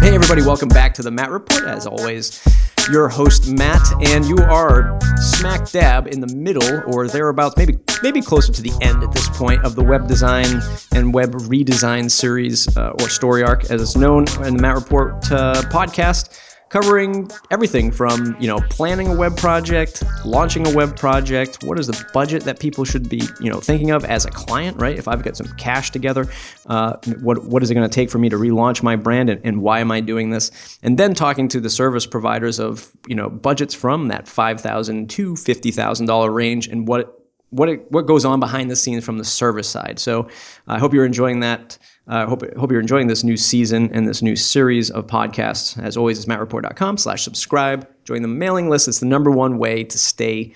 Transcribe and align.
Hey, 0.00 0.14
everybody, 0.14 0.40
welcome 0.40 0.70
back 0.70 0.94
to 0.94 1.02
the 1.02 1.10
Matt 1.10 1.30
Report. 1.30 1.64
As 1.64 1.86
always, 1.86 2.42
your 2.90 3.10
host, 3.10 3.46
Matt, 3.46 3.92
and 4.08 4.24
you 4.24 4.38
are 4.38 4.98
smack 5.16 5.70
dab 5.70 6.06
in 6.06 6.20
the 6.20 6.34
middle 6.34 6.82
or 6.86 7.08
thereabouts, 7.08 7.58
maybe 7.58 7.78
maybe 8.02 8.22
closer 8.22 8.54
to 8.54 8.62
the 8.62 8.72
end 8.80 9.02
at 9.02 9.12
this 9.12 9.28
point 9.28 9.62
of 9.64 9.74
the 9.74 9.84
web 9.84 10.08
design 10.08 10.62
and 10.94 11.12
web 11.12 11.32
redesign 11.32 12.10
series 12.10 12.74
uh, 12.76 12.94
or 13.00 13.10
story 13.10 13.42
arc, 13.42 13.64
as 13.64 13.82
it's 13.82 13.96
known 13.96 14.24
in 14.46 14.56
the 14.56 14.62
Matt 14.62 14.76
Report 14.76 15.12
uh, 15.30 15.60
podcast 15.64 16.38
covering 16.72 17.30
everything 17.50 17.92
from 17.92 18.34
you 18.40 18.48
know 18.48 18.58
planning 18.70 19.08
a 19.08 19.14
web 19.14 19.36
project 19.36 20.02
launching 20.24 20.66
a 20.66 20.74
web 20.74 20.96
project 20.96 21.62
what 21.64 21.78
is 21.78 21.86
the 21.86 22.04
budget 22.14 22.44
that 22.44 22.58
people 22.58 22.82
should 22.82 23.10
be 23.10 23.20
you 23.40 23.50
know 23.50 23.60
thinking 23.60 23.90
of 23.90 24.06
as 24.06 24.24
a 24.24 24.30
client 24.30 24.80
right? 24.80 24.98
If 24.98 25.06
i've 25.06 25.22
got 25.22 25.36
some 25.36 25.48
cash 25.58 25.90
together 25.90 26.26
uh, 26.66 26.96
what 27.20 27.44
what 27.44 27.62
is 27.62 27.70
it 27.70 27.74
going 27.74 27.88
to 27.88 27.94
take 27.94 28.10
for 28.10 28.18
me 28.18 28.30
to 28.30 28.36
relaunch 28.36 28.82
my 28.82 28.96
brand 28.96 29.28
and, 29.28 29.42
and 29.44 29.60
why 29.60 29.80
am 29.80 29.92
i 29.92 30.00
doing 30.00 30.30
this? 30.30 30.50
And 30.82 30.98
then 30.98 31.12
talking 31.12 31.48
to 31.48 31.60
the 31.60 31.68
service 31.68 32.06
providers 32.06 32.58
of 32.58 32.90
you 33.06 33.16
know 33.16 33.28
budgets 33.28 33.74
from 33.74 34.08
that 34.08 34.26
5000 34.26 35.10
to 35.10 35.34
$50000 35.34 36.34
range 36.34 36.68
and 36.68 36.88
what 36.88 37.21
what 37.52 37.68
it, 37.68 37.90
what 37.92 38.06
goes 38.06 38.24
on 38.24 38.40
behind 38.40 38.70
the 38.70 38.76
scenes 38.76 39.04
from 39.04 39.18
the 39.18 39.24
service 39.24 39.68
side 39.68 39.98
so 39.98 40.28
i 40.66 40.78
hope 40.78 40.92
you're 40.92 41.06
enjoying 41.06 41.40
that 41.40 41.78
I 42.08 42.22
uh, 42.22 42.26
hope, 42.26 42.42
hope 42.56 42.72
you're 42.72 42.80
enjoying 42.80 43.06
this 43.06 43.22
new 43.22 43.36
season 43.36 43.88
and 43.92 44.08
this 44.08 44.22
new 44.22 44.34
series 44.34 44.90
of 44.90 45.06
podcasts. 45.06 45.80
As 45.80 45.96
always, 45.96 46.18
it's 46.18 46.26
mattreport.com 46.26 46.96
slash 46.96 47.22
subscribe. 47.22 47.88
Join 48.04 48.22
the 48.22 48.28
mailing 48.28 48.68
list. 48.68 48.88
It's 48.88 48.98
the 48.98 49.06
number 49.06 49.30
one 49.30 49.58
way 49.58 49.84
to 49.84 49.98
stay 49.98 50.52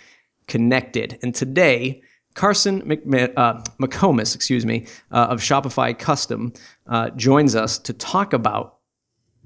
connected. 0.48 1.18
And 1.22 1.32
today, 1.32 2.02
Carson 2.34 2.82
McMa- 2.82 3.32
uh, 3.36 4.20
excuse 4.20 4.66
me, 4.66 4.86
uh, 5.12 5.28
of 5.30 5.40
Shopify 5.40 5.96
Custom 5.96 6.52
uh, 6.88 7.10
joins 7.10 7.54
us 7.54 7.78
to 7.78 7.92
talk 7.92 8.32
about 8.32 8.78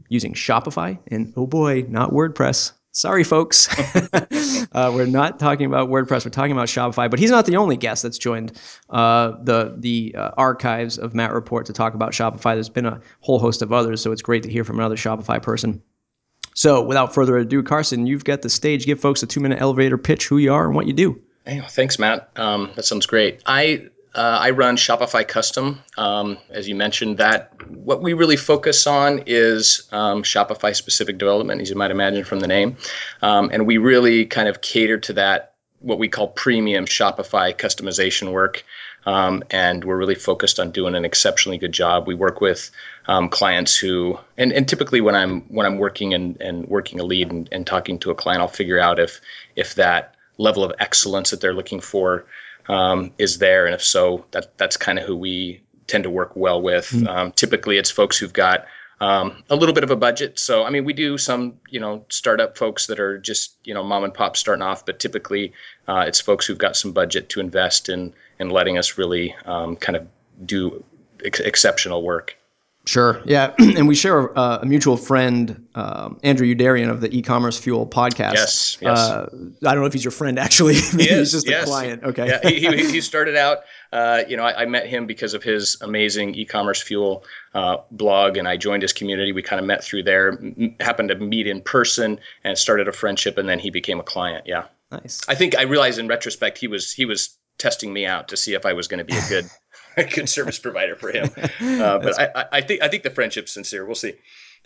using 0.08 0.33
Shopify 0.33 0.98
and, 1.08 1.34
oh 1.36 1.46
boy, 1.46 1.84
not 1.89 2.12
WordPress, 2.12 2.72
Sorry, 2.92 3.22
folks. 3.22 3.69
uh, 4.12 4.91
we're 4.92 5.06
not 5.06 5.38
talking 5.38 5.66
about 5.66 5.88
WordPress. 5.88 6.24
We're 6.24 6.33
talking 6.33 6.52
about 6.52 6.66
Shopify. 6.66 7.08
But 7.08 7.20
he's 7.20 7.30
not 7.30 7.46
the 7.46 7.56
only 7.56 7.77
guest 7.77 8.02
that's 8.02 8.19
joined 8.19 8.60
uh, 8.88 9.34
the 9.42 9.77
the 9.78 10.14
uh, 10.16 10.30
archives 10.36 10.98
of 10.98 11.14
Matt 11.14 11.33
Report 11.33 11.66
to 11.66 11.72
talk 11.72 11.94
about 11.94 12.11
Shopify. 12.12 12.55
There's 12.55 12.68
been 12.68 12.86
a 12.86 13.00
whole 13.20 13.38
host 13.38 13.62
of 13.62 13.72
others, 13.72 14.00
so 14.00 14.11
it's 14.11 14.22
great 14.22 14.42
to 14.42 14.50
hear 14.50 14.64
from 14.64 14.80
another 14.80 14.96
Shopify 14.96 15.41
person. 15.41 15.80
So, 16.55 16.83
without 16.83 17.14
further 17.14 17.38
ado, 17.38 17.62
Carson, 17.62 18.08
you've 18.08 18.24
got 18.24 18.42
the 18.42 18.50
stage. 18.50 18.86
Give 18.86 18.98
folks 18.98 19.22
a 19.22 19.27
two 19.27 19.41
minute 19.41 19.61
elevator 19.61 19.96
pitch 19.96 20.27
who 20.27 20.38
you 20.38 20.52
are 20.52 20.66
and 20.66 20.74
what 20.74 20.88
you 20.88 20.92
do. 20.92 21.20
Hey, 21.46 21.62
thanks, 21.68 21.98
Matt. 21.98 22.28
Um, 22.36 22.72
that 22.74 22.84
sounds 22.84 23.06
great. 23.06 23.41
I 23.46 23.88
uh, 24.14 24.39
I 24.41 24.50
run 24.50 24.77
Shopify 24.77 25.27
Custom. 25.27 25.80
Um, 25.97 26.39
as 26.50 26.69
you 26.69 26.75
mentioned, 26.75 27.19
that 27.19 27.53
what 27.69 28.03
we 28.03 28.12
really 28.12 28.36
focus 28.36 28.86
on 28.86 29.25
is 29.27 29.89
um, 29.92 30.22
Shopify 30.22 30.75
specific 30.75 31.19
development, 31.19 31.61
as 31.61 31.70
you 31.70 31.77
might 31.77 31.91
imagine 31.91 32.25
from 32.25 32.41
the 32.41 32.48
name, 32.48 32.77
um, 33.22 33.50
and 33.52 33.67
we 33.67 33.78
really 33.78 34.27
kind 34.27 34.48
of 34.48 34.61
cater 34.61 34.98
to 34.98 35.12
that 35.14 35.55
what 35.80 35.98
we 35.98 36.08
call 36.08 36.28
premium 36.28 36.84
Shopify 36.84 37.56
customization 37.56 38.33
work. 38.33 38.64
Um, 39.06 39.44
and 39.50 39.83
we're 39.83 39.97
really 39.97 40.14
focused 40.14 40.61
on 40.61 40.72
doing 40.72 40.95
an 40.95 41.06
exceptionally 41.06 41.56
good 41.56 41.72
job. 41.72 42.06
We 42.06 42.14
work 42.14 42.42
with 42.42 42.70
um, 43.06 43.30
clients 43.30 43.74
who, 43.74 44.19
and, 44.36 44.52
and 44.52 44.69
typically 44.69 45.00
when 45.00 45.14
I'm 45.14 45.42
when 45.55 45.64
I'm 45.64 45.78
working 45.78 46.12
and, 46.12 46.39
and 46.41 46.67
working 46.69 47.00
a 47.00 47.05
lead 47.05 47.30
and, 47.30 47.48
and 47.50 47.67
talking 47.67 47.98
to 48.00 48.11
a 48.11 48.14
client, 48.14 48.42
I'll 48.42 48.48
figure 48.48 48.78
out 48.78 48.98
if 48.98 49.22
if 49.56 49.77
that 49.77 50.17
level 50.36 50.64
of 50.64 50.72
excellence 50.78 51.30
that 51.30 51.41
they're 51.41 51.55
looking 51.55 51.80
for 51.80 52.27
um, 52.69 53.12
is 53.19 53.39
there, 53.39 53.66
and 53.66 53.75
if 53.75 53.83
so, 53.83 54.25
that 54.30 54.56
that's 54.58 54.77
kind 54.77 54.98
of 54.98 55.05
who 55.05 55.16
we 55.16 55.62
tend 55.86 56.05
to 56.05 56.11
work 56.11 56.36
well 56.36 56.62
with. 56.62 56.91
Mm-hmm. 56.91 57.08
Um, 57.08 57.33
typically, 57.33 57.78
it's 57.78 57.91
folks 57.91 58.17
who've 58.17 58.33
got 58.33 58.67
um, 59.00 59.42
a 59.48 59.56
little 59.56 59.75
bit 59.75 59.83
of 59.83 59.91
a 59.91 59.97
budget. 59.97 60.39
So, 60.39 60.62
I 60.62 60.70
mean, 60.70 60.84
we 60.84 60.92
do 60.92 61.17
some, 61.17 61.55
you 61.70 61.80
know, 61.80 62.05
startup 62.11 62.58
folks 62.58 62.86
that 62.89 63.01
are 63.01 63.18
just, 63.18 63.57
you 63.64 63.73
know, 63.73 63.83
mom 63.83 64.05
and 64.05 64.12
pop 64.12 64.36
starting 64.36 64.62
off, 64.62 64.84
but 64.84 65.01
typically 65.01 65.55
uh, 65.89 66.05
it's 66.07 66.20
folks 66.20 66.46
who've 66.46 66.58
got 66.58 66.77
some 66.77 66.92
budget 66.92 67.30
to 67.30 67.40
invest 67.40 67.89
in 67.89 68.14
in 68.39 68.51
letting 68.51 68.79
us 68.79 68.98
really 68.98 69.34
um, 69.45 69.77
kind 69.77 69.96
of 69.96 70.07
do 70.45 70.84
ex- 71.24 71.40
exceptional 71.40 72.02
work. 72.02 72.36
Sure. 72.86 73.20
Yeah. 73.27 73.55
and 73.58 73.86
we 73.86 73.95
share 73.95 74.36
uh, 74.36 74.61
a 74.63 74.67
mutual 74.67 74.96
friend, 74.96 75.68
um, 75.74 76.18
Andrew 76.23 76.46
Youderian 76.46 76.91
of 76.91 77.01
the 77.01 77.17
e-commerce 77.17 77.58
fuel 77.58 77.86
podcast. 77.86 78.35
Yes. 78.35 78.79
Yes. 78.80 78.98
Uh, 78.98 79.29
I 79.64 79.74
don't 79.74 79.80
know 79.80 79.86
if 79.86 79.92
he's 79.92 80.05
your 80.05 80.13
friend 80.13 80.39
actually. 80.39 80.74
he 80.74 80.80
is, 80.80 80.96
he's 80.98 81.33
just 81.33 81.48
yes. 81.48 81.64
a 81.64 81.67
client. 81.67 82.05
Okay. 82.05 82.27
Yeah. 82.27 82.48
He, 82.48 82.61
he, 82.61 82.90
he 82.92 83.01
started 83.01 83.36
out, 83.36 83.58
uh, 83.92 84.23
you 84.29 84.36
know, 84.36 84.45
I, 84.45 84.63
I, 84.63 84.67
met 84.67 84.86
him 84.86 85.07
because 85.07 85.35
of 85.35 85.42
his 85.42 85.77
amazing 85.80 86.35
e-commerce 86.36 86.80
fuel 86.80 87.24
uh, 87.55 87.79
blog 87.90 88.36
and 88.36 88.48
I 88.48 88.57
joined 88.57 88.83
his 88.83 88.92
community. 88.92 89.33
We 89.33 89.42
kind 89.42 89.61
of 89.61 89.67
met 89.67 89.85
through 89.85 90.05
there, 90.05 90.33
m- 90.33 90.77
happened 90.80 91.11
to 91.11 91.17
meet 91.17 91.46
in 91.46 91.61
person 91.61 92.19
and 92.45 92.57
started 92.57 92.89
a 92.89 92.92
friendship 92.92 93.36
and 93.36 93.48
then 93.48 93.58
he 93.58 93.70
became 93.70 94.01
a 94.01 94.05
client. 94.05 94.46
Yeah. 94.46 94.64
Nice. 94.90 95.20
I 95.29 95.35
think 95.35 95.57
I 95.57 95.63
realized 95.63 95.98
in 95.98 96.08
retrospect, 96.08 96.58
he 96.58 96.67
was, 96.67 96.92
he 96.92 97.05
was 97.05 97.36
testing 97.60 97.92
me 97.92 98.06
out 98.06 98.28
to 98.28 98.36
see 98.36 98.54
if 98.54 98.66
I 98.66 98.72
was 98.72 98.88
going 98.88 98.98
to 98.98 99.04
be 99.04 99.16
a 99.16 99.28
good 99.28 99.50
a 99.96 100.04
good 100.14 100.28
service 100.28 100.58
provider 100.58 100.96
for 100.96 101.10
him. 101.12 101.30
Uh, 101.60 101.98
but 101.98 102.18
I, 102.18 102.46
I, 102.52 102.60
think 102.60 102.82
I 102.82 102.88
think 102.88 103.02
the 103.04 103.10
friendship's 103.10 103.52
sincere. 103.52 103.84
We'll 103.84 103.94
see. 103.94 104.14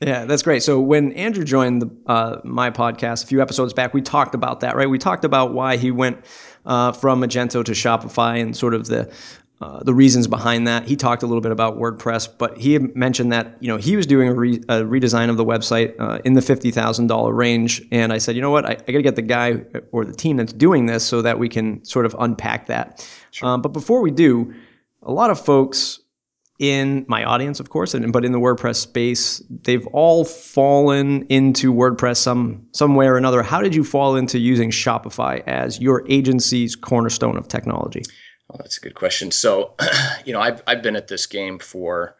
Yeah, 0.00 0.24
that's 0.24 0.42
great. 0.42 0.62
So 0.62 0.80
when 0.80 1.12
Andrew 1.12 1.44
joined 1.44 1.82
the, 1.82 1.90
uh, 2.06 2.40
my 2.44 2.70
podcast 2.70 3.24
a 3.24 3.26
few 3.26 3.40
episodes 3.40 3.72
back, 3.72 3.94
we 3.94 4.02
talked 4.02 4.34
about 4.34 4.60
that, 4.60 4.74
right? 4.74 4.88
We 4.88 4.98
talked 4.98 5.24
about 5.24 5.52
why 5.52 5.76
he 5.76 5.90
went 5.90 6.24
uh, 6.66 6.92
from 6.92 7.20
Magento 7.20 7.64
to 7.64 7.72
Shopify 7.72 8.40
and 8.40 8.56
sort 8.56 8.74
of 8.74 8.86
the 8.86 9.12
uh, 9.60 9.82
the 9.82 9.94
reasons 9.94 10.26
behind 10.26 10.66
that. 10.66 10.86
He 10.86 10.96
talked 10.96 11.22
a 11.22 11.26
little 11.26 11.40
bit 11.40 11.52
about 11.52 11.78
WordPress, 11.78 12.28
but 12.38 12.58
he 12.58 12.78
mentioned 12.78 13.32
that 13.32 13.56
you 13.60 13.68
know 13.68 13.76
he 13.76 13.96
was 13.96 14.06
doing 14.06 14.28
a, 14.28 14.34
re- 14.34 14.62
a 14.68 14.82
redesign 14.82 15.30
of 15.30 15.36
the 15.36 15.44
website 15.44 15.94
uh, 15.98 16.18
in 16.24 16.34
the 16.34 16.42
fifty 16.42 16.70
thousand 16.70 17.06
dollar 17.06 17.32
range, 17.32 17.82
and 17.92 18.12
I 18.12 18.18
said, 18.18 18.34
you 18.34 18.42
know 18.42 18.50
what, 18.50 18.66
I, 18.66 18.72
I 18.72 18.74
got 18.74 18.86
to 18.86 19.02
get 19.02 19.16
the 19.16 19.22
guy 19.22 19.62
or 19.92 20.04
the 20.04 20.12
team 20.12 20.36
that's 20.36 20.52
doing 20.52 20.86
this 20.86 21.04
so 21.04 21.22
that 21.22 21.38
we 21.38 21.48
can 21.48 21.84
sort 21.84 22.04
of 22.04 22.16
unpack 22.18 22.66
that. 22.66 23.08
Sure. 23.30 23.48
Um, 23.48 23.62
but 23.62 23.72
before 23.72 24.00
we 24.02 24.10
do, 24.10 24.52
a 25.02 25.12
lot 25.12 25.30
of 25.30 25.42
folks 25.42 26.00
in 26.58 27.04
my 27.08 27.24
audience, 27.24 27.58
of 27.58 27.70
course, 27.70 27.94
and 27.94 28.12
but 28.12 28.24
in 28.24 28.32
the 28.32 28.40
WordPress 28.40 28.76
space, 28.76 29.42
they've 29.62 29.86
all 29.88 30.24
fallen 30.24 31.26
into 31.28 31.72
WordPress 31.72 32.16
some 32.16 32.66
some 32.72 32.94
way 32.94 33.06
or 33.06 33.16
another. 33.16 33.42
How 33.42 33.60
did 33.60 33.74
you 33.74 33.84
fall 33.84 34.16
into 34.16 34.38
using 34.38 34.70
Shopify 34.70 35.42
as 35.46 35.80
your 35.80 36.04
agency's 36.08 36.76
cornerstone 36.76 37.36
of 37.36 37.48
technology? 37.48 38.02
Well, 38.48 38.58
that's 38.58 38.78
a 38.78 38.80
good 38.80 38.94
question. 38.94 39.30
So, 39.30 39.74
you 40.24 40.32
know, 40.32 40.40
I've 40.40 40.62
I've 40.66 40.82
been 40.82 40.96
at 40.96 41.08
this 41.08 41.26
game 41.26 41.58
for 41.58 42.16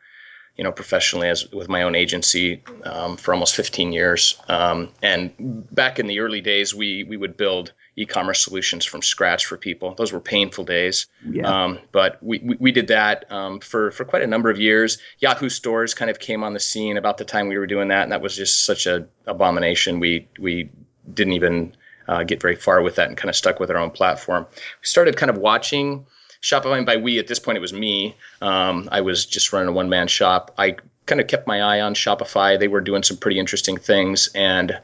you 0.56 0.62
know, 0.62 0.72
professionally 0.72 1.28
as 1.28 1.50
with 1.50 1.68
my 1.68 1.82
own 1.82 1.96
agency 1.96 2.62
um, 2.84 3.16
for 3.16 3.34
almost 3.34 3.56
15 3.56 3.92
years. 3.92 4.40
Um, 4.48 4.90
and 5.02 5.32
back 5.38 5.98
in 5.98 6.06
the 6.06 6.20
early 6.20 6.40
days, 6.40 6.74
we 6.74 7.02
we 7.02 7.16
would 7.16 7.36
build 7.36 7.72
e-commerce 7.96 8.44
solutions 8.44 8.84
from 8.84 9.02
scratch 9.02 9.46
for 9.46 9.56
people. 9.56 9.94
Those 9.94 10.12
were 10.12 10.20
painful 10.20 10.64
days. 10.64 11.06
Yeah. 11.28 11.64
Um, 11.64 11.78
but 11.92 12.22
we, 12.22 12.38
we, 12.38 12.56
we, 12.58 12.72
did 12.72 12.88
that 12.88 13.30
um, 13.30 13.60
for 13.60 13.90
for 13.90 14.04
quite 14.04 14.22
a 14.22 14.26
number 14.28 14.48
of 14.48 14.60
years. 14.60 14.98
Yahoo 15.18 15.48
stores 15.48 15.94
kind 15.94 16.10
of 16.10 16.20
came 16.20 16.44
on 16.44 16.54
the 16.54 16.60
scene 16.60 16.98
about 16.98 17.18
the 17.18 17.24
time 17.24 17.48
we 17.48 17.58
were 17.58 17.66
doing 17.66 17.88
that, 17.88 18.04
and 18.04 18.12
that 18.12 18.22
was 18.22 18.36
just 18.36 18.64
such 18.64 18.86
a 18.86 19.08
abomination. 19.26 19.98
We 19.98 20.28
we 20.38 20.70
didn't 21.12 21.32
even 21.32 21.76
uh, 22.08 22.22
get 22.24 22.40
very 22.40 22.56
far 22.56 22.82
with 22.82 22.96
that 22.96 23.08
and 23.08 23.16
kind 23.16 23.30
of 23.30 23.36
stuck 23.36 23.60
with 23.60 23.70
our 23.70 23.78
own 23.78 23.90
platform. 23.90 24.46
We 24.52 24.86
started 24.86 25.16
kind 25.16 25.30
of 25.30 25.38
watching 25.38 26.06
Shopify, 26.42 26.76
and 26.76 26.86
by 26.86 26.96
we 26.96 27.18
at 27.18 27.26
this 27.26 27.38
point 27.38 27.56
it 27.56 27.60
was 27.60 27.72
me. 27.72 28.16
Um, 28.40 28.88
I 28.92 29.00
was 29.00 29.26
just 29.26 29.52
running 29.52 29.68
a 29.68 29.72
one 29.72 29.88
man 29.88 30.08
shop. 30.08 30.54
I 30.58 30.76
kind 31.06 31.20
of 31.20 31.26
kept 31.26 31.46
my 31.46 31.62
eye 31.62 31.80
on 31.80 31.94
Shopify. 31.94 32.58
They 32.58 32.68
were 32.68 32.80
doing 32.80 33.02
some 33.02 33.16
pretty 33.16 33.38
interesting 33.38 33.76
things, 33.76 34.28
and 34.34 34.78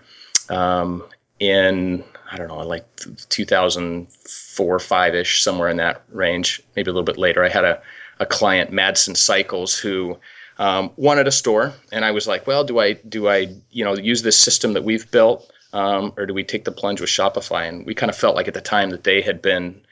um, 0.49 1.05
in 1.39 2.05
I 2.31 2.37
don't 2.37 2.49
know, 2.49 2.59
like 2.59 2.85
2004, 3.29 4.79
five 4.79 5.15
ish, 5.15 5.43
somewhere 5.43 5.69
in 5.69 5.79
that 5.79 6.03
range, 6.11 6.63
maybe 6.77 6.91
a 6.91 6.93
little 6.93 7.05
bit 7.05 7.19
later, 7.19 7.45
I 7.45 7.49
had 7.49 7.65
a, 7.65 7.83
a 8.21 8.27
client, 8.27 8.71
Madsen 8.71 9.17
Cycles, 9.17 9.77
who 9.77 10.17
um, 10.59 10.93
wanted 10.97 11.27
a 11.27 11.33
store, 11.33 11.75
and 11.91 12.05
I 12.05 12.13
was 12.13 12.29
like, 12.29 12.47
well, 12.47 12.63
do 12.65 12.79
I 12.79 12.93
do 12.93 13.29
I 13.29 13.49
you 13.71 13.85
know 13.85 13.97
use 13.97 14.23
this 14.23 14.39
system 14.39 14.75
that 14.75 14.85
we've 14.85 15.11
built, 15.11 15.51
um, 15.73 16.13
or 16.17 16.27
do 16.27 16.35
we 16.35 16.45
take 16.45 16.65
the 16.65 16.73
plunge 16.73 17.01
with 17.01 17.11
Shopify? 17.11 17.69
And 17.69 17.87
we 17.87 17.95
kind 17.95 18.11
of 18.11 18.17
felt 18.17 18.37
like 18.37 18.49
at 18.49 18.55
the 18.55 18.61
time 18.61 18.91
that 18.91 19.05
they 19.05 19.23
had 19.23 19.43
been 19.43 19.83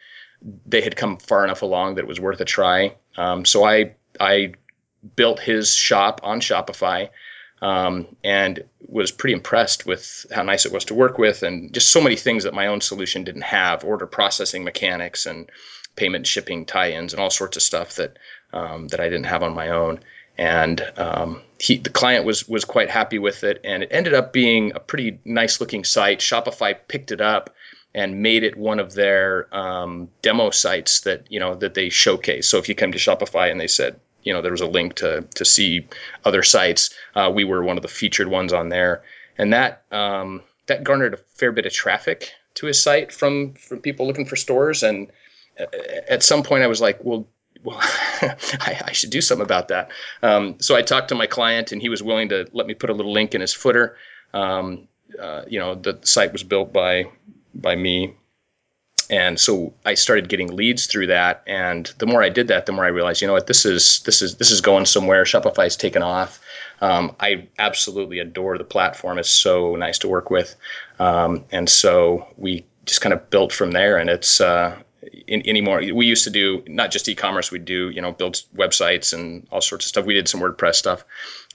they 0.66 0.80
had 0.80 0.96
come 0.96 1.16
far 1.19 1.44
enough 1.44 1.62
along 1.62 1.96
that 1.96 2.02
it 2.02 2.08
was 2.08 2.20
worth 2.20 2.40
a 2.40 2.44
try. 2.44 2.94
Um, 3.16 3.44
so 3.44 3.64
I 3.64 3.94
I 4.20 4.54
built 5.16 5.40
his 5.40 5.75
shop 5.75 6.20
on 6.22 6.40
Shopify 6.40 7.10
um, 7.60 8.06
and 8.22 8.64
was 8.80 9.10
pretty 9.10 9.34
impressed 9.34 9.86
with 9.86 10.26
how 10.32 10.42
nice 10.42 10.66
it 10.66 10.72
was 10.72 10.86
to 10.86 10.94
work 10.94 11.19
with 11.19 11.42
and 11.42 11.72
just 11.72 11.90
so 11.90 12.00
many 12.00 12.16
things 12.16 12.44
that 12.44 12.54
my 12.54 12.69
own 12.69 12.80
solution 12.80 13.25
didn't 13.25 13.42
have 13.42 13.84
order 13.84 14.06
processing 14.06 14.64
mechanics 14.64 15.26
and 15.26 15.50
payment 15.96 16.26
shipping 16.26 16.64
tie-ins 16.64 17.12
and 17.12 17.20
all 17.20 17.30
sorts 17.30 17.56
of 17.56 17.62
stuff 17.62 17.96
that 17.96 18.19
um, 18.52 18.88
that 18.88 19.00
I 19.00 19.08
didn't 19.08 19.26
have 19.26 19.42
on 19.42 19.54
my 19.54 19.70
own 19.70 20.00
and 20.38 20.81
um, 20.96 21.43
he, 21.58 21.79
the 21.79 21.90
client 21.90 22.25
was 22.25 22.49
was 22.49 22.64
quite 22.64 22.88
happy 22.88 23.19
with 23.19 23.44
it 23.44 23.61
and 23.64 23.82
it 23.82 23.88
ended 23.90 24.14
up 24.14 24.32
being 24.32 24.73
a 24.75 24.81
pretty 24.81 25.19
nice 25.25 25.61
looking 25.61 25.85
site 25.85 26.20
Shopify 26.20 26.76
picked 26.87 27.11
it 27.11 27.20
up 27.20 27.50
and 27.94 28.23
made 28.23 28.44
it 28.44 28.56
one 28.56 28.79
of 28.79 28.94
their 28.94 29.52
um, 29.55 30.08
demo 30.23 30.50
sites 30.50 31.00
that 31.00 31.31
you 31.31 31.40
know 31.40 31.55
that 31.56 31.75
they 31.75 31.88
showcase. 31.88 32.49
So 32.49 32.58
if 32.58 32.69
you 32.69 32.75
come 32.75 32.93
to 32.93 32.99
Shopify 32.99 33.50
and 33.50 33.61
they 33.61 33.67
said, 33.67 33.99
you 34.23 34.32
know 34.32 34.43
there 34.43 34.52
was 34.52 34.61
a 34.61 34.67
link 34.67 34.94
to 34.96 35.23
to 35.35 35.44
see 35.44 35.87
other 36.25 36.43
sites. 36.43 36.90
Uh, 37.14 37.31
we 37.35 37.44
were 37.44 37.62
one 37.62 37.76
of 37.76 37.82
the 37.82 37.88
featured 37.88 38.29
ones 38.29 38.52
on 38.52 38.69
there, 38.69 39.02
and 39.37 39.52
that 39.52 39.82
um, 39.90 40.43
that 40.67 40.85
garnered 40.85 41.14
a 41.14 41.19
fair 41.37 41.52
bit 41.52 41.67
of 41.67 41.73
traffic 41.73 42.31
to 42.55 42.67
his 42.67 42.81
site 42.81 43.12
from 43.12 43.55
from 43.55 43.81
people 43.81 44.06
looking 44.06 44.26
for 44.26 44.37
stores. 44.37 44.82
And 44.82 45.11
uh, 45.58 45.67
at 46.08 46.23
some 46.23 46.43
point, 46.43 46.62
I 46.62 46.69
was 46.69 46.81
like, 46.81 47.02
well. 47.02 47.26
Well, 47.68 47.78
I, 48.60 48.82
I, 48.86 48.92
should 48.92 49.10
do 49.10 49.20
something 49.20 49.44
about 49.44 49.68
that. 49.68 49.90
Um, 50.22 50.56
so 50.60 50.74
I 50.74 50.82
talked 50.82 51.08
to 51.08 51.14
my 51.14 51.26
client, 51.26 51.72
and 51.72 51.82
he 51.82 51.88
was 51.88 52.02
willing 52.02 52.30
to 52.30 52.48
let 52.52 52.66
me 52.66 52.74
put 52.74 52.90
a 52.90 52.94
little 52.94 53.12
link 53.12 53.34
in 53.34 53.40
his 53.40 53.54
footer. 53.54 53.96
Um, 54.34 54.88
uh, 55.20 55.42
you 55.48 55.58
know, 55.58 55.74
the 55.74 55.98
site 56.02 56.32
was 56.32 56.42
built 56.42 56.72
by 56.72 57.10
by 57.54 57.74
me 57.74 58.14
and 59.10 59.40
so 59.40 59.72
I 59.84 59.94
started 59.94 60.28
getting 60.28 60.54
leads 60.54 60.86
through 60.86 61.06
that. 61.08 61.42
And 61.46 61.86
the 61.98 62.06
more 62.06 62.22
I 62.22 62.28
did 62.28 62.48
that, 62.48 62.66
the 62.66 62.72
more 62.72 62.84
I 62.84 62.88
realized, 62.88 63.22
you 63.22 63.26
know 63.26 63.32
what, 63.32 63.46
this 63.46 63.64
is 63.64 64.00
this 64.00 64.20
is 64.22 64.36
this 64.36 64.50
is 64.50 64.60
going 64.60 64.86
somewhere. 64.86 65.24
Shopify's 65.24 65.76
taken 65.76 66.02
off. 66.02 66.40
Um, 66.80 67.16
I 67.18 67.48
absolutely 67.58 68.18
adore 68.18 68.58
the 68.58 68.64
platform. 68.64 69.18
It's 69.18 69.30
so 69.30 69.76
nice 69.76 69.98
to 70.00 70.08
work 70.08 70.30
with, 70.30 70.54
um, 70.98 71.44
and 71.50 71.68
so 71.68 72.28
we 72.36 72.66
just 72.84 73.00
kind 73.00 73.12
of 73.12 73.30
built 73.30 73.52
from 73.52 73.70
there. 73.70 73.96
And 73.96 74.10
it's 74.10 74.40
uh, 74.40 74.76
in, 75.26 75.48
anymore. 75.48 75.78
We 75.78 76.06
used 76.06 76.24
to 76.24 76.30
do 76.30 76.62
not 76.66 76.90
just 76.90 77.08
e-commerce. 77.08 77.50
We'd 77.50 77.64
do 77.64 77.90
you 77.90 78.00
know 78.00 78.12
build 78.12 78.42
websites 78.54 79.12
and 79.12 79.46
all 79.50 79.60
sorts 79.60 79.86
of 79.86 79.88
stuff. 79.88 80.06
We 80.06 80.14
did 80.14 80.28
some 80.28 80.40
WordPress 80.40 80.76
stuff, 80.76 81.04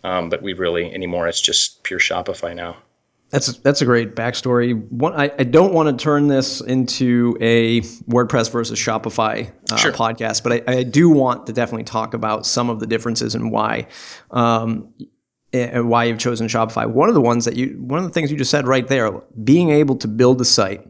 um, 0.03 0.29
but 0.29 0.41
we 0.41 0.53
really 0.53 0.93
anymore. 0.93 1.27
It's 1.27 1.41
just 1.41 1.83
pure 1.83 1.99
Shopify 1.99 2.55
now. 2.55 2.77
That's 3.33 3.57
that's 3.57 3.81
a 3.81 3.85
great 3.85 4.15
backstory. 4.15 4.79
One, 4.91 5.13
I, 5.13 5.31
I 5.39 5.43
don't 5.43 5.73
want 5.73 5.89
to 5.89 6.03
turn 6.03 6.27
this 6.27 6.61
into 6.61 7.35
a 7.41 7.81
WordPress 7.81 8.51
versus 8.51 8.77
Shopify 8.77 9.51
uh, 9.71 9.75
sure. 9.75 9.91
podcast, 9.91 10.43
but 10.43 10.69
I, 10.69 10.77
I, 10.79 10.83
do 10.83 11.09
want 11.09 11.47
to 11.47 11.53
definitely 11.53 11.85
talk 11.85 12.13
about 12.13 12.45
some 12.45 12.69
of 12.69 12.79
the 12.79 12.85
differences 12.85 13.33
and 13.33 13.51
why, 13.51 13.87
um, 14.29 14.93
and 15.51 15.89
why 15.89 16.03
you've 16.03 16.19
chosen 16.19 16.47
Shopify. 16.47 16.87
One 16.87 17.09
of 17.09 17.15
the 17.15 17.21
ones 17.21 17.45
that 17.45 17.55
you, 17.55 17.69
one 17.69 17.97
of 17.97 18.05
the 18.05 18.11
things 18.11 18.31
you 18.31 18.37
just 18.37 18.51
said 18.51 18.67
right 18.67 18.87
there, 18.87 19.11
being 19.43 19.71
able 19.71 19.95
to 19.95 20.07
build 20.07 20.39
a 20.39 20.45
site 20.45 20.87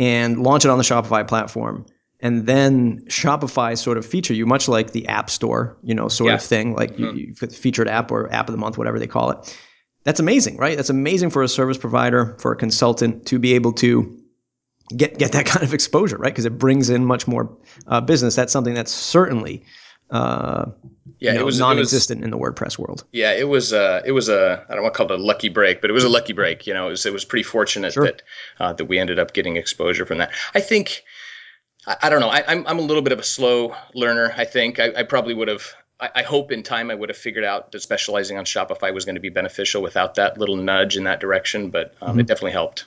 and 0.00 0.42
launch 0.42 0.64
it 0.64 0.70
on 0.72 0.78
the 0.78 0.84
Shopify 0.84 1.26
platform, 1.26 1.86
and 2.18 2.46
then 2.46 3.04
Shopify 3.06 3.78
sort 3.78 3.98
of 3.98 4.04
feature 4.04 4.34
you, 4.34 4.46
much 4.46 4.66
like 4.66 4.90
the 4.90 5.06
App 5.06 5.30
Store, 5.30 5.78
you 5.84 5.94
know, 5.94 6.08
sort 6.08 6.30
yeah. 6.30 6.34
of 6.34 6.42
thing, 6.42 6.74
like 6.74 6.94
mm-hmm. 6.96 7.16
you, 7.16 7.34
you 7.38 7.48
featured 7.48 7.86
app 7.86 8.10
or 8.10 8.32
app 8.32 8.48
of 8.48 8.52
the 8.52 8.58
month, 8.58 8.76
whatever 8.76 8.98
they 8.98 9.06
call 9.06 9.30
it 9.30 9.56
that's 10.04 10.20
amazing, 10.20 10.56
right? 10.56 10.76
That's 10.76 10.90
amazing 10.90 11.30
for 11.30 11.42
a 11.42 11.48
service 11.48 11.76
provider, 11.76 12.36
for 12.38 12.52
a 12.52 12.56
consultant 12.56 13.26
to 13.26 13.38
be 13.38 13.54
able 13.54 13.72
to 13.74 14.18
get 14.96 15.18
get 15.18 15.32
that 15.32 15.46
kind 15.46 15.64
of 15.64 15.74
exposure, 15.74 16.16
right? 16.16 16.32
Because 16.32 16.46
it 16.46 16.58
brings 16.58 16.90
in 16.90 17.04
much 17.04 17.26
more 17.26 17.56
uh, 17.86 18.00
business. 18.00 18.34
That's 18.34 18.52
something 18.52 18.74
that's 18.74 18.92
certainly 18.92 19.64
uh, 20.10 20.70
yeah, 21.18 21.32
you 21.32 21.34
know, 21.34 21.42
it 21.42 21.44
was 21.44 21.58
non-existent 21.58 22.18
it 22.18 22.22
was, 22.22 22.24
in 22.24 22.30
the 22.30 22.38
WordPress 22.38 22.78
world. 22.78 23.04
Yeah, 23.12 23.32
it 23.32 23.48
was 23.48 23.72
uh, 23.72 24.02
it 24.04 24.12
was 24.12 24.28
a 24.28 24.64
I 24.68 24.74
don't 24.74 24.82
want 24.82 24.94
to 24.94 24.98
call 24.98 25.12
it 25.12 25.20
a 25.20 25.22
lucky 25.22 25.48
break, 25.48 25.80
but 25.80 25.90
it 25.90 25.92
was 25.92 26.04
a 26.04 26.08
lucky 26.08 26.32
break. 26.32 26.66
You 26.66 26.74
know, 26.74 26.88
it 26.88 26.90
was 26.90 27.06
it 27.06 27.12
was 27.12 27.24
pretty 27.24 27.42
fortunate 27.42 27.92
sure. 27.92 28.04
that 28.04 28.22
uh, 28.58 28.72
that 28.72 28.86
we 28.86 28.98
ended 28.98 29.18
up 29.18 29.32
getting 29.32 29.56
exposure 29.56 30.06
from 30.06 30.18
that. 30.18 30.32
I 30.54 30.60
think 30.60 31.04
I, 31.86 31.96
I 32.02 32.10
don't 32.10 32.20
know. 32.20 32.28
I, 32.28 32.38
am 32.38 32.44
I'm, 32.48 32.66
I'm 32.66 32.78
a 32.78 32.82
little 32.82 33.02
bit 33.02 33.12
of 33.12 33.18
a 33.18 33.24
slow 33.24 33.74
learner. 33.94 34.32
I 34.36 34.44
think 34.44 34.80
I, 34.80 34.92
I 34.96 35.02
probably 35.02 35.34
would 35.34 35.48
have 35.48 35.74
I, 36.00 36.10
I, 36.16 36.22
hope 36.22 36.52
in 36.52 36.62
time 36.62 36.90
I 36.90 36.94
would 36.94 37.10
have 37.10 37.18
figured 37.18 37.44
out 37.44 37.72
that 37.72 37.80
specializing 37.80 38.38
on 38.38 38.44
Shopify 38.44 38.92
was 38.92 39.04
going 39.04 39.16
to 39.16 39.20
be 39.20 39.28
beneficial 39.28 39.82
without 39.82 40.14
that 40.14 40.38
little 40.38 40.56
nudge 40.56 40.96
in 40.96 41.04
that 41.04 41.20
direction, 41.20 41.70
but 41.70 41.94
um, 42.00 42.10
mm-hmm. 42.10 42.20
it 42.20 42.26
definitely 42.26 42.52
helped. 42.52 42.86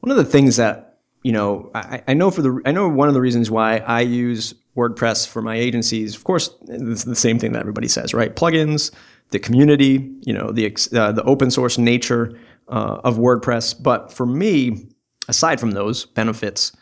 One 0.00 0.10
of 0.10 0.16
the 0.16 0.24
things 0.24 0.56
that 0.56 0.98
you 1.22 1.32
know, 1.32 1.70
I, 1.74 2.02
I, 2.06 2.14
know 2.14 2.30
for 2.30 2.42
the 2.42 2.60
I 2.66 2.72
know 2.72 2.86
one 2.88 3.08
of 3.08 3.14
the 3.14 3.20
reasons 3.20 3.50
why 3.50 3.78
I 3.78 4.02
use 4.02 4.54
WordPress 4.76 5.26
for 5.26 5.42
my 5.42 5.56
agencies. 5.56 6.16
Of 6.16 6.24
course, 6.24 6.50
it's 6.68 7.04
the 7.04 7.16
same 7.16 7.38
thing 7.38 7.52
that 7.52 7.60
everybody 7.60 7.88
says, 7.88 8.12
right? 8.12 8.34
Plugins, 8.34 8.90
the 9.30 9.38
community, 9.38 10.10
you 10.22 10.32
know, 10.32 10.50
the 10.50 10.66
uh, 10.94 11.12
the 11.12 11.22
open 11.24 11.50
source 11.50 11.78
nature 11.78 12.38
uh, 12.68 13.00
of 13.04 13.16
WordPress. 13.18 13.80
But 13.80 14.12
for 14.12 14.26
me, 14.26 14.88
aside 15.28 15.60
from 15.60 15.72
those 15.72 16.06
benefits, 16.06 16.72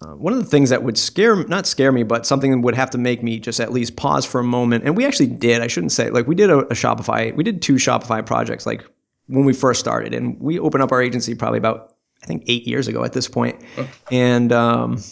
uh, 0.00 0.14
one 0.16 0.32
of 0.32 0.38
the 0.38 0.44
things 0.44 0.70
that 0.70 0.82
would 0.82 0.98
scare, 0.98 1.36
not 1.46 1.66
scare 1.66 1.92
me, 1.92 2.02
but 2.02 2.26
something 2.26 2.50
that 2.50 2.58
would 2.58 2.74
have 2.74 2.90
to 2.90 2.98
make 2.98 3.22
me 3.22 3.38
just 3.38 3.60
at 3.60 3.72
least 3.72 3.96
pause 3.96 4.24
for 4.24 4.40
a 4.40 4.44
moment. 4.44 4.84
And 4.84 4.96
we 4.96 5.04
actually 5.04 5.28
did, 5.28 5.62
I 5.62 5.66
shouldn't 5.66 5.92
say, 5.92 6.10
like 6.10 6.26
we 6.26 6.34
did 6.34 6.50
a, 6.50 6.58
a 6.58 6.74
Shopify, 6.74 7.34
we 7.36 7.44
did 7.44 7.62
two 7.62 7.74
Shopify 7.74 8.24
projects 8.24 8.66
like 8.66 8.84
when 9.26 9.44
we 9.44 9.52
first 9.52 9.78
started. 9.80 10.14
And 10.14 10.40
we 10.40 10.58
opened 10.58 10.82
up 10.82 10.92
our 10.92 11.02
agency 11.02 11.34
probably 11.34 11.58
about, 11.58 11.94
I 12.22 12.26
think, 12.26 12.44
eight 12.46 12.66
years 12.66 12.88
ago 12.88 13.04
at 13.04 13.12
this 13.12 13.28
point. 13.28 13.62
And, 14.10 14.52
um, 14.52 15.02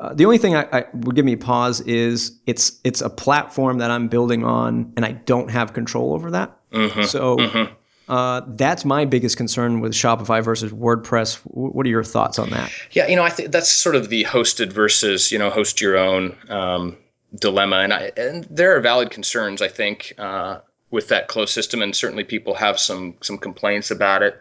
uh, 0.00 0.14
the 0.14 0.24
only 0.24 0.38
thing 0.38 0.56
I, 0.56 0.66
I, 0.72 0.84
would 0.94 1.14
give 1.14 1.24
me 1.24 1.36
pause 1.36 1.82
is 1.82 2.32
it's 2.46 2.80
it's 2.84 3.02
a 3.02 3.10
platform 3.10 3.78
that 3.78 3.90
I'm 3.90 4.08
building 4.08 4.44
on, 4.44 4.92
and 4.96 5.04
I 5.04 5.12
don't 5.12 5.50
have 5.50 5.74
control 5.74 6.14
over 6.14 6.30
that. 6.30 6.56
Mm-hmm. 6.72 7.02
So 7.02 7.36
mm-hmm. 7.36 7.74
Uh, 8.10 8.42
that's 8.56 8.84
my 8.84 9.04
biggest 9.04 9.36
concern 9.36 9.78
with 9.78 9.92
Shopify 9.92 10.42
versus 10.42 10.72
WordPress. 10.72 11.36
What 11.44 11.86
are 11.86 11.88
your 11.88 12.02
thoughts 12.02 12.40
on 12.40 12.50
that? 12.50 12.72
Yeah, 12.90 13.06
you 13.06 13.14
know, 13.14 13.22
I 13.22 13.30
think 13.30 13.52
that's 13.52 13.70
sort 13.70 13.94
of 13.94 14.08
the 14.08 14.24
hosted 14.24 14.72
versus 14.72 15.30
you 15.30 15.38
know 15.38 15.48
host 15.48 15.80
your 15.80 15.96
own 15.96 16.36
um, 16.48 16.96
dilemma, 17.38 17.76
and 17.76 17.92
I, 17.92 18.10
and 18.16 18.48
there 18.50 18.76
are 18.76 18.80
valid 18.80 19.12
concerns 19.12 19.62
I 19.62 19.68
think 19.68 20.14
uh, 20.18 20.58
with 20.90 21.06
that 21.08 21.28
closed 21.28 21.52
system, 21.52 21.82
and 21.82 21.94
certainly 21.94 22.24
people 22.24 22.54
have 22.54 22.80
some 22.80 23.14
some 23.20 23.38
complaints 23.38 23.92
about 23.92 24.24
it. 24.24 24.40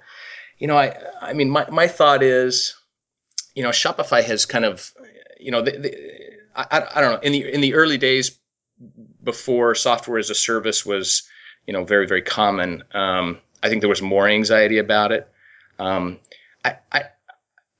You 0.57 0.65
know, 0.65 0.77
I 0.77 0.95
I 1.21 1.33
mean, 1.33 1.51
my 1.51 1.69
my 1.69 1.87
thought 1.87 2.23
is, 2.23 2.75
you 3.53 3.61
know, 3.61 3.69
Shopify 3.69 4.23
has 4.23 4.47
kind 4.47 4.65
of, 4.65 4.91
you 5.39 5.51
know, 5.51 5.61
the, 5.61 5.71
the, 5.71 5.97
I, 6.55 6.87
I 6.95 7.01
don't 7.01 7.13
know 7.13 7.19
in 7.19 7.31
the 7.31 7.53
in 7.53 7.61
the 7.61 7.75
early 7.75 7.97
days 7.97 8.37
before 9.23 9.75
software 9.75 10.19
as 10.19 10.29
a 10.29 10.35
service 10.35 10.85
was 10.85 11.23
you 11.65 11.73
know 11.73 11.85
very 11.85 12.07
very 12.07 12.21
common. 12.21 12.83
Um, 12.93 13.39
I 13.61 13.69
think 13.69 13.81
there 13.81 13.89
was 13.89 14.01
more 14.01 14.27
anxiety 14.27 14.77
about 14.77 15.11
it. 15.11 15.27
Um, 15.77 16.19
I, 16.63 16.77
I, 16.91 17.03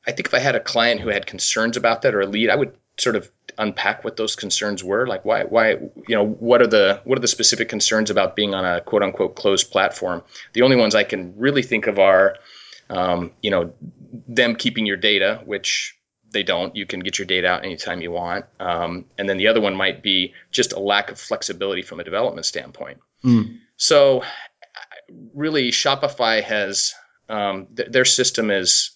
I 0.05 0.11
think 0.11 0.27
if 0.27 0.33
I 0.33 0.39
had 0.39 0.55
a 0.55 0.59
client 0.59 1.01
who 1.01 1.09
had 1.09 1.25
concerns 1.25 1.77
about 1.77 2.01
that 2.03 2.15
or 2.15 2.21
a 2.21 2.25
lead, 2.25 2.49
I 2.49 2.55
would 2.55 2.75
sort 2.97 3.15
of 3.15 3.29
unpack 3.57 4.03
what 4.03 4.17
those 4.17 4.35
concerns 4.35 4.83
were. 4.83 5.05
Like 5.05 5.25
why, 5.25 5.43
why, 5.43 5.71
you 5.71 6.15
know, 6.15 6.25
what 6.25 6.61
are 6.61 6.67
the 6.67 7.01
what 7.03 7.17
are 7.17 7.21
the 7.21 7.27
specific 7.27 7.69
concerns 7.69 8.09
about 8.09 8.35
being 8.35 8.53
on 8.53 8.65
a 8.65 8.81
quote 8.81 9.03
unquote 9.03 9.35
closed 9.35 9.71
platform? 9.71 10.23
The 10.53 10.61
only 10.63 10.75
ones 10.75 10.95
I 10.95 11.03
can 11.03 11.37
really 11.37 11.63
think 11.63 11.87
of 11.87 11.99
are, 11.99 12.35
um, 12.89 13.31
you 13.41 13.51
know, 13.51 13.73
them 14.27 14.55
keeping 14.55 14.85
your 14.85 14.97
data, 14.97 15.41
which 15.45 15.97
they 16.31 16.43
don't. 16.43 16.75
You 16.75 16.85
can 16.85 16.99
get 16.99 17.17
your 17.17 17.25
data 17.25 17.47
out 17.47 17.65
anytime 17.65 18.01
you 18.01 18.11
want. 18.11 18.45
Um, 18.59 19.05
and 19.17 19.27
then 19.27 19.37
the 19.37 19.47
other 19.47 19.61
one 19.61 19.75
might 19.75 20.03
be 20.03 20.33
just 20.51 20.73
a 20.73 20.79
lack 20.79 21.11
of 21.11 21.19
flexibility 21.19 21.81
from 21.81 21.99
a 21.99 22.03
development 22.03 22.45
standpoint. 22.45 22.99
Mm. 23.23 23.59
So 23.77 24.23
really 25.33 25.71
Shopify 25.71 26.43
has 26.43 26.93
um, 27.27 27.67
th- 27.75 27.89
their 27.89 28.05
system 28.05 28.51
is 28.51 28.91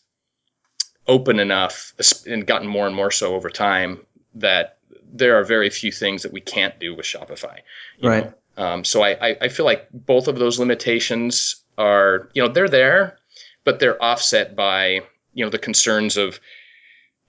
open 1.08 1.40
enough 1.40 1.94
and 2.26 2.46
gotten 2.46 2.68
more 2.68 2.88
and 2.88 2.96
more 2.96 3.12
so 3.12 3.36
over 3.36 3.50
time 3.50 4.00
that 4.36 4.78
there 5.12 5.40
are 5.40 5.44
very 5.44 5.70
few 5.70 5.92
things 5.92 6.24
that 6.24 6.34
we 6.34 6.42
can't 6.42 6.80
do 6.80 6.96
with 6.96 7.06
Shopify. 7.06 7.60
right. 8.02 8.34
Um, 8.56 8.84
so 8.84 9.04
I, 9.04 9.36
I 9.42 9.48
feel 9.50 9.66
like 9.66 9.88
both 9.92 10.28
of 10.28 10.38
those 10.38 10.60
limitations 10.60 11.56
are 11.78 12.30
you 12.34 12.44
know 12.44 12.50
they're 12.50 12.70
there, 12.70 13.18
but 13.64 13.80
they're 13.80 14.02
offset 14.02 14.56
by 14.56 15.02
you 15.34 15.44
know 15.44 15.50
the 15.50 15.58
concerns 15.58 16.18
of 16.18 16.40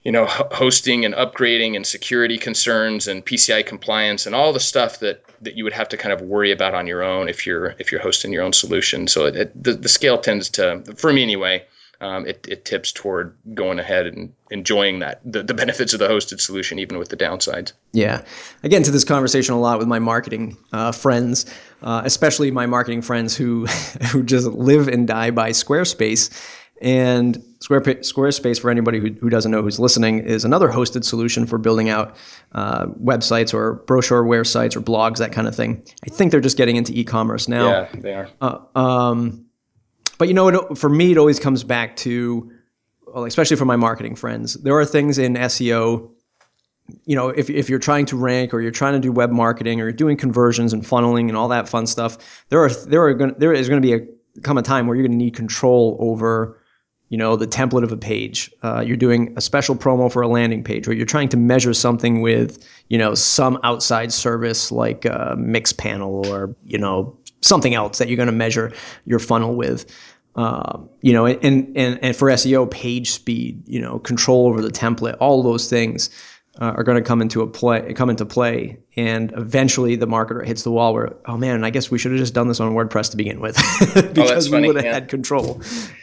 you 0.05 0.11
know, 0.11 0.27
hosting 0.27 1.03
and 1.03 1.15
upgrading 1.15 1.75
and 1.75 1.85
security 1.85 2.37
concerns 2.37 3.07
and 3.07 3.25
PCI 3.25 3.65
compliance 3.65 4.27
and 4.27 4.35
all 4.35 4.53
the 4.53 4.59
stuff 4.59 4.99
that 4.99 5.25
that 5.41 5.55
you 5.57 5.63
would 5.63 5.73
have 5.73 5.89
to 5.89 5.97
kind 5.97 6.13
of 6.13 6.21
worry 6.21 6.51
about 6.51 6.75
on 6.75 6.85
your 6.85 7.01
own 7.01 7.27
if 7.27 7.47
you're 7.47 7.75
if 7.79 7.91
you're 7.91 8.01
hosting 8.01 8.31
your 8.31 8.43
own 8.43 8.53
solution. 8.53 9.07
So 9.07 9.25
it, 9.25 9.35
it, 9.35 9.63
the 9.63 9.73
the 9.73 9.89
scale 9.89 10.19
tends 10.19 10.51
to, 10.51 10.83
for 10.95 11.11
me 11.11 11.23
anyway, 11.23 11.65
um, 11.99 12.27
it, 12.27 12.45
it 12.47 12.65
tips 12.65 12.91
toward 12.91 13.35
going 13.55 13.79
ahead 13.79 14.05
and 14.05 14.33
enjoying 14.51 14.99
that 14.99 15.21
the, 15.25 15.41
the 15.41 15.55
benefits 15.55 15.93
of 15.93 15.99
the 15.99 16.07
hosted 16.07 16.39
solution 16.39 16.77
even 16.77 16.99
with 16.99 17.09
the 17.09 17.17
downsides. 17.17 17.71
Yeah. 17.91 18.21
I 18.63 18.67
get 18.67 18.77
into 18.77 18.91
this 18.91 19.05
conversation 19.05 19.55
a 19.55 19.59
lot 19.59 19.79
with 19.79 19.87
my 19.87 19.99
marketing 19.99 20.55
uh, 20.71 20.91
friends 20.91 21.47
uh, 21.81 22.01
especially 22.03 22.51
my 22.51 22.65
marketing 22.65 23.01
friends 23.01 23.35
who 23.35 23.65
who 24.11 24.23
just 24.23 24.47
live 24.47 24.87
and 24.87 25.07
die 25.07 25.31
by 25.31 25.51
squarespace 25.51 26.31
and 26.81 27.37
Squarespace, 27.61 28.59
for 28.59 28.69
anybody 28.69 28.99
who, 28.99 29.11
who 29.13 29.29
doesn't 29.29 29.51
know 29.51 29.61
who's 29.61 29.79
listening, 29.79 30.19
is 30.19 30.43
another 30.43 30.69
hosted 30.69 31.03
solution 31.03 31.45
for 31.45 31.57
building 31.57 31.89
out 31.89 32.15
uh, 32.51 32.85
websites 32.85 33.53
or 33.53 33.79
brochureware 33.85 34.45
sites 34.45 34.75
or 34.75 34.81
blogs, 34.81 35.17
that 35.17 35.31
kind 35.31 35.47
of 35.47 35.55
thing. 35.55 35.83
I 36.05 36.09
think 36.09 36.31
they're 36.31 36.41
just 36.41 36.57
getting 36.57 36.75
into 36.75 36.91
e-commerce 36.93 37.47
now. 37.47 37.69
Yeah, 37.69 37.89
they 37.93 38.13
are. 38.13 38.29
Uh, 38.41 38.59
um, 38.75 39.45
but 40.17 40.27
you 40.27 40.33
know, 40.33 40.47
it, 40.49 40.77
for 40.77 40.89
me, 40.89 41.13
it 41.13 41.17
always 41.17 41.39
comes 41.39 41.63
back 41.63 41.95
to, 41.97 42.51
well, 43.07 43.23
especially 43.23 43.57
for 43.57 43.65
my 43.65 43.77
marketing 43.77 44.15
friends, 44.15 44.55
there 44.55 44.77
are 44.77 44.85
things 44.85 45.17
in 45.17 45.35
SEO. 45.35 46.11
You 47.05 47.15
know, 47.15 47.29
if, 47.29 47.49
if 47.49 47.69
you're 47.69 47.79
trying 47.79 48.05
to 48.07 48.17
rank 48.17 48.53
or 48.53 48.61
you're 48.61 48.69
trying 48.69 48.93
to 48.93 48.99
do 48.99 49.11
web 49.11 49.31
marketing 49.31 49.81
or 49.81 49.85
you're 49.85 49.93
doing 49.93 50.17
conversions 50.17 50.71
and 50.71 50.83
funneling 50.83 51.29
and 51.29 51.37
all 51.37 51.47
that 51.47 51.67
fun 51.67 51.87
stuff, 51.87 52.43
there 52.49 52.63
are 52.63 52.69
there 52.69 53.03
are 53.03 53.13
going 53.15 53.33
there 53.39 53.53
is 53.53 53.69
going 53.69 53.81
to 53.81 53.85
be 53.85 53.93
a 53.93 54.41
come 54.41 54.57
a 54.57 54.61
time 54.61 54.85
where 54.85 54.95
you're 54.95 55.07
going 55.07 55.17
to 55.17 55.23
need 55.23 55.35
control 55.35 55.97
over 55.99 56.59
you 57.09 57.17
know 57.17 57.35
the 57.35 57.47
template 57.47 57.83
of 57.83 57.91
a 57.91 57.97
page. 57.97 58.51
Uh, 58.63 58.81
you're 58.85 58.97
doing 58.97 59.33
a 59.37 59.41
special 59.41 59.75
promo 59.75 60.11
for 60.11 60.21
a 60.21 60.27
landing 60.27 60.63
page 60.63 60.87
or 60.87 60.93
you're 60.93 61.05
trying 61.05 61.29
to 61.29 61.37
measure 61.37 61.73
something 61.73 62.21
with 62.21 62.67
you 62.89 62.97
know 62.97 63.13
some 63.13 63.59
outside 63.63 64.11
service 64.11 64.71
like 64.71 65.05
a 65.05 65.35
Mixpanel 65.37 66.25
or 66.27 66.55
you 66.65 66.77
know 66.77 67.15
something 67.41 67.75
else 67.75 67.99
that 67.99 68.07
you're 68.07 68.17
going 68.17 68.27
to 68.27 68.33
measure 68.33 68.73
your 69.05 69.19
funnel 69.19 69.55
with. 69.55 69.85
Um, 70.35 70.89
you 71.01 71.13
know 71.13 71.25
and, 71.25 71.41
and 71.77 71.97
and 72.03 72.13
for 72.13 72.29
seo 72.29 72.69
page 72.69 73.11
speed 73.11 73.63
you 73.67 73.79
know 73.79 73.99
control 73.99 74.47
over 74.47 74.61
the 74.61 74.69
template 74.69 75.15
all 75.21 75.41
those 75.41 75.69
things 75.69 76.09
uh, 76.61 76.73
are 76.75 76.83
going 76.83 76.95
to 76.95 77.01
come 77.01 77.21
into 77.21 77.41
a 77.41 77.47
play 77.47 77.93
come 77.93 78.09
into 78.09 78.25
play 78.25 78.77
and 78.95 79.33
eventually 79.35 79.95
the 79.95 80.07
marketer 80.07 80.45
hits 80.45 80.63
the 80.63 80.71
wall 80.71 80.93
where 80.93 81.15
oh 81.25 81.37
man 81.37 81.63
i 81.63 81.69
guess 81.69 81.91
we 81.91 81.97
should 81.97 82.11
have 82.11 82.19
just 82.19 82.33
done 82.33 82.47
this 82.47 82.59
on 82.59 82.73
wordpress 82.73 83.11
to 83.11 83.17
begin 83.17 83.39
with. 83.39 83.55
Because 84.15 84.51
oh, 84.51 84.59
we 84.59 84.67
would 84.67 84.75
have 84.77 84.85
yeah. 84.85 84.93
had 84.93 85.09
control 85.09 85.61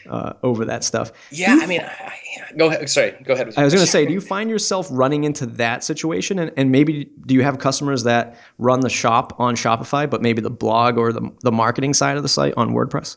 uh, 0.08 0.34
over 0.42 0.64
that 0.64 0.84
stuff. 0.84 1.12
Yeah 1.30 1.58
i 1.60 1.66
mean 1.66 1.80
I, 1.80 2.12
go 2.56 2.68
ahead 2.68 2.88
sorry 2.90 3.12
go 3.24 3.34
ahead 3.34 3.52
i 3.56 3.64
was 3.64 3.72
going 3.72 3.84
to 3.84 3.90
say 3.90 4.04
do 4.06 4.12
you 4.12 4.20
find 4.20 4.50
yourself 4.50 4.88
running 4.90 5.24
into 5.24 5.46
that 5.46 5.84
situation? 5.84 6.38
And, 6.38 6.52
and 6.56 6.70
maybe 6.70 7.10
do 7.26 7.34
you 7.34 7.42
have 7.42 7.58
customers 7.58 8.04
that 8.04 8.36
run 8.58 8.80
the 8.80 8.90
shop 8.90 9.34
on 9.38 9.56
shopify 9.56 10.08
but 10.08 10.22
maybe 10.22 10.42
the 10.42 10.50
blog 10.50 10.98
or 10.98 11.12
the, 11.12 11.30
the 11.40 11.52
marketing 11.52 11.94
side 11.94 12.16
of 12.16 12.22
the 12.22 12.28
site 12.28 12.54
on 12.56 12.70
wordpress 12.70 13.16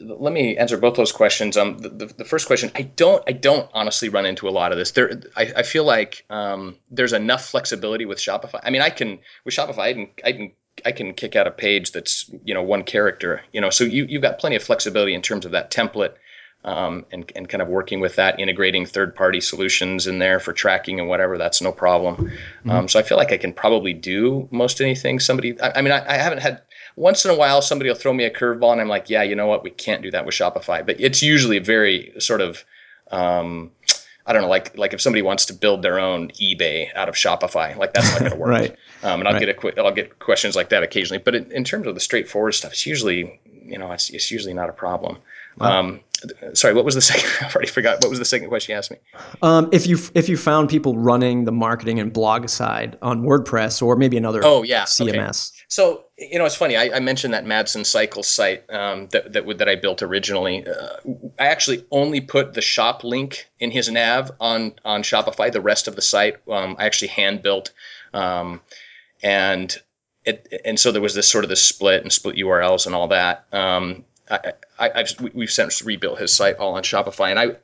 let 0.00 0.32
me 0.32 0.56
answer 0.56 0.76
both 0.76 0.96
those 0.96 1.12
questions. 1.12 1.56
Um, 1.56 1.78
the, 1.78 1.88
the, 1.88 2.06
the, 2.06 2.24
first 2.24 2.46
question, 2.46 2.70
I 2.74 2.82
don't, 2.82 3.22
I 3.26 3.32
don't 3.32 3.68
honestly 3.74 4.08
run 4.08 4.26
into 4.26 4.48
a 4.48 4.50
lot 4.50 4.72
of 4.72 4.78
this. 4.78 4.92
There, 4.92 5.20
I, 5.36 5.52
I 5.56 5.62
feel 5.62 5.84
like 5.84 6.24
um, 6.30 6.76
there's 6.90 7.12
enough 7.12 7.46
flexibility 7.46 8.04
with 8.04 8.18
Shopify. 8.18 8.60
I 8.62 8.70
mean, 8.70 8.82
I 8.82 8.90
can 8.90 9.18
with 9.44 9.54
Shopify, 9.54 9.78
I 9.78 9.92
can, 9.94 10.10
I 10.24 10.32
can, 10.32 10.52
I 10.86 10.92
can 10.92 11.14
kick 11.14 11.34
out 11.34 11.46
a 11.46 11.50
page 11.50 11.92
that's 11.92 12.30
you 12.44 12.54
know 12.54 12.62
one 12.62 12.84
character. 12.84 13.42
You 13.52 13.60
know, 13.60 13.70
so 13.70 13.84
you 13.84 14.04
you've 14.04 14.22
got 14.22 14.38
plenty 14.38 14.56
of 14.56 14.62
flexibility 14.62 15.14
in 15.14 15.22
terms 15.22 15.44
of 15.46 15.52
that 15.52 15.70
template. 15.70 16.14
Um, 16.64 17.06
and, 17.12 17.30
and 17.36 17.48
kind 17.48 17.62
of 17.62 17.68
working 17.68 18.00
with 18.00 18.16
that, 18.16 18.40
integrating 18.40 18.84
third 18.84 19.14
party 19.14 19.40
solutions 19.40 20.08
in 20.08 20.18
there 20.18 20.40
for 20.40 20.52
tracking 20.52 20.98
and 20.98 21.08
whatever, 21.08 21.38
that's 21.38 21.62
no 21.62 21.70
problem. 21.70 22.16
Mm-hmm. 22.16 22.70
Um, 22.70 22.88
so 22.88 22.98
I 22.98 23.04
feel 23.04 23.16
like 23.16 23.30
I 23.30 23.36
can 23.36 23.52
probably 23.52 23.94
do 23.94 24.48
most 24.50 24.80
anything. 24.80 25.20
Somebody, 25.20 25.58
I, 25.60 25.74
I 25.76 25.82
mean, 25.82 25.92
I, 25.92 26.04
I, 26.04 26.16
haven't 26.16 26.40
had 26.40 26.62
once 26.98 27.24
in 27.24 27.30
a 27.30 27.34
while 27.34 27.62
somebody 27.62 27.88
will 27.88 27.96
throw 27.96 28.12
me 28.12 28.24
a 28.24 28.30
curveball 28.30 28.72
and 28.72 28.80
I'm 28.80 28.88
like, 28.88 29.08
yeah, 29.08 29.22
you 29.22 29.34
know 29.34 29.46
what, 29.46 29.62
we 29.62 29.70
can't 29.70 30.02
do 30.02 30.10
that 30.10 30.26
with 30.26 30.34
Shopify. 30.34 30.84
But 30.84 31.00
it's 31.00 31.22
usually 31.22 31.58
very 31.58 32.12
sort 32.18 32.40
of 32.40 32.64
um, 33.10 33.70
I 34.28 34.34
don't 34.34 34.42
know, 34.42 34.48
like 34.48 34.76
like 34.76 34.92
if 34.92 35.00
somebody 35.00 35.22
wants 35.22 35.46
to 35.46 35.54
build 35.54 35.80
their 35.80 35.98
own 35.98 36.28
eBay 36.32 36.94
out 36.94 37.08
of 37.08 37.14
Shopify, 37.14 37.74
like 37.76 37.94
that's 37.94 38.10
not 38.10 38.20
going 38.20 38.32
to 38.32 38.36
work. 38.36 38.50
right. 38.60 38.76
Um, 39.02 39.20
and 39.20 39.28
I'll 39.28 39.34
right. 39.34 39.46
get 39.46 39.76
a 39.76 39.82
I'll 39.82 39.94
get 39.94 40.18
questions 40.18 40.54
like 40.54 40.68
that 40.68 40.82
occasionally. 40.82 41.22
But 41.24 41.34
in, 41.34 41.50
in, 41.50 41.64
terms 41.64 41.86
of 41.86 41.94
the 41.94 42.00
straightforward 42.00 42.54
stuff, 42.54 42.72
it's 42.72 42.84
usually 42.84 43.40
you 43.64 43.78
know 43.78 43.90
it's, 43.92 44.10
it's 44.10 44.30
usually 44.30 44.52
not 44.52 44.68
a 44.68 44.74
problem. 44.74 45.16
Wow. 45.60 45.80
Um, 45.80 46.00
sorry, 46.54 46.74
what 46.74 46.84
was 46.84 46.94
the 46.94 47.00
second? 47.12 47.30
I 47.40 47.52
already 47.52 47.68
forgot. 47.68 48.02
What 48.02 48.10
was 48.10 48.18
the 48.18 48.24
second 48.24 48.48
question 48.48 48.72
you 48.72 48.78
asked 48.78 48.90
me? 48.90 48.98
Um, 49.42 49.68
if 49.72 49.86
you 49.86 49.98
if 50.14 50.28
you 50.28 50.36
found 50.36 50.68
people 50.68 50.96
running 50.96 51.44
the 51.44 51.52
marketing 51.52 51.98
and 52.00 52.12
blog 52.12 52.48
side 52.48 52.98
on 53.02 53.22
WordPress 53.22 53.82
or 53.82 53.96
maybe 53.96 54.16
another 54.16 54.40
oh 54.44 54.62
yeah 54.62 54.84
CMS. 54.84 55.52
Okay. 55.52 55.64
So 55.68 56.04
you 56.16 56.38
know, 56.38 56.44
it's 56.44 56.56
funny. 56.56 56.76
I, 56.76 56.96
I 56.96 57.00
mentioned 57.00 57.34
that 57.34 57.44
Madsen 57.44 57.86
Cycle 57.86 58.22
site 58.22 58.68
um, 58.70 59.08
that 59.08 59.32
that 59.32 59.58
that 59.58 59.68
I 59.68 59.76
built 59.76 60.02
originally. 60.02 60.66
Uh, 60.66 60.96
I 61.38 61.46
actually 61.46 61.84
only 61.90 62.20
put 62.20 62.54
the 62.54 62.62
shop 62.62 63.04
link 63.04 63.48
in 63.60 63.70
his 63.70 63.90
nav 63.90 64.32
on 64.40 64.74
on 64.84 65.02
Shopify. 65.02 65.52
The 65.52 65.60
rest 65.60 65.88
of 65.88 65.96
the 65.96 66.02
site 66.02 66.36
um, 66.50 66.76
I 66.78 66.86
actually 66.86 67.08
hand 67.08 67.42
built, 67.42 67.72
um, 68.12 68.60
and 69.22 69.76
it 70.24 70.62
and 70.64 70.78
so 70.78 70.92
there 70.92 71.02
was 71.02 71.14
this 71.14 71.28
sort 71.28 71.44
of 71.44 71.50
this 71.50 71.62
split 71.62 72.02
and 72.02 72.12
split 72.12 72.36
URLs 72.36 72.86
and 72.86 72.94
all 72.94 73.08
that. 73.08 73.46
Um, 73.52 74.04
I, 74.30 74.52
I, 74.78 74.98
have 74.98 75.20
we've 75.34 75.50
since 75.50 75.82
rebuilt 75.82 76.18
his 76.18 76.32
site 76.32 76.56
all 76.56 76.74
on 76.74 76.82
Shopify, 76.82 77.30
and 77.30 77.38
I 77.38 77.56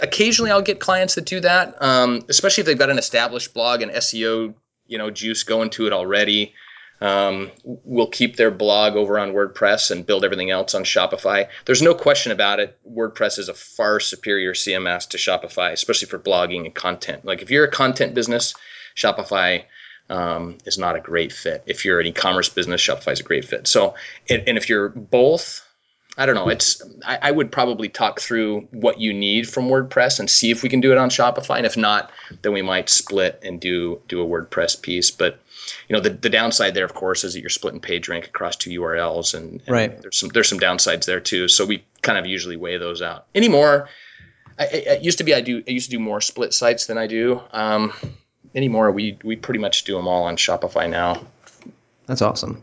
occasionally 0.00 0.50
I'll 0.50 0.62
get 0.62 0.80
clients 0.80 1.14
that 1.16 1.26
do 1.26 1.40
that, 1.40 1.80
um, 1.82 2.22
especially 2.28 2.62
if 2.62 2.66
they've 2.66 2.78
got 2.78 2.90
an 2.90 2.98
established 2.98 3.54
blog 3.54 3.82
and 3.82 3.92
SEO 3.92 4.54
you 4.86 4.98
know 4.98 5.10
juice 5.10 5.42
going 5.42 5.70
to 5.70 5.86
it 5.86 5.92
already 5.92 6.54
um, 7.02 7.50
will 7.64 8.06
keep 8.06 8.36
their 8.36 8.52
blog 8.52 8.94
over 8.94 9.18
on 9.18 9.32
WordPress 9.32 9.90
and 9.90 10.06
build 10.06 10.24
everything 10.24 10.52
else 10.52 10.74
on 10.74 10.84
Shopify. 10.84 11.48
There's 11.64 11.82
no 11.82 11.94
question 11.94 12.30
about 12.30 12.60
it. 12.60 12.78
WordPress 12.88 13.40
is 13.40 13.48
a 13.48 13.54
far 13.54 13.98
superior 13.98 14.52
CMS 14.52 15.08
to 15.08 15.16
Shopify, 15.16 15.72
especially 15.72 16.06
for 16.06 16.20
blogging 16.20 16.64
and 16.64 16.74
content. 16.74 17.24
Like 17.24 17.42
if 17.42 17.50
you're 17.50 17.64
a 17.64 17.70
content 17.70 18.14
business, 18.14 18.54
Shopify 18.94 19.64
um, 20.10 20.58
is 20.64 20.78
not 20.78 20.94
a 20.94 21.00
great 21.00 21.32
fit. 21.32 21.64
If 21.66 21.84
you're 21.84 21.98
an 21.98 22.06
e-commerce 22.06 22.48
business, 22.48 22.80
Shopify 22.80 23.12
is 23.12 23.20
a 23.20 23.24
great 23.24 23.46
fit. 23.46 23.66
So, 23.66 23.94
and, 24.30 24.44
and 24.46 24.56
if 24.56 24.68
you're 24.68 24.90
both, 24.90 25.66
I 26.16 26.26
don't 26.26 26.34
know. 26.34 26.48
It's 26.48 26.82
I, 27.06 27.18
I, 27.22 27.30
would 27.30 27.50
probably 27.50 27.88
talk 27.88 28.20
through 28.20 28.68
what 28.70 29.00
you 29.00 29.14
need 29.14 29.48
from 29.48 29.68
WordPress 29.68 30.20
and 30.20 30.28
see 30.28 30.50
if 30.50 30.62
we 30.62 30.68
can 30.68 30.82
do 30.82 30.92
it 30.92 30.98
on 30.98 31.08
Shopify. 31.08 31.56
And 31.56 31.64
if 31.64 31.74
not, 31.74 32.12
then 32.42 32.52
we 32.52 32.60
might 32.60 32.90
split 32.90 33.40
and 33.42 33.58
do 33.58 34.00
do 34.08 34.20
a 34.20 34.26
WordPress 34.26 34.82
piece. 34.82 35.10
But 35.10 35.40
you 35.88 35.94
know 35.94 36.00
the, 36.00 36.10
the 36.10 36.30
downside 36.30 36.74
there 36.74 36.84
of 36.84 36.94
course 36.94 37.24
is 37.24 37.34
that 37.34 37.40
you're 37.40 37.50
splitting 37.50 37.80
page 37.80 38.08
rank 38.08 38.26
across 38.26 38.56
two 38.56 38.70
urls 38.80 39.34
and, 39.34 39.62
and 39.66 39.68
right. 39.68 40.02
there's 40.02 40.18
some 40.18 40.28
there's 40.30 40.48
some 40.48 40.60
downsides 40.60 41.06
there 41.06 41.20
too 41.20 41.48
so 41.48 41.64
we 41.64 41.84
kind 42.02 42.18
of 42.18 42.26
usually 42.26 42.56
weigh 42.56 42.78
those 42.78 43.02
out 43.02 43.26
anymore 43.34 43.88
I, 44.58 44.64
it 44.64 45.02
used 45.02 45.18
to 45.18 45.24
be 45.24 45.34
i 45.34 45.40
do 45.40 45.62
i 45.66 45.70
used 45.70 45.90
to 45.90 45.96
do 45.96 46.02
more 46.02 46.20
split 46.20 46.52
sites 46.52 46.86
than 46.86 46.98
i 46.98 47.06
do 47.06 47.40
um, 47.52 47.92
anymore 48.54 48.90
we 48.90 49.18
we 49.22 49.36
pretty 49.36 49.60
much 49.60 49.84
do 49.84 49.96
them 49.96 50.08
all 50.08 50.24
on 50.24 50.36
shopify 50.36 50.88
now 50.88 51.22
that's 52.06 52.22
awesome 52.22 52.62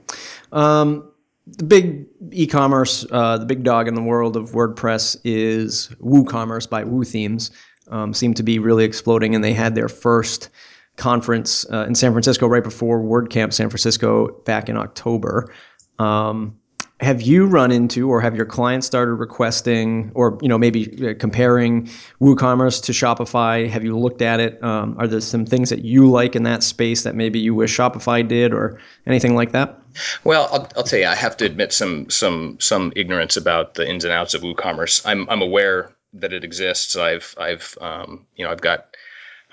um, 0.52 1.09
the 1.58 1.64
big 1.64 2.06
e-commerce 2.32 3.06
uh, 3.12 3.38
the 3.38 3.46
big 3.46 3.64
dog 3.64 3.88
in 3.88 3.96
the 3.96 4.02
world 4.02 4.36
of 4.36 4.52
wordpress 4.52 5.18
is 5.24 5.90
woocommerce 6.02 6.70
by 6.70 6.84
WooThemes 6.84 7.52
um, 7.90 8.14
seem 8.14 8.34
to 8.34 8.44
be 8.44 8.60
really 8.60 8.86
exploding 8.86 9.36
and 9.36 9.44
they 9.44 9.54
had 9.54 9.76
their 9.76 9.90
first 9.90 10.50
conference 10.96 11.66
uh, 11.72 11.86
in 11.86 11.96
San 11.96 12.12
Francisco 12.12 12.48
right 12.48 12.64
before 12.64 13.02
WordCamp 13.02 13.54
San 13.54 13.70
Francisco 13.70 14.28
back 14.44 14.70
in 14.70 14.78
October. 14.78 15.52
Um, 15.98 16.58
have 17.02 17.22
you 17.22 17.46
run 17.46 17.72
into 17.72 18.10
or 18.10 18.20
have 18.20 18.36
your 18.36 18.46
clients 18.46 18.86
started 18.86 19.14
requesting 19.14 20.12
or 20.16 20.38
you 20.42 20.50
know 20.50 20.58
maybe 20.58 21.10
uh, 21.10 21.14
comparing 21.18 21.90
WooCommerce 22.20 22.84
to 22.84 22.92
Shopify? 22.92 23.70
Have 23.70 23.84
you 23.84 23.98
looked 23.98 24.22
at 24.22 24.40
it? 24.40 24.62
Um, 24.64 24.96
are 25.00 25.08
there 25.08 25.22
some 25.22 25.46
things 25.46 25.70
that 25.70 25.86
you 25.86 26.10
like 26.10 26.36
in 26.36 26.44
that 26.44 26.62
space 26.62 27.04
that 27.04 27.16
maybe 27.16 27.40
you 27.40 27.56
wish 27.56 27.76
Shopify 27.76 28.28
did 28.28 28.54
or 28.54 28.80
anything 29.06 29.36
like 29.36 29.54
that? 29.54 29.80
Well, 30.24 30.50
I'll, 30.52 30.68
I'll 30.76 30.84
tell 30.84 31.00
you, 31.00 31.08
I 31.08 31.16
have 31.16 31.38
to 31.38 31.46
admit 31.46 31.72
some 31.72 32.10
some 32.10 32.58
some 32.60 32.92
ignorance 32.96 33.38
about 33.38 33.76
the 33.76 33.88
ins 33.88 34.04
and 34.04 34.14
outs 34.14 34.34
of 34.34 34.42
WooCommerce. 34.42 35.04
I'm 35.06 35.30
I'm 35.30 35.42
aware 35.42 35.92
that 36.14 36.34
it 36.34 36.44
exists. 36.44 36.98
I've 36.98 37.34
I've 37.38 37.78
um, 37.80 38.26
you 38.36 38.46
know 38.46 38.52
I've 38.52 38.62
got 38.62 38.98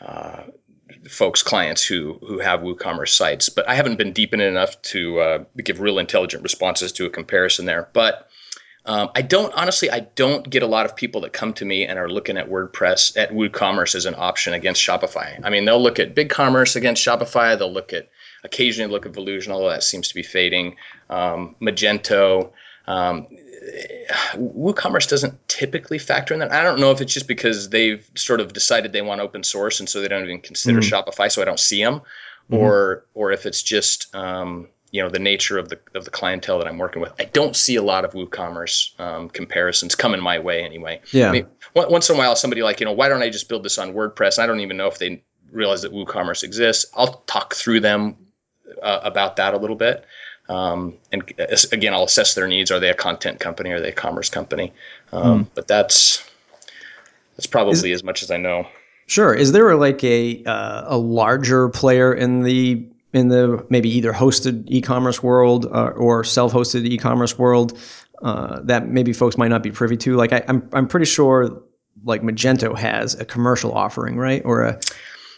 uh, 0.00 0.42
folks, 1.08 1.42
clients 1.42 1.84
who 1.84 2.18
who 2.20 2.38
have 2.38 2.60
WooCommerce 2.60 3.10
sites, 3.10 3.48
but 3.48 3.68
I 3.68 3.74
haven't 3.74 3.96
been 3.96 4.12
deep 4.12 4.34
in 4.34 4.40
it 4.40 4.46
enough 4.46 4.80
to 4.82 5.20
uh, 5.20 5.44
give 5.62 5.80
real 5.80 5.98
intelligent 5.98 6.42
responses 6.42 6.92
to 6.92 7.06
a 7.06 7.10
comparison 7.10 7.66
there. 7.66 7.88
But 7.92 8.28
um, 8.84 9.10
I 9.14 9.22
don't 9.22 9.52
honestly, 9.54 9.90
I 9.90 10.00
don't 10.00 10.48
get 10.48 10.62
a 10.62 10.66
lot 10.66 10.86
of 10.86 10.94
people 10.94 11.22
that 11.22 11.32
come 11.32 11.52
to 11.54 11.64
me 11.64 11.84
and 11.84 11.98
are 11.98 12.08
looking 12.08 12.36
at 12.38 12.48
WordPress 12.48 13.16
at 13.16 13.32
WooCommerce 13.32 13.94
as 13.94 14.06
an 14.06 14.14
option 14.16 14.54
against 14.54 14.82
Shopify. 14.82 15.40
I 15.42 15.50
mean, 15.50 15.64
they'll 15.64 15.82
look 15.82 15.98
at 15.98 16.14
BigCommerce 16.14 16.76
against 16.76 17.04
Shopify. 17.04 17.58
They'll 17.58 17.72
look 17.72 17.92
at 17.92 18.08
occasionally 18.44 18.92
look 18.92 19.06
at 19.06 19.12
Volusion, 19.12 19.50
although 19.50 19.70
that 19.70 19.82
seems 19.82 20.08
to 20.08 20.14
be 20.14 20.22
fading. 20.22 20.76
Um, 21.10 21.56
Magento. 21.60 22.52
Um, 22.86 23.26
WooCommerce 24.34 25.08
doesn't 25.08 25.48
typically 25.48 25.98
factor 25.98 26.34
in 26.34 26.40
that. 26.40 26.52
I 26.52 26.62
don't 26.62 26.80
know 26.80 26.90
if 26.90 27.00
it's 27.00 27.12
just 27.12 27.28
because 27.28 27.68
they've 27.68 28.08
sort 28.14 28.40
of 28.40 28.52
decided 28.52 28.92
they 28.92 29.02
want 29.02 29.20
open 29.20 29.42
source 29.42 29.80
and 29.80 29.88
so 29.88 30.00
they 30.00 30.08
don't 30.08 30.24
even 30.24 30.40
consider 30.40 30.80
mm-hmm. 30.80 30.94
Shopify, 30.94 31.30
so 31.30 31.42
I 31.42 31.44
don't 31.44 31.60
see 31.60 31.82
them, 31.82 32.00
mm-hmm. 32.00 32.56
or 32.56 33.04
or 33.14 33.32
if 33.32 33.46
it's 33.46 33.62
just 33.62 34.14
um, 34.14 34.68
you 34.90 35.02
know 35.02 35.08
the 35.08 35.18
nature 35.18 35.58
of 35.58 35.68
the 35.68 35.78
of 35.94 36.04
the 36.04 36.10
clientele 36.10 36.58
that 36.58 36.68
I'm 36.68 36.78
working 36.78 37.02
with. 37.02 37.12
I 37.18 37.24
don't 37.24 37.56
see 37.56 37.76
a 37.76 37.82
lot 37.82 38.04
of 38.04 38.12
WooCommerce 38.12 38.98
um, 39.00 39.28
comparisons 39.28 39.94
coming 39.94 40.20
my 40.20 40.38
way 40.38 40.64
anyway. 40.64 41.00
Yeah. 41.12 41.28
I 41.28 41.32
mean, 41.32 41.46
once 41.74 42.08
in 42.08 42.16
a 42.16 42.18
while, 42.18 42.36
somebody 42.36 42.62
like 42.62 42.80
you 42.80 42.86
know 42.86 42.92
why 42.92 43.08
don't 43.08 43.22
I 43.22 43.30
just 43.30 43.48
build 43.48 43.64
this 43.64 43.78
on 43.78 43.94
WordPress? 43.94 44.38
I 44.38 44.46
don't 44.46 44.60
even 44.60 44.76
know 44.76 44.86
if 44.86 44.98
they 44.98 45.22
realize 45.50 45.82
that 45.82 45.92
WooCommerce 45.92 46.44
exists. 46.44 46.86
I'll 46.94 47.22
talk 47.26 47.54
through 47.54 47.80
them 47.80 48.16
uh, 48.82 49.00
about 49.02 49.36
that 49.36 49.54
a 49.54 49.58
little 49.58 49.76
bit. 49.76 50.04
Um, 50.48 50.94
and 51.12 51.22
again, 51.72 51.92
I'll 51.92 52.04
assess 52.04 52.34
their 52.34 52.46
needs. 52.46 52.70
Are 52.70 52.80
they 52.80 52.90
a 52.90 52.94
content 52.94 53.40
company? 53.40 53.70
Are 53.70 53.80
they 53.80 53.88
a 53.88 53.92
commerce 53.92 54.30
company? 54.30 54.72
Um, 55.12 55.44
mm. 55.44 55.48
But 55.54 55.66
that's 55.66 56.24
that's 57.36 57.46
probably 57.46 57.90
Is, 57.90 58.00
as 58.00 58.04
much 58.04 58.22
as 58.22 58.30
I 58.30 58.36
know. 58.36 58.66
Sure. 59.06 59.34
Is 59.34 59.52
there 59.52 59.74
like 59.76 60.02
a 60.04 60.42
uh, 60.44 60.84
a 60.86 60.98
larger 60.98 61.68
player 61.68 62.12
in 62.12 62.42
the 62.42 62.86
in 63.12 63.28
the 63.28 63.64
maybe 63.70 63.88
either 63.88 64.12
hosted 64.12 64.64
e-commerce 64.66 65.22
world 65.22 65.66
uh, 65.66 65.92
or 65.96 66.22
self-hosted 66.22 66.84
e-commerce 66.84 67.38
world 67.38 67.78
uh, 68.22 68.60
that 68.62 68.88
maybe 68.88 69.12
folks 69.12 69.38
might 69.38 69.48
not 69.48 69.62
be 69.62 69.70
privy 69.70 69.96
to? 69.96 70.16
Like 70.16 70.32
I, 70.32 70.44
I'm 70.48 70.68
I'm 70.72 70.86
pretty 70.86 71.06
sure 71.06 71.62
like 72.04 72.22
Magento 72.22 72.76
has 72.76 73.14
a 73.14 73.24
commercial 73.24 73.72
offering, 73.72 74.16
right? 74.16 74.42
Or 74.44 74.62
a 74.62 74.80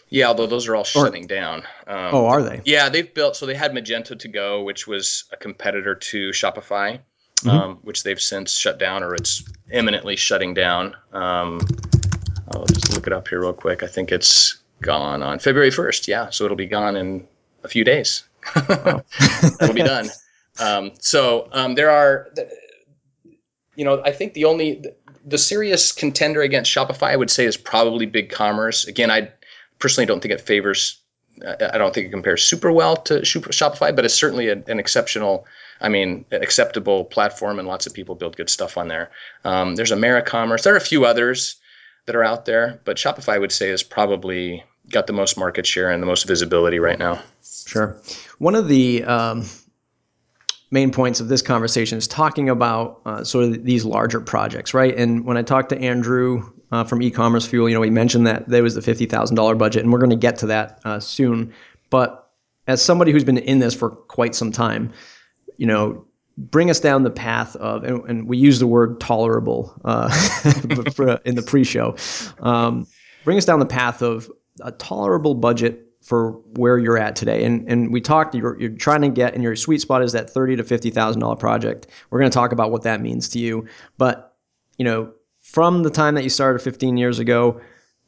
yeah, 0.09 0.27
although 0.27 0.47
those 0.47 0.67
are 0.67 0.75
all 0.75 0.83
shutting 0.83 1.25
or, 1.25 1.27
down. 1.27 1.59
Um, 1.87 2.09
oh, 2.13 2.25
are 2.27 2.41
they? 2.41 2.61
Yeah, 2.65 2.89
they've 2.89 3.13
built. 3.13 3.35
So 3.35 3.45
they 3.45 3.55
had 3.55 3.71
Magento 3.71 4.17
to 4.19 4.27
go, 4.27 4.63
which 4.63 4.87
was 4.87 5.25
a 5.31 5.37
competitor 5.37 5.95
to 5.95 6.29
Shopify. 6.31 6.99
mm-hmm. 7.41 7.49
um, 7.49 7.79
which 7.83 8.03
they've 8.03 8.19
since 8.19 8.57
shut 8.57 8.79
down 8.79 9.03
or 9.03 9.15
it's 9.15 9.43
imminently 9.71 10.15
shutting 10.15 10.53
down. 10.53 10.95
Um, 11.13 11.61
I'll 12.51 12.65
just 12.65 12.93
look 12.93 13.07
it 13.07 13.13
up 13.13 13.27
here 13.27 13.41
real 13.41 13.53
quick. 13.53 13.83
I 13.83 13.87
think 13.87 14.11
it's 14.11 14.57
gone 14.81 15.21
on 15.23 15.39
February 15.39 15.71
1st. 15.71 16.07
Yeah, 16.07 16.29
so 16.29 16.45
it'll 16.45 16.57
be 16.57 16.65
gone 16.65 16.95
in 16.95 17.27
a 17.63 17.67
few 17.67 17.83
days. 17.83 18.23
It'll 18.55 19.73
be 19.73 19.83
done. 19.83 20.09
Um, 20.59 20.91
so 20.99 21.49
um, 21.51 21.75
there 21.75 21.89
are, 21.89 22.29
you 23.75 23.85
know, 23.85 24.01
I 24.03 24.11
think 24.11 24.33
the 24.33 24.45
only 24.45 24.83
the 25.25 25.37
serious 25.37 25.91
contender 25.91 26.41
against 26.41 26.73
Shopify, 26.73 27.09
I 27.09 27.15
would 27.15 27.29
say, 27.29 27.45
is 27.45 27.57
probably 27.57 28.07
BigCommerce. 28.07 28.87
Again, 28.87 29.11
I 29.11 29.31
personally 29.79 30.05
don't 30.05 30.21
think 30.21 30.33
it 30.33 30.41
favors. 30.41 31.01
I 31.41 31.77
don't 31.77 31.93
think 31.93 32.07
it 32.07 32.11
compares 32.11 32.43
super 32.43 32.71
well 32.71 32.97
to 32.97 33.21
Shopify, 33.21 33.95
but 33.95 34.03
it's 34.03 34.13
certainly 34.13 34.49
an 34.49 34.79
exceptional, 34.79 35.45
I 35.79 35.87
mean, 35.87 36.25
acceptable 36.31 37.05
platform, 37.05 37.59
and 37.59 37.67
lots 37.67 37.87
of 37.87 37.93
people 37.93 38.15
build 38.15 38.35
good 38.35 38.49
stuff 38.49 38.77
on 38.77 38.89
there. 38.89 39.11
Um, 39.45 39.75
there's 39.75 39.91
AmeriCommerce. 39.91 40.63
There 40.63 40.73
are 40.73 40.77
a 40.77 40.81
few 40.81 41.05
others 41.05 41.55
that 42.05 42.15
are 42.15 42.23
out 42.23 42.43
there, 42.43 42.81
but 42.83 42.97
Shopify, 42.97 43.33
I 43.33 43.39
would 43.39 43.53
say, 43.53 43.69
is 43.69 43.83
probably 43.83 44.63
got 44.91 45.07
the 45.07 45.13
most 45.13 45.37
market 45.37 45.65
share 45.65 45.91
and 45.91 46.03
the 46.03 46.07
most 46.07 46.27
visibility 46.27 46.79
right 46.79 46.99
now. 46.99 47.21
Sure. 47.41 48.01
One 48.37 48.55
of 48.55 48.67
the 48.67 49.03
um, 49.05 49.45
main 50.71 50.91
points 50.91 51.19
of 51.19 51.27
this 51.27 51.41
conversation 51.41 51.97
is 51.97 52.07
talking 52.07 52.49
about 52.49 53.01
uh, 53.05 53.23
sort 53.23 53.45
of 53.45 53.63
these 53.63 53.85
larger 53.85 54.19
projects, 54.19 54.73
right? 54.73 54.95
And 54.95 55.23
when 55.23 55.37
I 55.37 55.43
talked 55.43 55.69
to 55.69 55.79
Andrew 55.79 56.51
uh, 56.71 56.83
from 56.83 57.01
e-commerce 57.01 57.45
fuel 57.45 57.67
you 57.67 57.75
know 57.75 57.81
we 57.81 57.89
mentioned 57.89 58.27
that 58.27 58.47
there 58.47 58.63
was 58.63 58.75
the 58.75 58.81
$50000 58.81 59.57
budget 59.57 59.83
and 59.83 59.91
we're 59.91 59.99
going 59.99 60.09
to 60.09 60.15
get 60.15 60.37
to 60.37 60.47
that 60.47 60.79
uh, 60.85 60.99
soon 60.99 61.53
but 61.89 62.31
as 62.67 62.81
somebody 62.81 63.11
who's 63.11 63.23
been 63.23 63.37
in 63.37 63.59
this 63.59 63.73
for 63.73 63.89
quite 63.89 64.35
some 64.35 64.51
time 64.51 64.91
you 65.57 65.65
know 65.65 66.05
bring 66.37 66.69
us 66.69 66.79
down 66.79 67.03
the 67.03 67.09
path 67.09 67.55
of 67.57 67.83
and, 67.83 68.09
and 68.09 68.27
we 68.27 68.37
use 68.37 68.59
the 68.59 68.67
word 68.67 68.99
tolerable 68.99 69.73
uh, 69.83 70.09
in 71.25 71.35
the 71.35 71.43
pre-show 71.45 71.95
um, 72.39 72.87
bring 73.23 73.37
us 73.37 73.45
down 73.45 73.59
the 73.59 73.65
path 73.65 74.01
of 74.01 74.29
a 74.61 74.71
tolerable 74.71 75.35
budget 75.35 75.85
for 76.01 76.31
where 76.55 76.77
you're 76.77 76.97
at 76.97 77.15
today. 77.15 77.43
And 77.43 77.69
and 77.69 77.93
we 77.93 78.01
talked. 78.01 78.33
You're, 78.35 78.59
you're 78.59 78.71
trying 78.71 79.01
to 79.01 79.09
get, 79.09 79.33
and 79.33 79.43
your 79.43 79.55
sweet 79.55 79.81
spot 79.81 80.01
is 80.01 80.13
that 80.13 80.29
thirty 80.29 80.55
to 80.55 80.63
fifty 80.63 80.89
thousand 80.89 81.21
dollar 81.21 81.35
project. 81.35 81.87
We're 82.09 82.19
going 82.19 82.31
to 82.31 82.33
talk 82.33 82.51
about 82.51 82.71
what 82.71 82.83
that 82.83 83.01
means 83.01 83.29
to 83.29 83.39
you. 83.39 83.67
But 83.97 84.35
you 84.77 84.85
know, 84.85 85.13
from 85.51 85.83
the 85.83 85.89
time 85.89 86.15
that 86.15 86.23
you 86.23 86.29
started 86.29 86.59
15 86.59 86.97
years 86.97 87.17
ago, 87.19 87.59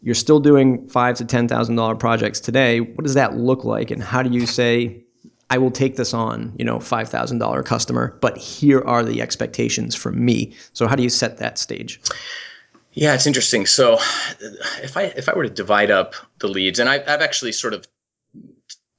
you're 0.02 0.16
still 0.16 0.40
doing 0.40 0.88
five 0.90 1.18
to 1.18 1.26
ten 1.26 1.48
thousand 1.48 1.76
dollar 1.76 1.96
projects 1.96 2.40
today. 2.40 2.80
What 2.80 3.04
does 3.04 3.14
that 3.16 3.36
look 3.38 3.64
like, 3.64 3.92
and 3.92 4.02
how 4.02 4.24
do 4.24 4.32
you 4.32 4.46
say? 4.46 5.04
I 5.50 5.58
will 5.58 5.72
take 5.72 5.98
this 5.98 6.14
on, 6.14 6.56
you 6.58 6.64
know, 6.64 6.80
five 6.80 7.10
thousand 7.10 7.40
dollar 7.40 7.62
customer, 7.62 8.18
but 8.22 8.38
here 8.38 8.82
are 8.82 9.04
the 9.04 9.22
expectations 9.22 9.96
from 9.96 10.24
me. 10.24 10.56
So 10.74 10.88
how 10.88 10.96
do 10.96 11.04
you 11.04 11.10
set 11.10 11.38
that 11.38 11.58
stage? 11.58 12.00
Yeah, 12.94 13.14
it's 13.14 13.28
interesting. 13.28 13.66
So 13.66 13.96
if 14.82 14.98
I 14.98 15.04
if 15.04 15.30
I 15.30 15.34
were 15.36 15.44
to 15.44 15.50
divide 15.50 15.92
up 15.92 16.16
the 16.40 16.48
leads, 16.48 16.80
and 16.80 16.90
I, 16.90 16.96
I've 16.96 17.22
actually 17.22 17.52
sort 17.52 17.74
of 17.74 17.88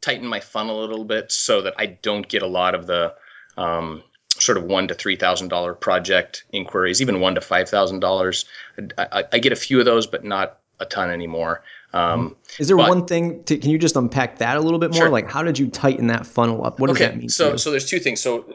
tightened 0.01 0.29
my 0.29 0.41
funnel 0.41 0.81
a 0.81 0.87
little 0.87 1.05
bit 1.05 1.33
so 1.33 1.63
that 1.63 1.75
I 1.79 1.87
don't 1.87 2.29
get 2.29 2.43
a 2.43 2.47
lot 2.47 2.75
of 2.75 2.87
the 2.87 3.15
um, 3.57 4.03
sort 4.43 4.59
of 4.59 4.65
one 4.65 4.89
to 4.89 4.95
three 4.95 5.17
thousand 5.17 5.49
dollar 5.49 5.75
project 5.75 6.45
inquiries, 6.53 7.01
even 7.01 7.21
one 7.21 7.35
to 7.35 7.41
five 7.41 7.69
thousand 7.69 8.01
dollars. 8.01 8.45
I, 8.99 9.25
I 9.33 9.39
get 9.39 9.53
a 9.53 9.57
few 9.57 9.79
of 9.79 9.85
those, 9.85 10.07
but 10.07 10.25
not 10.25 10.59
a 10.81 10.87
ton 10.87 11.11
anymore. 11.11 11.63
Um, 11.95 12.37
Is 12.59 12.69
there 12.69 12.77
but, 12.77 12.89
one 12.89 13.07
thing? 13.07 13.45
To, 13.45 13.57
can 13.59 13.71
you 13.71 13.79
just 13.79 13.97
unpack 13.97 14.39
that 14.39 14.57
a 14.57 14.61
little 14.61 14.79
bit 14.79 14.93
more? 14.93 15.03
Sure. 15.03 15.11
Like, 15.11 15.31
how 15.31 15.43
did 15.43 15.59
you 15.59 15.69
tighten 15.69 16.07
that 16.07 16.27
funnel 16.27 16.65
up? 16.65 16.81
What 16.81 16.87
does 16.87 16.97
okay, 16.97 17.07
that 17.07 17.17
mean? 17.17 17.29
So, 17.29 17.57
so 17.57 17.71
there's 17.71 17.89
two 17.89 17.99
things. 17.99 18.21
So, 18.21 18.47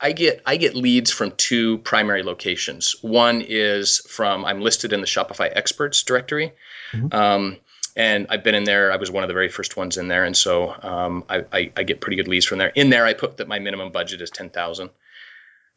I 0.00 0.12
get 0.12 0.42
I 0.46 0.56
get 0.56 0.74
leads 0.74 1.10
from 1.10 1.32
two 1.32 1.78
primary 1.78 2.22
locations. 2.22 2.96
One 3.02 3.42
is 3.46 3.98
from 3.98 4.44
I'm 4.44 4.60
listed 4.60 4.92
in 4.92 5.00
the 5.00 5.06
Shopify 5.06 5.50
experts 5.54 6.02
directory. 6.02 6.52
Mm-hmm. 6.92 7.14
Um, 7.14 7.56
and 7.96 8.28
I've 8.30 8.44
been 8.44 8.54
in 8.54 8.64
there. 8.64 8.92
I 8.92 8.96
was 8.96 9.10
one 9.10 9.24
of 9.24 9.28
the 9.28 9.34
very 9.34 9.48
first 9.48 9.76
ones 9.76 9.96
in 9.96 10.08
there, 10.08 10.24
and 10.24 10.36
so 10.36 10.74
um, 10.82 11.24
I, 11.28 11.44
I, 11.52 11.72
I, 11.76 11.82
get 11.82 12.00
pretty 12.00 12.16
good 12.16 12.28
leads 12.28 12.46
from 12.46 12.58
there. 12.58 12.68
In 12.68 12.88
there, 12.88 13.04
I 13.04 13.14
put 13.14 13.38
that 13.38 13.48
my 13.48 13.58
minimum 13.58 13.90
budget 13.90 14.22
is 14.22 14.30
ten 14.30 14.48
thousand. 14.48 14.90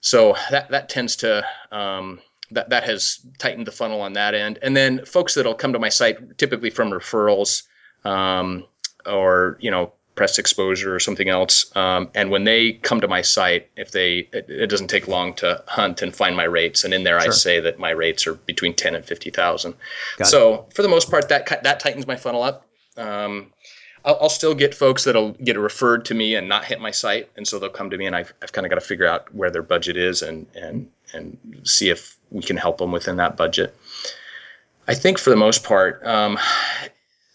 So 0.04 0.36
that 0.52 0.72
that 0.72 0.89
tends 0.89 1.16
to 1.18 1.46
um, 1.72 2.20
that 2.52 2.70
that 2.72 2.84
has 2.84 3.26
tightened 3.38 3.66
the 3.66 3.72
funnel 3.72 4.02
on 4.02 4.13
that 4.13 4.36
end. 4.36 4.60
And 4.62 4.76
then 4.76 5.06
folks 5.06 5.36
that'll 5.36 5.56
come 5.56 5.74
to 5.74 5.80
my 5.80 5.88
site 5.88 6.38
typically 6.38 6.72
from 6.72 6.92
referrals 6.92 7.63
um, 8.04 8.66
or 9.06 9.58
you 9.62 9.72
know 9.72 9.94
press 10.13 10.39
exposure 10.39 10.94
or 10.94 11.00
something 11.00 11.30
else. 11.30 11.74
Um, 11.74 12.10
and 12.13 12.30
when 12.30 12.44
they 12.44 12.74
come 12.74 13.00
to 13.00 13.08
my 13.08 13.22
site, 13.22 13.70
if 13.78 13.92
they 13.92 14.28
it, 14.34 14.50
it, 14.50 14.68
doesn't 14.68 14.89
take 14.89 15.08
long 15.08 15.36
to 15.36 15.63
hunt 15.68 16.02
and 16.02 16.13
find 16.13 16.36
my 16.36 16.44
rates. 16.44 16.84
And 16.84 16.94
in 16.94 17.04
there, 17.04 17.22
sure. 17.22 17.32
I 17.32 17.34
say 17.34 17.62
that 17.62 17.80
my 17.80 17.92
rates 17.92 18.28
are 18.28 18.34
between 18.34 18.74
ten 18.74 18.96
and 18.96 19.06
fifty 19.06 19.30
thousand. 19.30 19.76
So 20.22 20.66
it. 20.68 20.74
for 20.74 20.82
the 20.82 20.89
most 20.89 21.10
part, 21.10 21.30
that 21.30 21.63
that 21.63 21.80
tightens 21.80 22.06
my 22.06 22.18
funnel 22.18 22.44
up. 22.44 22.68
Um, 22.98 23.54
I'll, 24.06 24.18
I'll, 24.22 24.30
still 24.30 24.54
get 24.54 24.76
folks 24.76 25.06
that'll 25.06 25.32
get 25.32 25.58
referred 25.58 26.06
to 26.06 26.13
me 26.13 26.36
and 26.36 26.50
not 26.50 26.66
hit 26.66 26.80
my 26.80 26.92
site, 26.92 27.30
and 27.38 27.48
so 27.48 27.60
they'll 27.60 27.70
come 27.70 27.89
to 27.89 27.98
me, 27.98 28.06
and 28.06 28.16
I've, 28.16 28.34
I've 28.42 28.52
kind 28.52 28.66
of 28.66 28.70
got 28.70 28.76
to 28.76 28.86
figure 28.86 29.08
out 29.08 29.34
where 29.34 29.50
their 29.50 29.63
budget 29.63 29.98
is 29.98 30.22
and 30.22 30.48
and 30.56 30.89
and 31.13 31.62
see 31.63 31.89
if 31.89 32.18
we 32.32 32.42
can 32.42 32.58
help 32.58 32.78
them 32.80 32.92
within 32.92 33.18
that 33.18 33.38
budget. 33.38 33.76
I 34.88 34.96
think 34.96 35.18
for 35.18 35.30
the 35.30 35.38
most 35.38 35.63
part, 35.63 36.06
um, 36.06 36.38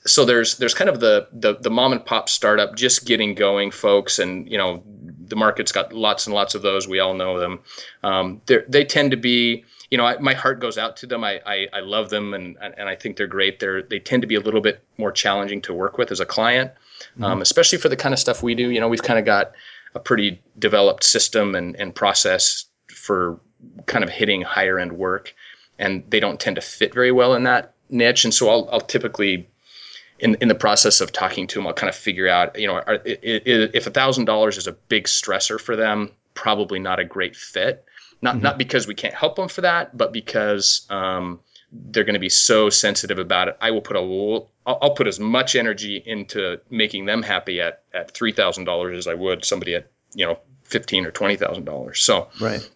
so 0.07 0.25
there's 0.25 0.57
there's 0.59 0.75
kind 0.75 0.91
of 0.91 1.01
the, 1.01 1.29
the 1.33 1.55
the 1.55 1.71
mom 1.71 1.93
and 1.93 2.05
pop 2.05 2.29
startup 2.29 2.77
just 2.77 3.07
getting 3.07 3.35
going, 3.35 3.71
folks, 3.71 4.19
and 4.19 4.51
you 4.51 4.59
know 4.59 4.83
the 4.85 5.37
market's 5.37 5.73
got 5.73 5.93
lots 5.93 6.27
and 6.27 6.35
lots 6.35 6.55
of 6.55 6.63
those. 6.63 6.87
We 6.89 7.01
all 7.01 7.15
know 7.15 7.39
them. 7.39 7.61
Um, 8.03 8.41
they 8.47 8.85
tend 8.85 9.13
to 9.13 9.17
be 9.17 9.65
you 9.91 9.97
know, 9.97 10.05
I, 10.05 10.19
my 10.19 10.35
heart 10.35 10.61
goes 10.61 10.77
out 10.77 10.99
to 10.99 11.07
them. 11.07 11.25
I, 11.25 11.41
I, 11.47 11.67
I, 11.73 11.81
love 11.81 12.11
them 12.11 12.35
and, 12.35 12.57
and 12.61 12.89
I 12.89 12.95
think 12.95 13.17
they're 13.17 13.27
great. 13.27 13.59
They're, 13.59 13.83
they 13.83 13.99
tend 13.99 14.23
to 14.23 14.27
be 14.27 14.35
a 14.35 14.41
little 14.41 14.61
bit 14.61 14.83
more 14.99 15.13
challenging 15.13 15.63
to 15.63 15.73
work 15.73 15.97
with 15.97 16.13
as 16.13 16.21
a 16.21 16.27
client, 16.27 16.73
mm-hmm. 17.13 17.25
um, 17.25 17.43
especially 17.43 17.79
for 17.79 17.89
the 17.89 17.97
kind 17.97 18.13
of 18.13 18.19
stuff 18.19 18.43
we 18.43 18.55
do. 18.55 18.71
You 18.71 18.81
know, 18.81 18.89
we've 18.89 19.03
kind 19.03 19.19
of 19.19 19.25
got 19.25 19.53
a 19.95 20.01
pretty 20.01 20.43
developed 20.59 21.05
system 21.05 21.55
and, 21.55 21.77
and 21.77 21.95
process 21.95 22.67
for 22.89 23.41
kind 23.87 24.05
of 24.05 24.11
hitting 24.11 24.43
higher 24.43 24.79
end 24.79 24.93
work, 24.93 25.35
and 25.79 26.05
they 26.09 26.21
don't 26.21 26.39
tend 26.39 26.57
to 26.57 26.63
fit 26.63 26.93
very 26.93 27.13
well 27.13 27.35
in 27.35 27.45
that 27.45 27.75
niche. 27.89 28.25
And 28.25 28.35
so 28.35 28.49
I'll, 28.51 28.69
I'll 28.71 28.81
typically, 28.81 29.49
in, 30.19 30.37
in 30.37 30.49
the 30.49 30.55
process 30.55 31.01
of 31.01 31.13
talking 31.13 31.47
to 31.47 31.59
them, 31.59 31.67
I'll 31.67 31.73
kind 31.73 31.89
of 31.89 31.97
figure 31.97 32.29
out, 32.29 32.59
you 32.59 32.67
know, 32.67 32.75
are, 32.75 33.01
if 33.05 33.87
a 33.87 33.91
thousand 33.91 34.27
dollars 34.27 34.59
is 34.59 34.67
a 34.67 34.73
big 34.73 35.05
stressor 35.05 35.59
for 35.59 35.77
them, 35.77 36.11
probably 36.35 36.79
not 36.79 37.01
a 37.01 37.05
great 37.05 37.37
fit. 37.37 37.85
Not 38.21 38.37
mm-hmm. 38.37 38.43
not 38.45 38.59
because 38.59 38.87
we 38.87 38.95
can't 38.95 39.15
help 39.15 39.37
them 39.37 39.49
for 39.49 39.61
that, 39.63 39.97
but 39.97 40.13
because 40.13 40.87
um, 40.91 41.41
they're 41.71 42.05
going 42.05 42.15
to 42.15 42.21
be 42.21 42.29
so 42.29 42.71
sensitive 42.71 43.19
about 43.19 43.49
it. 43.49 43.57
I 43.61 43.71
will 43.71 43.81
put 43.81 43.97
a 43.97 44.01
I'll, 44.67 44.79
I'll 44.83 44.95
put 44.95 45.07
as 45.07 45.21
much 45.21 45.55
energy 45.55 46.03
into 46.05 46.61
making 46.71 47.07
them 47.07 47.23
happy 47.23 47.61
at 47.61 47.83
at 47.93 48.11
three 48.13 48.33
thousand 48.33 48.65
dollars 48.65 48.99
as 48.99 49.07
I 49.07 49.15
would 49.15 49.45
somebody 49.45 49.75
at 49.75 49.91
you 50.15 50.27
know 50.27 50.39
fifteen 50.65 51.07
or 51.07 51.11
twenty 51.11 51.37
thousand 51.37 51.65
dollars. 51.65 52.01
So 52.01 52.29
right 52.41 52.69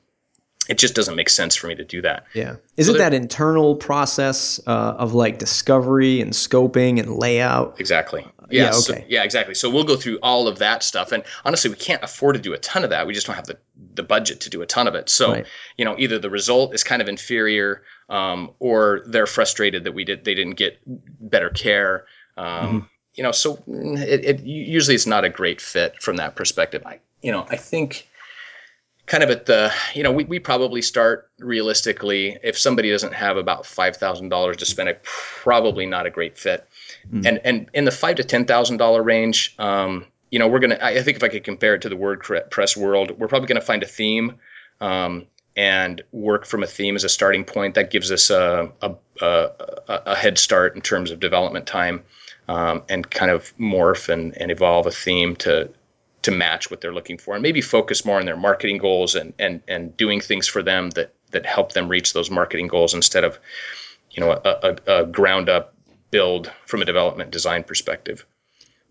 it 0.68 0.78
just 0.78 0.94
doesn't 0.94 1.16
make 1.16 1.28
sense 1.28 1.56
for 1.56 1.66
me 1.66 1.74
to 1.74 1.84
do 1.84 2.02
that. 2.02 2.24
Yeah. 2.34 2.56
Is 2.76 2.86
so 2.86 2.94
it 2.94 2.98
that 2.98 3.12
internal 3.12 3.74
process 3.74 4.60
uh, 4.66 4.94
of 4.96 5.12
like 5.12 5.38
discovery 5.38 6.20
and 6.20 6.32
scoping 6.32 7.00
and 7.00 7.16
layout? 7.16 7.80
Exactly. 7.80 8.24
Yeah. 8.48 8.64
yeah 8.64 8.68
okay. 8.68 8.78
So, 8.80 9.04
yeah, 9.08 9.24
exactly. 9.24 9.54
So 9.54 9.70
we'll 9.70 9.84
go 9.84 9.96
through 9.96 10.20
all 10.22 10.46
of 10.46 10.60
that 10.60 10.84
stuff. 10.84 11.10
And 11.10 11.24
honestly, 11.44 11.70
we 11.70 11.76
can't 11.76 12.02
afford 12.04 12.36
to 12.36 12.40
do 12.40 12.52
a 12.52 12.58
ton 12.58 12.84
of 12.84 12.90
that. 12.90 13.08
We 13.08 13.12
just 13.12 13.26
don't 13.26 13.34
have 13.34 13.46
the, 13.46 13.58
the 13.94 14.04
budget 14.04 14.42
to 14.42 14.50
do 14.50 14.62
a 14.62 14.66
ton 14.66 14.86
of 14.86 14.94
it. 14.94 15.08
So, 15.08 15.32
right. 15.32 15.46
you 15.76 15.84
know, 15.84 15.96
either 15.98 16.20
the 16.20 16.30
result 16.30 16.74
is 16.74 16.84
kind 16.84 17.02
of 17.02 17.08
inferior 17.08 17.82
um, 18.08 18.52
or 18.60 19.02
they're 19.06 19.26
frustrated 19.26 19.84
that 19.84 19.92
we 19.92 20.04
did, 20.04 20.24
they 20.24 20.34
didn't 20.34 20.54
get 20.54 20.78
better 20.86 21.50
care. 21.50 22.04
Um, 22.36 22.46
mm-hmm. 22.46 22.78
You 23.14 23.24
know, 23.24 23.32
so 23.32 23.62
it, 23.66 24.24
it 24.24 24.40
usually 24.40 24.94
it's 24.94 25.06
not 25.06 25.24
a 25.24 25.28
great 25.28 25.60
fit 25.60 26.00
from 26.00 26.16
that 26.16 26.36
perspective. 26.36 26.82
I, 26.86 27.00
you 27.20 27.32
know, 27.32 27.44
I 27.50 27.56
think 27.56 28.08
kind 29.06 29.24
of 29.24 29.30
at 29.30 29.46
the 29.46 29.72
you 29.94 30.02
know 30.02 30.12
we, 30.12 30.24
we 30.24 30.38
probably 30.38 30.82
start 30.82 31.30
realistically 31.38 32.38
if 32.42 32.58
somebody 32.58 32.90
doesn't 32.90 33.14
have 33.14 33.36
about 33.36 33.66
five 33.66 33.96
thousand 33.96 34.28
dollars 34.28 34.58
to 34.58 34.66
spend 34.66 34.88
it 34.88 35.02
probably 35.02 35.86
not 35.86 36.06
a 36.06 36.10
great 36.10 36.38
fit 36.38 36.68
mm. 37.12 37.26
and 37.26 37.40
and 37.44 37.68
in 37.74 37.84
the 37.84 37.90
five 37.90 38.16
to 38.16 38.24
ten 38.24 38.44
thousand 38.44 38.76
dollar 38.76 39.02
range 39.02 39.54
um, 39.58 40.06
you 40.30 40.38
know 40.38 40.48
we're 40.48 40.60
gonna 40.60 40.78
I 40.80 41.02
think 41.02 41.16
if 41.16 41.22
I 41.22 41.28
could 41.28 41.44
compare 41.44 41.74
it 41.74 41.82
to 41.82 41.88
the 41.88 41.96
WordPress 41.96 42.76
world 42.76 43.18
we're 43.18 43.28
probably 43.28 43.48
gonna 43.48 43.60
find 43.60 43.82
a 43.82 43.88
theme 43.88 44.34
um, 44.80 45.26
and 45.56 46.02
work 46.12 46.46
from 46.46 46.62
a 46.62 46.66
theme 46.66 46.96
as 46.96 47.04
a 47.04 47.08
starting 47.08 47.44
point 47.44 47.74
that 47.74 47.90
gives 47.90 48.12
us 48.12 48.30
a 48.30 48.72
a, 48.80 48.94
a, 49.20 49.50
a 49.88 50.14
head 50.14 50.38
start 50.38 50.76
in 50.76 50.80
terms 50.80 51.10
of 51.10 51.18
development 51.18 51.66
time 51.66 52.04
um, 52.48 52.82
and 52.88 53.08
kind 53.08 53.30
of 53.30 53.56
morph 53.58 54.08
and, 54.08 54.36
and 54.36 54.50
evolve 54.50 54.86
a 54.86 54.90
theme 54.90 55.36
to 55.36 55.70
to 56.22 56.30
match 56.30 56.70
what 56.70 56.80
they're 56.80 56.94
looking 56.94 57.18
for 57.18 57.34
and 57.34 57.42
maybe 57.42 57.60
focus 57.60 58.04
more 58.04 58.18
on 58.18 58.26
their 58.26 58.36
marketing 58.36 58.78
goals 58.78 59.14
and 59.14 59.32
and 59.38 59.62
and 59.68 59.96
doing 59.96 60.20
things 60.20 60.46
for 60.46 60.62
them 60.62 60.90
that 60.90 61.12
that 61.32 61.44
help 61.46 61.72
them 61.72 61.88
reach 61.88 62.12
those 62.12 62.30
marketing 62.30 62.68
goals 62.68 62.94
instead 62.94 63.24
of 63.24 63.38
you 64.10 64.20
know 64.20 64.32
a, 64.32 64.76
a, 64.86 65.00
a 65.00 65.06
ground 65.06 65.48
up 65.48 65.74
build 66.10 66.52
from 66.66 66.82
a 66.82 66.84
development 66.84 67.30
design 67.30 67.64
perspective. 67.64 68.24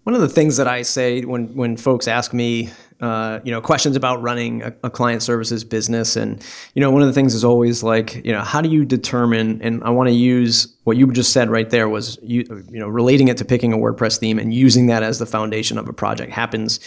One 0.04 0.16
of 0.16 0.22
the 0.22 0.30
things 0.30 0.58
that 0.58 0.68
I 0.68 0.82
say 0.82 1.22
when 1.22 1.56
when 1.56 1.78
folks 1.78 2.08
ask 2.08 2.34
me 2.34 2.72
uh, 3.02 3.40
you 3.44 3.52
know 3.52 3.62
questions 3.62 3.96
about 3.96 4.22
running 4.22 4.64
a, 4.64 4.74
a, 4.84 4.90
client 4.90 5.24
services 5.24 5.64
business 5.64 6.16
and 6.16 6.44
you 6.76 6.82
know 6.82 6.92
one 6.92 7.02
of 7.02 7.08
the 7.08 7.14
things 7.14 7.34
is 7.34 7.44
always 7.44 7.82
like 7.84 8.16
you 8.26 8.32
know 8.32 8.42
how 8.42 8.62
do 8.62 8.70
you 8.70 8.86
determine 8.86 9.60
and 9.64 9.84
i 9.84 9.90
want 9.90 10.08
to 10.08 10.14
use 10.14 10.72
what 10.84 10.98
you 10.98 11.12
just 11.12 11.34
said 11.34 11.50
right 11.50 11.72
there 11.72 11.90
was 11.90 12.20
you 12.22 12.44
you 12.70 12.80
know 12.80 12.88
relating 12.88 13.28
it 13.28 13.38
to 13.38 13.44
picking 13.44 13.74
a 13.74 13.78
wordpress 13.78 14.20
theme 14.20 14.38
and 14.38 14.54
using 14.54 14.86
that 14.86 15.02
as 15.02 15.18
the 15.18 15.26
foundation 15.26 15.80
of 15.80 15.90
a 15.90 15.94
project 15.94 16.32
happens 16.32 16.80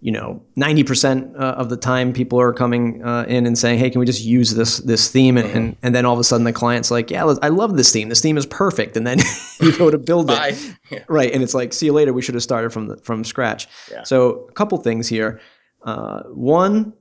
you 0.00 0.12
know 0.12 0.42
90% 0.58 1.34
uh, 1.34 1.38
of 1.38 1.70
the 1.70 1.76
time 1.76 2.12
people 2.12 2.40
are 2.40 2.52
coming 2.52 3.02
uh, 3.04 3.24
in 3.26 3.46
and 3.46 3.56
saying 3.58 3.78
hey 3.78 3.90
can 3.90 4.00
we 4.00 4.06
just 4.06 4.22
use 4.22 4.54
this 4.54 4.78
this 4.78 5.10
theme? 5.10 5.36
And, 5.38 5.50
and, 5.50 5.76
and 5.82 5.94
then 5.94 6.04
all 6.04 6.12
of 6.12 6.20
a 6.20 6.24
sudden 6.24 6.44
the 6.44 6.52
client's 6.52 6.90
like 6.90 7.10
yeah 7.10 7.24
i 7.42 7.48
love 7.48 7.76
this 7.76 7.92
theme. 7.92 8.08
This 8.08 8.20
theme 8.20 8.36
is 8.36 8.46
perfect. 8.46 8.96
And 8.96 9.06
then 9.06 9.18
you 9.60 9.76
go 9.76 9.90
to 9.90 9.98
build 9.98 10.30
it. 10.30 10.76
Yeah. 10.90 11.04
right. 11.08 11.32
And 11.32 11.42
it's 11.42 11.54
like 11.54 11.72
see 11.72 11.86
you 11.86 11.92
later. 11.92 12.12
We 12.12 12.22
should 12.22 12.34
have 12.34 12.42
started 12.42 12.72
from 12.72 12.88
the, 12.88 12.96
from 12.98 13.24
scratch. 13.24 13.68
Yeah. 13.90 14.02
so 14.02 14.46
a 14.48 14.52
couple 14.52 14.78
things 14.78 15.08
here. 15.08 15.40
Uh, 15.82 16.22
one, 16.24 16.92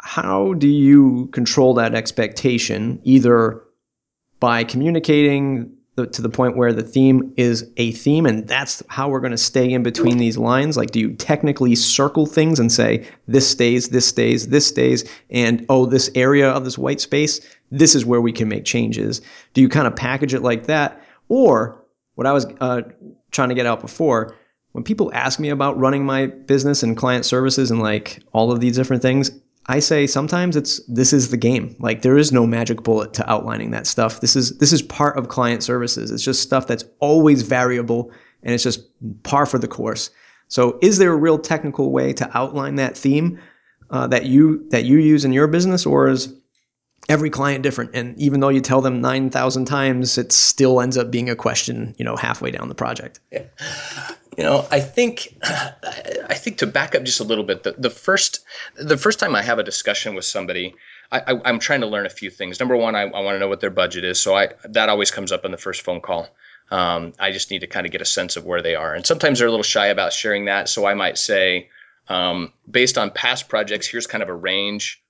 how 0.00 0.54
do 0.54 0.68
you 0.68 1.28
control 1.32 1.74
that 1.74 1.94
expectation 1.94 3.00
either 3.04 3.62
by 4.40 4.64
communicating 4.64 5.72
to 5.96 6.22
the 6.22 6.28
point 6.28 6.56
where 6.56 6.72
the 6.72 6.82
theme 6.82 7.34
is 7.36 7.68
a 7.76 7.92
theme 7.92 8.24
and 8.24 8.48
that's 8.48 8.82
how 8.88 9.10
we're 9.10 9.20
going 9.20 9.32
to 9.32 9.38
stay 9.38 9.70
in 9.70 9.82
between 9.82 10.16
these 10.16 10.38
lines? 10.38 10.76
Like, 10.76 10.90
do 10.90 10.98
you 10.98 11.12
technically 11.12 11.74
circle 11.74 12.24
things 12.24 12.58
and 12.58 12.72
say, 12.72 13.06
this 13.28 13.48
stays, 13.48 13.90
this 13.90 14.06
stays, 14.06 14.48
this 14.48 14.66
stays, 14.66 15.04
and 15.30 15.66
oh, 15.68 15.84
this 15.84 16.10
area 16.14 16.48
of 16.48 16.64
this 16.64 16.78
white 16.78 17.00
space, 17.00 17.40
this 17.70 17.94
is 17.94 18.06
where 18.06 18.22
we 18.22 18.32
can 18.32 18.48
make 18.48 18.64
changes? 18.64 19.20
Do 19.52 19.60
you 19.60 19.68
kind 19.68 19.86
of 19.86 19.94
package 19.94 20.32
it 20.32 20.40
like 20.40 20.66
that? 20.66 21.02
Or 21.28 21.84
what 22.14 22.26
I 22.26 22.32
was 22.32 22.46
uh, 22.60 22.82
trying 23.30 23.50
to 23.50 23.54
get 23.54 23.66
out 23.66 23.80
before, 23.80 24.34
when 24.72 24.84
people 24.84 25.10
ask 25.12 25.38
me 25.38 25.50
about 25.50 25.78
running 25.78 26.06
my 26.06 26.26
business 26.26 26.82
and 26.82 26.96
client 26.96 27.26
services 27.26 27.70
and 27.70 27.80
like 27.80 28.22
all 28.32 28.50
of 28.50 28.60
these 28.60 28.76
different 28.76 29.02
things, 29.02 29.30
I 29.66 29.78
say 29.78 30.06
sometimes 30.06 30.56
it's 30.56 30.80
this 30.88 31.12
is 31.12 31.30
the 31.30 31.36
game. 31.36 31.76
Like 31.78 32.02
there 32.02 32.18
is 32.18 32.32
no 32.32 32.46
magic 32.46 32.82
bullet 32.82 33.14
to 33.14 33.30
outlining 33.30 33.70
that 33.70 33.86
stuff. 33.86 34.20
This 34.20 34.34
is 34.34 34.58
this 34.58 34.72
is 34.72 34.82
part 34.82 35.16
of 35.16 35.28
client 35.28 35.62
services. 35.62 36.10
It's 36.10 36.24
just 36.24 36.42
stuff 36.42 36.66
that's 36.66 36.84
always 36.98 37.42
variable 37.42 38.10
and 38.42 38.54
it's 38.54 38.64
just 38.64 38.80
par 39.22 39.46
for 39.46 39.58
the 39.58 39.68
course. 39.68 40.10
So 40.48 40.78
is 40.82 40.98
there 40.98 41.12
a 41.12 41.16
real 41.16 41.38
technical 41.38 41.92
way 41.92 42.12
to 42.14 42.36
outline 42.36 42.74
that 42.76 42.96
theme 42.96 43.38
uh, 43.90 44.06
that 44.08 44.26
you 44.26 44.68
that 44.70 44.84
you 44.84 44.98
use 44.98 45.24
in 45.24 45.32
your 45.32 45.46
business 45.46 45.86
or 45.86 46.08
is 46.08 46.34
every 47.08 47.30
client 47.30 47.62
different 47.62 47.90
and 47.94 48.18
even 48.18 48.40
though 48.40 48.48
you 48.48 48.60
tell 48.60 48.80
them 48.80 49.00
9000 49.00 49.64
times 49.64 50.18
it 50.18 50.30
still 50.30 50.80
ends 50.80 50.96
up 50.96 51.10
being 51.10 51.28
a 51.28 51.34
question 51.34 51.94
you 51.98 52.04
know 52.04 52.14
halfway 52.14 52.50
down 52.50 52.68
the 52.68 52.76
project 52.76 53.18
yeah. 53.32 53.42
You 54.36 54.44
know, 54.44 54.66
I 54.70 54.80
think 54.80 55.36
I 55.42 56.34
think 56.34 56.58
to 56.58 56.66
back 56.66 56.94
up 56.94 57.02
just 57.02 57.20
a 57.20 57.24
little 57.24 57.44
bit, 57.44 57.62
the, 57.62 57.72
the 57.72 57.90
first 57.90 58.40
the 58.76 58.96
first 58.96 59.18
time 59.18 59.34
I 59.34 59.42
have 59.42 59.58
a 59.58 59.62
discussion 59.62 60.14
with 60.14 60.24
somebody, 60.24 60.74
I, 61.10 61.38
am 61.44 61.58
trying 61.58 61.82
to 61.82 61.86
learn 61.86 62.06
a 62.06 62.10
few 62.10 62.30
things. 62.30 62.58
Number 62.58 62.76
one, 62.76 62.94
I, 62.94 63.02
I 63.02 63.20
want 63.20 63.34
to 63.34 63.38
know 63.38 63.48
what 63.48 63.60
their 63.60 63.70
budget 63.70 64.04
is, 64.04 64.20
so 64.20 64.34
I 64.34 64.48
that 64.64 64.88
always 64.88 65.10
comes 65.10 65.32
up 65.32 65.44
in 65.44 65.50
the 65.50 65.58
first 65.58 65.82
phone 65.82 66.00
call. 66.00 66.28
Um, 66.70 67.12
I 67.18 67.32
just 67.32 67.50
need 67.50 67.58
to 67.60 67.66
kind 67.66 67.84
of 67.84 67.92
get 67.92 68.00
a 68.00 68.06
sense 68.06 68.36
of 68.36 68.46
where 68.46 68.62
they 68.62 68.74
are, 68.74 68.94
and 68.94 69.04
sometimes 69.04 69.38
they're 69.38 69.48
a 69.48 69.50
little 69.50 69.64
shy 69.64 69.88
about 69.88 70.14
sharing 70.14 70.46
that. 70.46 70.70
So 70.70 70.86
I 70.86 70.94
might 70.94 71.18
say, 71.18 71.68
um, 72.08 72.54
based 72.70 72.96
on 72.96 73.10
past 73.10 73.50
projects, 73.50 73.86
here's 73.86 74.06
kind 74.06 74.22
of 74.22 74.30
a 74.30 74.34
range 74.34 75.02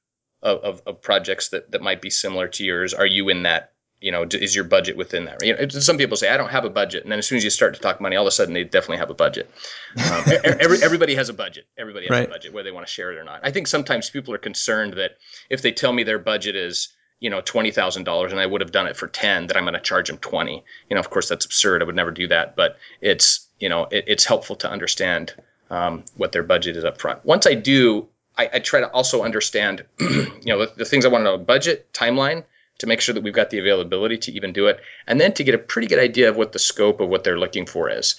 of, 0.43 0.59
of, 0.65 0.83
of 0.85 1.03
projects 1.03 1.51
that 1.51 1.71
that 1.71 1.81
might 1.81 2.03
be 2.03 2.11
similar 2.11 2.49
to 2.49 2.65
yours. 2.65 2.93
Are 2.93 3.07
you 3.07 3.29
in 3.29 3.45
that 3.45 3.73
you 4.03 4.11
know, 4.11 4.27
is 4.29 4.55
your 4.55 4.65
budget 4.65 4.97
within 4.97 5.27
that? 5.27 5.45
You 5.45 5.57
know, 5.57 5.69
some 5.69 5.97
people 5.97 6.17
say 6.17 6.29
I 6.29 6.37
don't 6.37 6.51
have 6.51 6.65
a 6.65 6.71
budget, 6.71 7.05
and 7.05 7.13
then 7.13 7.21
as 7.21 7.27
soon 7.27 7.37
as 7.37 7.45
you 7.45 7.51
start 7.51 7.75
to 7.75 7.81
talk 7.81 8.01
money, 8.01 8.17
all 8.17 8.25
of 8.25 8.29
a 8.29 8.33
sudden 8.33 8.53
they 8.53 8.65
definitely 8.65 8.99
have 8.99 9.11
a 9.11 9.15
budget. 9.15 9.49
Um, 9.97 10.25
every, 10.45 10.83
everybody 10.83 11.15
has 11.15 11.29
a 11.29 11.33
budget. 11.33 11.67
Everybody 11.79 12.07
has 12.07 12.11
right. 12.11 12.29
a 12.29 12.31
budget, 12.31 12.53
whether 12.53 12.69
they 12.69 12.73
want 12.73 12.87
to 12.87 12.93
share 12.93 13.13
it 13.13 13.19
or 13.19 13.25
not. 13.25 13.41
I 13.45 13.53
think 13.53 13.69
sometimes 13.69 14.11
people 14.11 14.35
are 14.35 14.39
concerned 14.39 14.95
that 14.95 15.13
if 15.49 15.63
they 15.63 15.71
tell 15.71 15.93
me 15.93 16.03
their 16.03 16.19
budget 16.19 16.57
is 16.57 16.89
you 17.21 17.31
know 17.31 17.41
twenty 17.41 17.71
thousand 17.71 18.05
dollars 18.05 18.33
and 18.33 18.41
I 18.41 18.47
would 18.47 18.61
have 18.61 18.73
done 18.73 18.89
it 18.89 18.97
for 18.97 19.07
ten, 19.07 19.47
that 19.47 19.57
I'm 19.57 19.65
going 19.65 19.75
to 19.75 19.81
charge 19.81 20.09
them 20.09 20.19
twenty. 20.19 20.65
You 20.91 20.95
know, 20.97 21.01
of 21.01 21.09
course 21.09 21.29
that's 21.29 21.45
absurd. 21.45 21.81
I 21.81 21.85
would 21.85 21.97
never 21.97 22.11
do 22.11 22.27
that, 22.29 22.57
but 22.57 22.79
it's 23.01 23.47
you 23.61 23.69
know 23.69 23.85
it, 23.85 24.05
it's 24.09 24.25
helpful 24.25 24.57
to 24.57 24.71
understand 24.71 25.33
um, 25.71 26.05
what 26.17 26.33
their 26.33 26.43
budget 26.43 26.77
is 26.77 26.85
up 26.85 27.01
front. 27.01 27.25
Once 27.25 27.47
I 27.47 27.55
do, 27.55 28.09
I, 28.37 28.51
I 28.55 28.59
try 28.59 28.81
to 28.81 28.89
also 28.89 29.23
understand 29.23 29.85
you 30.01 30.41
know 30.47 30.67
the, 30.67 30.73
the 30.79 30.85
things 30.85 31.05
I 31.05 31.09
want 31.09 31.23
to 31.23 31.25
know: 31.25 31.39
budget, 31.39 31.93
timeline 31.93 32.43
to 32.83 32.89
make 32.89 33.01
sure 33.01 33.15
that 33.15 33.23
we've 33.23 33.33
got 33.33 33.51
the 33.51 33.61
availability 33.61 34.19
to 34.19 34.33
even 34.33 34.53
do 34.53 34.67
it, 34.67 34.81
and 35.07 35.21
then 35.21 35.33
to 35.33 35.45
get 35.45 35.55
a 35.55 35.59
pretty 35.59 35.87
good 35.87 36.01
idea 36.01 36.29
of 36.29 36.37
what 36.37 36.53
the 36.53 36.59
scope 36.59 37.01
of 37.01 37.09
what 37.09 37.23
they're 37.23 37.39
looking 37.39 37.65
for 37.65 37.89
is. 37.89 38.17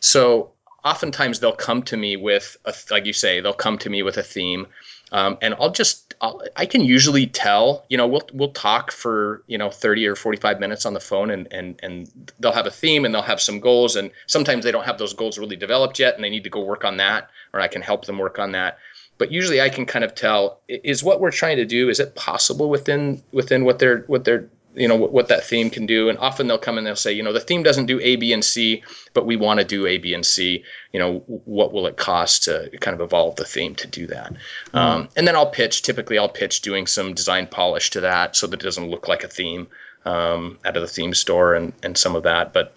So 0.00 0.52
oftentimes 0.84 1.40
they'll 1.40 1.52
come 1.52 1.82
to 1.84 1.96
me 1.96 2.18
with, 2.18 2.58
a, 2.66 2.74
like 2.90 3.06
you 3.06 3.14
say, 3.14 3.40
they'll 3.40 3.54
come 3.54 3.78
to 3.78 3.88
me 3.88 4.02
with 4.02 4.18
a 4.18 4.22
theme, 4.22 4.66
um, 5.12 5.38
and 5.40 5.54
I'll 5.58 5.70
just, 5.72 6.14
I'll, 6.20 6.42
I 6.54 6.66
can 6.66 6.82
usually 6.82 7.26
tell, 7.26 7.86
you 7.88 7.96
know, 7.96 8.06
we'll 8.06 8.28
we'll 8.34 8.52
talk 8.52 8.92
for 8.92 9.42
you 9.46 9.56
know 9.56 9.70
30 9.70 10.06
or 10.08 10.14
45 10.14 10.60
minutes 10.60 10.84
on 10.84 10.92
the 10.92 11.00
phone, 11.00 11.30
and 11.30 11.48
and 11.50 11.80
and 11.82 12.32
they'll 12.38 12.52
have 12.52 12.66
a 12.66 12.70
theme 12.70 13.06
and 13.06 13.14
they'll 13.14 13.22
have 13.22 13.40
some 13.40 13.60
goals, 13.60 13.96
and 13.96 14.10
sometimes 14.26 14.64
they 14.64 14.72
don't 14.72 14.84
have 14.84 14.98
those 14.98 15.14
goals 15.14 15.38
really 15.38 15.56
developed 15.56 15.98
yet, 15.98 16.14
and 16.14 16.22
they 16.22 16.30
need 16.30 16.44
to 16.44 16.50
go 16.50 16.62
work 16.62 16.84
on 16.84 16.98
that, 16.98 17.30
or 17.54 17.60
I 17.60 17.68
can 17.68 17.80
help 17.80 18.04
them 18.04 18.18
work 18.18 18.38
on 18.38 18.52
that 18.52 18.78
but 19.18 19.30
usually 19.30 19.60
I 19.60 19.68
can 19.68 19.86
kind 19.86 20.04
of 20.04 20.14
tell 20.14 20.60
is 20.68 21.04
what 21.04 21.20
we're 21.20 21.30
trying 21.30 21.58
to 21.58 21.64
do 21.64 21.88
is 21.88 22.00
it 22.00 22.14
possible 22.14 22.68
within 22.68 23.22
within 23.32 23.64
what 23.64 23.78
they're 23.78 24.04
what 24.06 24.24
they're 24.24 24.48
you 24.74 24.88
know 24.88 24.96
what, 24.96 25.12
what 25.12 25.28
that 25.28 25.44
theme 25.44 25.70
can 25.70 25.86
do? 25.86 26.08
And 26.08 26.18
often 26.18 26.46
they'll 26.46 26.58
come 26.58 26.78
and 26.78 26.86
they'll 26.86 26.96
say 26.96 27.12
you 27.12 27.22
know 27.22 27.32
the 27.32 27.40
theme 27.40 27.62
doesn't 27.62 27.86
do 27.86 28.00
a 28.00 28.16
b 28.16 28.32
and 28.32 28.44
c 28.44 28.82
but 29.12 29.26
we 29.26 29.36
want 29.36 29.60
to 29.60 29.64
do 29.64 29.86
a 29.86 29.98
b 29.98 30.14
and 30.14 30.24
c. 30.24 30.64
You 30.92 31.00
know 31.00 31.18
what 31.26 31.72
will 31.72 31.86
it 31.86 31.96
cost 31.96 32.44
to 32.44 32.70
kind 32.80 32.94
of 32.94 33.00
evolve 33.00 33.36
the 33.36 33.44
theme 33.44 33.74
to 33.76 33.86
do 33.86 34.06
that? 34.08 34.32
Mm-hmm. 34.32 34.78
um, 34.78 35.08
and 35.16 35.26
then 35.26 35.36
i'll 35.36 35.50
pitch 35.50 35.82
typically 35.82 36.18
i'll 36.18 36.28
pitch 36.28 36.62
doing 36.62 36.86
some 36.86 37.14
design 37.14 37.46
polish 37.46 37.90
to 37.90 38.00
that 38.00 38.36
so 38.36 38.46
that 38.46 38.60
it 38.60 38.64
doesn't 38.64 38.88
look 38.88 39.08
like 39.08 39.24
a 39.24 39.28
theme 39.28 39.68
um, 40.04 40.58
out 40.64 40.76
of 40.76 40.82
the 40.82 40.88
theme 40.88 41.14
store 41.14 41.54
and 41.54 41.72
and 41.82 41.96
some 41.96 42.16
of 42.16 42.24
that 42.24 42.52
but 42.52 42.74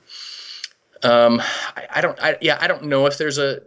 um, 1.05 1.41
I, 1.75 1.87
I, 1.95 2.01
don't. 2.01 2.19
I, 2.21 2.37
yeah, 2.41 2.57
I 2.59 2.67
don't 2.67 2.85
know 2.85 3.05
if 3.05 3.17
there's 3.17 3.37
a. 3.37 3.61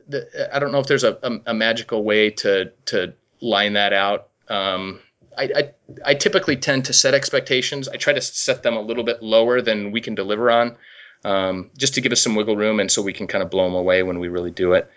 I 0.53 0.59
don't 0.59 0.72
know 0.72 0.81
if 0.81 0.87
there's 0.87 1.05
a, 1.05 1.18
a, 1.22 1.40
a 1.46 1.55
magical 1.55 2.03
way 2.03 2.31
to 2.31 2.72
to 2.87 3.14
line 3.40 3.74
that 3.74 3.92
out. 3.92 4.29
Um, 4.48 5.01
I, 5.37 5.51
I, 5.55 5.70
I 6.05 6.14
typically 6.14 6.57
tend 6.57 6.87
to 6.87 6.92
set 6.92 7.14
expectations. 7.14 7.88
I 7.88 7.96
try 7.96 8.12
to 8.12 8.20
set 8.20 8.62
them 8.62 8.77
a 8.77 8.81
little 8.81 9.05
bit 9.05 9.22
lower 9.22 9.62
than 9.62 9.92
we 9.92 10.01
can 10.01 10.16
deliver 10.16 10.51
on, 10.51 10.77
um, 11.24 11.70
just 11.77 11.94
to 11.94 12.01
give 12.01 12.11
us 12.11 12.20
some 12.20 12.35
wiggle 12.35 12.57
room, 12.57 12.81
and 12.81 12.90
so 12.90 13.03
we 13.03 13.12
can 13.12 13.29
kind 13.29 13.42
of 13.44 13.51
blow 13.51 13.64
them 13.64 13.74
away 13.74 14.03
when 14.03 14.18
we 14.18 14.29
really 14.29 14.51
do 14.51 14.72
it. 14.72 14.90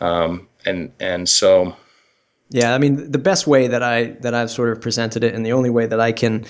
Um, 0.00 0.48
and 0.64 0.92
and 1.00 1.28
so. 1.28 1.76
Yeah, 2.50 2.74
I 2.74 2.78
mean, 2.78 3.10
the 3.10 3.18
best 3.18 3.46
way 3.46 3.68
that 3.68 3.82
I 3.82 4.04
that 4.20 4.34
I've 4.34 4.50
sort 4.50 4.70
of 4.70 4.80
presented 4.80 5.24
it, 5.24 5.34
and 5.34 5.44
the 5.44 5.52
only 5.52 5.70
way 5.70 5.86
that 5.86 6.00
I 6.00 6.12
can 6.12 6.46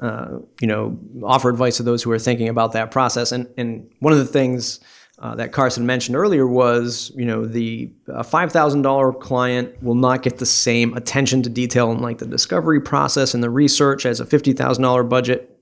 uh, 0.00 0.38
you 0.60 0.66
know, 0.66 0.98
offer 1.22 1.48
advice 1.48 1.76
to 1.76 1.82
those 1.82 2.02
who 2.02 2.10
are 2.10 2.18
thinking 2.18 2.48
about 2.48 2.72
that 2.72 2.90
process. 2.90 3.32
And 3.32 3.46
and 3.56 3.88
one 4.00 4.12
of 4.12 4.18
the 4.18 4.24
things 4.24 4.80
uh, 5.18 5.34
that 5.34 5.52
Carson 5.52 5.84
mentioned 5.84 6.16
earlier 6.16 6.46
was, 6.46 7.12
you 7.14 7.26
know, 7.26 7.44
the 7.44 7.90
uh, 8.12 8.22
five 8.22 8.50
thousand 8.50 8.82
dollar 8.82 9.12
client 9.12 9.70
will 9.82 9.94
not 9.94 10.22
get 10.22 10.38
the 10.38 10.46
same 10.46 10.96
attention 10.96 11.42
to 11.42 11.50
detail 11.50 11.92
in 11.92 12.00
like 12.00 12.18
the 12.18 12.26
discovery 12.26 12.80
process 12.80 13.34
and 13.34 13.42
the 13.42 13.50
research 13.50 14.06
as 14.06 14.20
a 14.20 14.26
fifty 14.26 14.54
thousand 14.54 14.82
dollar 14.82 15.02
budget 15.02 15.58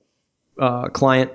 uh, 0.58 0.88
client. 0.88 1.32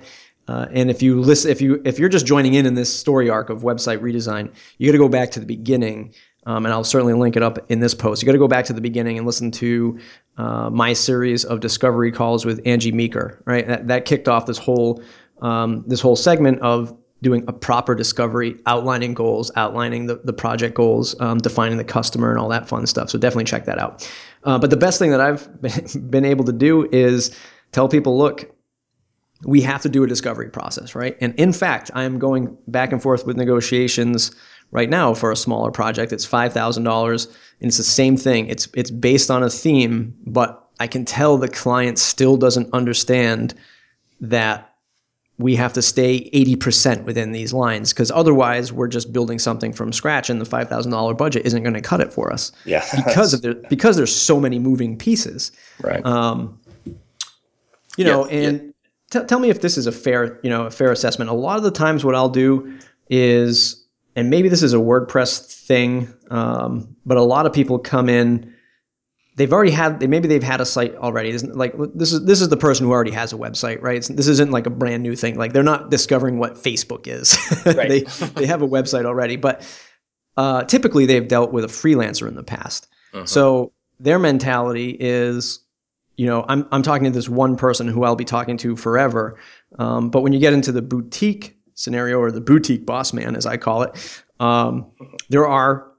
Uh, 0.48 0.68
and 0.72 0.90
if 0.90 1.02
you 1.02 1.22
listen, 1.22 1.52
if 1.52 1.62
you 1.62 1.82
if 1.86 2.00
you're 2.00 2.10
just 2.10 2.26
joining 2.26 2.54
in 2.54 2.66
in 2.66 2.76
this 2.76 2.94
story 2.94 3.30
arc 3.30 3.50
of 3.50 3.62
website 3.62 4.00
redesign, 4.00 4.50
you 4.78 4.88
got 4.88 4.94
to 4.94 4.98
go 4.98 5.10
back 5.10 5.32
to 5.32 5.40
the 5.40 5.46
beginning 5.46 6.14
um, 6.46 6.66
and 6.66 6.74
I'll 6.74 6.84
certainly 6.84 7.14
link 7.14 7.36
it 7.36 7.44
up 7.44 7.60
in 7.70 7.80
this 7.80 7.94
post. 7.94 8.22
You 8.22 8.26
got 8.26 8.34
to 8.34 8.40
go 8.40 8.48
back 8.48 8.66
to 8.66 8.74
the 8.74 8.82
beginning 8.82 9.18
and 9.18 9.26
listen 9.26 9.52
to 9.52 10.00
uh, 10.38 10.70
my 10.70 10.94
series 10.94 11.46
of 11.46 11.60
discovery 11.60 12.12
calls 12.12 12.46
with 12.46 12.62
Angie 12.66 12.92
Meeker. 12.92 13.42
Right, 13.46 13.68
that, 13.68 13.88
that 13.88 14.06
kicked 14.06 14.28
off 14.28 14.46
this 14.46 14.58
whole 14.58 15.02
um, 15.42 15.84
this 15.88 16.00
whole 16.02 16.16
segment 16.16 16.60
of 16.62 16.96
doing 17.22 17.44
a 17.48 17.54
proper 17.54 17.96
discovery, 17.96 18.56
outlining 18.66 19.14
goals, 19.14 19.52
outlining 19.56 20.06
the, 20.06 20.16
the 20.24 20.34
project 20.34 20.76
goals, 20.76 21.20
um, 21.22 21.40
defining 21.40 21.78
the 21.78 21.84
customer, 21.84 22.30
and 22.30 22.40
all 22.40 22.50
that 22.50 22.68
fun 22.68 22.86
stuff. 22.86 23.10
So 23.10 23.18
definitely 23.18 23.46
check 23.46 23.66
that 23.66 23.80
out. 23.80 24.08
Uh, 24.44 24.60
but 24.60 24.70
the 24.70 24.78
best 24.78 25.00
thing 25.00 25.10
that 25.12 25.22
I've 25.22 25.50
been 26.12 26.26
able 26.26 26.46
to 26.46 26.52
do 26.52 26.88
is 26.92 27.36
tell 27.72 27.88
people, 27.88 28.18
look, 28.18 28.54
we 29.46 29.62
have 29.62 29.82
to 29.82 29.90
do 29.90 30.04
a 30.04 30.08
discovery 30.08 30.50
process, 30.50 30.96
right? 30.96 31.18
And 31.20 31.34
in 31.36 31.52
fact, 31.52 31.92
I 31.94 32.04
am 32.04 32.20
going 32.20 32.56
back 32.68 32.92
and 32.92 33.02
forth 33.02 33.26
with 33.26 33.36
negotiations 33.38 34.32
right 34.74 34.90
now 34.90 35.14
for 35.14 35.32
a 35.32 35.36
smaller 35.36 35.72
project. 35.72 36.12
It's 36.12 36.26
five 36.26 36.52
thousand 36.52 36.84
dollars, 36.84 37.28
and 37.62 37.70
it's 37.70 37.78
the 37.78 37.84
same 37.84 38.18
thing. 38.18 38.48
It's 38.48 38.68
it's 38.74 38.92
based 38.92 39.32
on 39.32 39.44
a 39.44 39.50
theme, 39.50 40.14
but 40.26 40.68
I 40.80 40.88
can 40.88 41.06
tell 41.06 41.38
the 41.38 41.48
client 41.48 41.98
still 42.00 42.36
doesn't 42.36 42.70
understand 42.74 43.54
that 44.20 44.70
we 45.40 45.56
have 45.56 45.74
to 45.74 45.82
stay 45.82 46.30
80% 46.30 47.06
within 47.06 47.32
these 47.32 47.54
lines 47.54 47.92
because 47.92 48.12
otherwise 48.12 48.72
we're 48.72 48.88
just 48.88 49.12
building 49.12 49.40
something 49.40 49.74
from 49.74 49.92
scratch 49.92 50.30
and 50.30 50.40
the 50.40 50.46
$5,000 50.46 51.18
budget 51.18 51.46
isn't 51.46 51.64
going 51.64 51.74
to 51.74 51.82
cut 51.82 52.02
it 52.02 52.14
for 52.14 52.32
us. 52.32 52.52
Yeah. 52.66 52.86
because 52.96 53.34
of 53.34 53.42
there, 53.42 53.56
because 53.56 53.98
there's 53.98 54.16
so 54.16 54.40
many 54.40 54.60
moving 54.60 54.96
pieces. 54.96 55.52
Right. 55.82 56.06
Um, 56.06 56.60
you 57.98 58.06
know, 58.06 58.30
yeah, 58.30 58.38
and 58.38 58.62
yeah. 58.62 59.22
T- 59.22 59.26
tell 59.26 59.40
me 59.40 59.50
if 59.50 59.62
this 59.62 59.78
is 59.78 59.88
a 59.88 59.92
fair, 59.92 60.40
you 60.44 60.50
know, 60.50 60.66
a 60.66 60.72
fair 60.72 60.92
assessment. 60.92 61.30
A 61.30 61.34
lot 61.34 61.58
of 61.58 61.64
the 61.64 61.72
times 61.72 62.06
what 62.06 62.16
I'll 62.16 62.30
do 62.30 62.80
is 63.10 63.83
and 64.16 64.30
maybe 64.30 64.50
this 64.50 64.64
is 64.64 64.74
a 64.74 64.78
WordPress 64.78 65.52
thing, 65.66 66.14
um, 66.30 66.96
but 67.06 67.18
a 67.18 67.22
lot 67.22 67.46
of 67.46 67.54
people 67.54 67.80
come 67.80 68.10
in. 68.10 68.54
They've 69.36 69.52
already 69.52 69.72
had. 69.72 70.00
They, 70.00 70.08
maybe 70.08 70.28
they've 70.28 70.44
had 70.44 70.62
a 70.62 70.66
site 70.66 70.96
already. 70.96 71.30
Isn't 71.30 71.56
like 71.56 71.74
this 71.96 72.14
is 72.14 72.24
this 72.26 72.40
is 72.40 72.50
the 72.50 72.58
person 72.58 72.86
who 72.86 72.92
already 72.92 73.12
has 73.12 73.34
a 73.34 73.38
website, 73.38 73.82
right? 73.82 73.98
It's, 73.98 74.08
this 74.08 74.28
isn't 74.28 74.52
like 74.52 74.68
a 74.68 74.70
brand 74.70 75.02
new 75.02 75.16
thing. 75.16 75.36
Like 75.36 75.54
they're 75.54 75.64
not 75.64 75.90
discovering 75.90 76.38
what 76.38 76.56
Facebook 76.56 77.08
is. 77.08 77.38
Right. 77.66 77.90
they 77.90 78.00
they 78.36 78.46
have 78.46 78.62
a 78.62 78.68
website 78.68 79.06
already, 79.06 79.38
but 79.38 79.66
uh, 80.38 80.64
typically 80.66 81.08
they've 81.08 81.28
dealt 81.28 81.52
with 81.52 81.64
a 81.64 81.68
freelancer 81.68 82.28
in 82.28 82.36
the 82.36 82.44
past. 82.44 82.88
Uh-huh. 83.14 83.26
So 83.26 83.74
their 84.00 84.20
mentality 84.20 84.96
is, 85.00 85.60
you 86.18 86.28
know, 86.28 86.46
I'm 86.48 86.68
I'm 86.72 86.84
talking 86.84 87.06
to 87.06 87.10
this 87.10 87.30
one 87.30 87.56
person 87.56 87.88
who 87.88 88.04
I'll 88.04 88.16
be 88.16 88.26
talking 88.26 88.58
to 88.58 88.76
forever. 88.76 89.40
Um, 89.80 90.12
but 90.12 90.22
when 90.22 90.34
you 90.34 90.40
get 90.40 90.54
into 90.54 90.72
the 90.72 90.84
boutique 90.84 91.58
scenario 91.76 92.20
or 92.20 92.32
the 92.32 92.42
boutique 92.42 92.86
boss 92.86 93.14
man, 93.14 93.36
as 93.36 93.46
I 93.46 93.58
call 93.58 93.84
it, 93.84 94.24
um, 94.40 94.86
there 95.30 95.48
are 95.48 95.94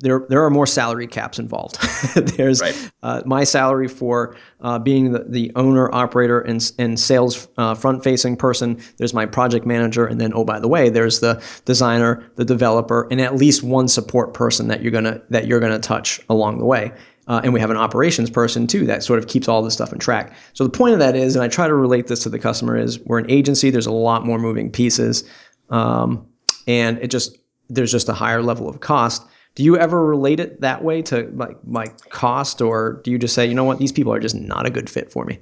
there 0.00 0.24
there 0.28 0.44
are 0.44 0.50
more 0.50 0.66
salary 0.66 1.06
caps 1.06 1.38
involved. 1.38 1.78
There's 2.36 2.60
right. 2.60 2.92
uh, 3.02 3.22
my 3.26 3.44
salary 3.44 3.88
for 3.88 4.36
uh, 4.60 4.78
being 4.78 5.12
the, 5.12 5.24
the 5.28 5.52
owner, 5.54 5.94
operator, 5.94 6.40
and, 6.40 6.72
and 6.78 6.98
sales 6.98 7.48
uh, 7.58 7.74
front 7.74 8.02
facing 8.02 8.36
person. 8.36 8.80
There's 8.96 9.12
my 9.12 9.26
project 9.26 9.66
manager, 9.66 10.06
and 10.06 10.20
then 10.20 10.32
oh 10.34 10.44
by 10.44 10.60
the 10.60 10.68
way, 10.68 10.88
there's 10.88 11.20
the 11.20 11.42
designer, 11.64 12.24
the 12.36 12.44
developer, 12.44 13.06
and 13.10 13.20
at 13.20 13.36
least 13.36 13.62
one 13.62 13.88
support 13.88 14.34
person 14.34 14.68
that 14.68 14.82
you're 14.82 14.92
gonna 14.92 15.20
that 15.30 15.46
you're 15.46 15.60
gonna 15.60 15.78
touch 15.78 16.20
along 16.28 16.58
the 16.58 16.64
way. 16.64 16.92
Uh, 17.32 17.40
and 17.44 17.54
we 17.54 17.60
have 17.60 17.70
an 17.70 17.78
operations 17.78 18.28
person 18.28 18.66
too 18.66 18.84
that 18.84 19.02
sort 19.02 19.18
of 19.18 19.26
keeps 19.26 19.48
all 19.48 19.62
this 19.62 19.72
stuff 19.72 19.90
in 19.90 19.98
track. 19.98 20.34
So 20.52 20.64
the 20.64 20.70
point 20.70 20.92
of 20.92 20.98
that 20.98 21.16
is, 21.16 21.34
and 21.34 21.42
I 21.42 21.48
try 21.48 21.66
to 21.66 21.72
relate 21.72 22.08
this 22.08 22.22
to 22.24 22.28
the 22.28 22.38
customer, 22.38 22.76
is 22.76 23.00
we're 23.06 23.20
an 23.20 23.30
agency. 23.30 23.70
There's 23.70 23.86
a 23.86 23.90
lot 23.90 24.26
more 24.26 24.38
moving 24.38 24.70
pieces, 24.70 25.24
um, 25.70 26.26
and 26.66 26.98
it 26.98 27.10
just 27.10 27.38
there's 27.70 27.90
just 27.90 28.10
a 28.10 28.12
higher 28.12 28.42
level 28.42 28.68
of 28.68 28.80
cost. 28.80 29.26
Do 29.54 29.62
you 29.62 29.78
ever 29.78 30.04
relate 30.04 30.40
it 30.40 30.60
that 30.60 30.84
way 30.84 31.00
to 31.02 31.22
like 31.32 31.56
my 31.66 31.86
cost, 32.10 32.60
or 32.60 33.00
do 33.02 33.10
you 33.10 33.16
just 33.18 33.34
say, 33.34 33.46
you 33.46 33.54
know 33.54 33.64
what, 33.64 33.78
these 33.78 33.92
people 33.92 34.12
are 34.12 34.20
just 34.20 34.34
not 34.34 34.66
a 34.66 34.70
good 34.70 34.90
fit 34.90 35.10
for 35.10 35.24
me? 35.24 35.38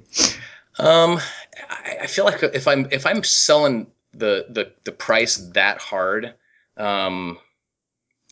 Um, 0.79 1.19
I, 1.69 2.07
feel 2.07 2.23
like 2.23 2.41
if 2.41 2.69
I'm 2.69 2.87
if 2.89 3.05
I'm 3.05 3.21
selling 3.21 3.87
the 4.13 4.45
the 4.47 4.71
the 4.85 4.93
price 4.93 5.35
that 5.55 5.79
hard, 5.79 6.35
um, 6.77 7.37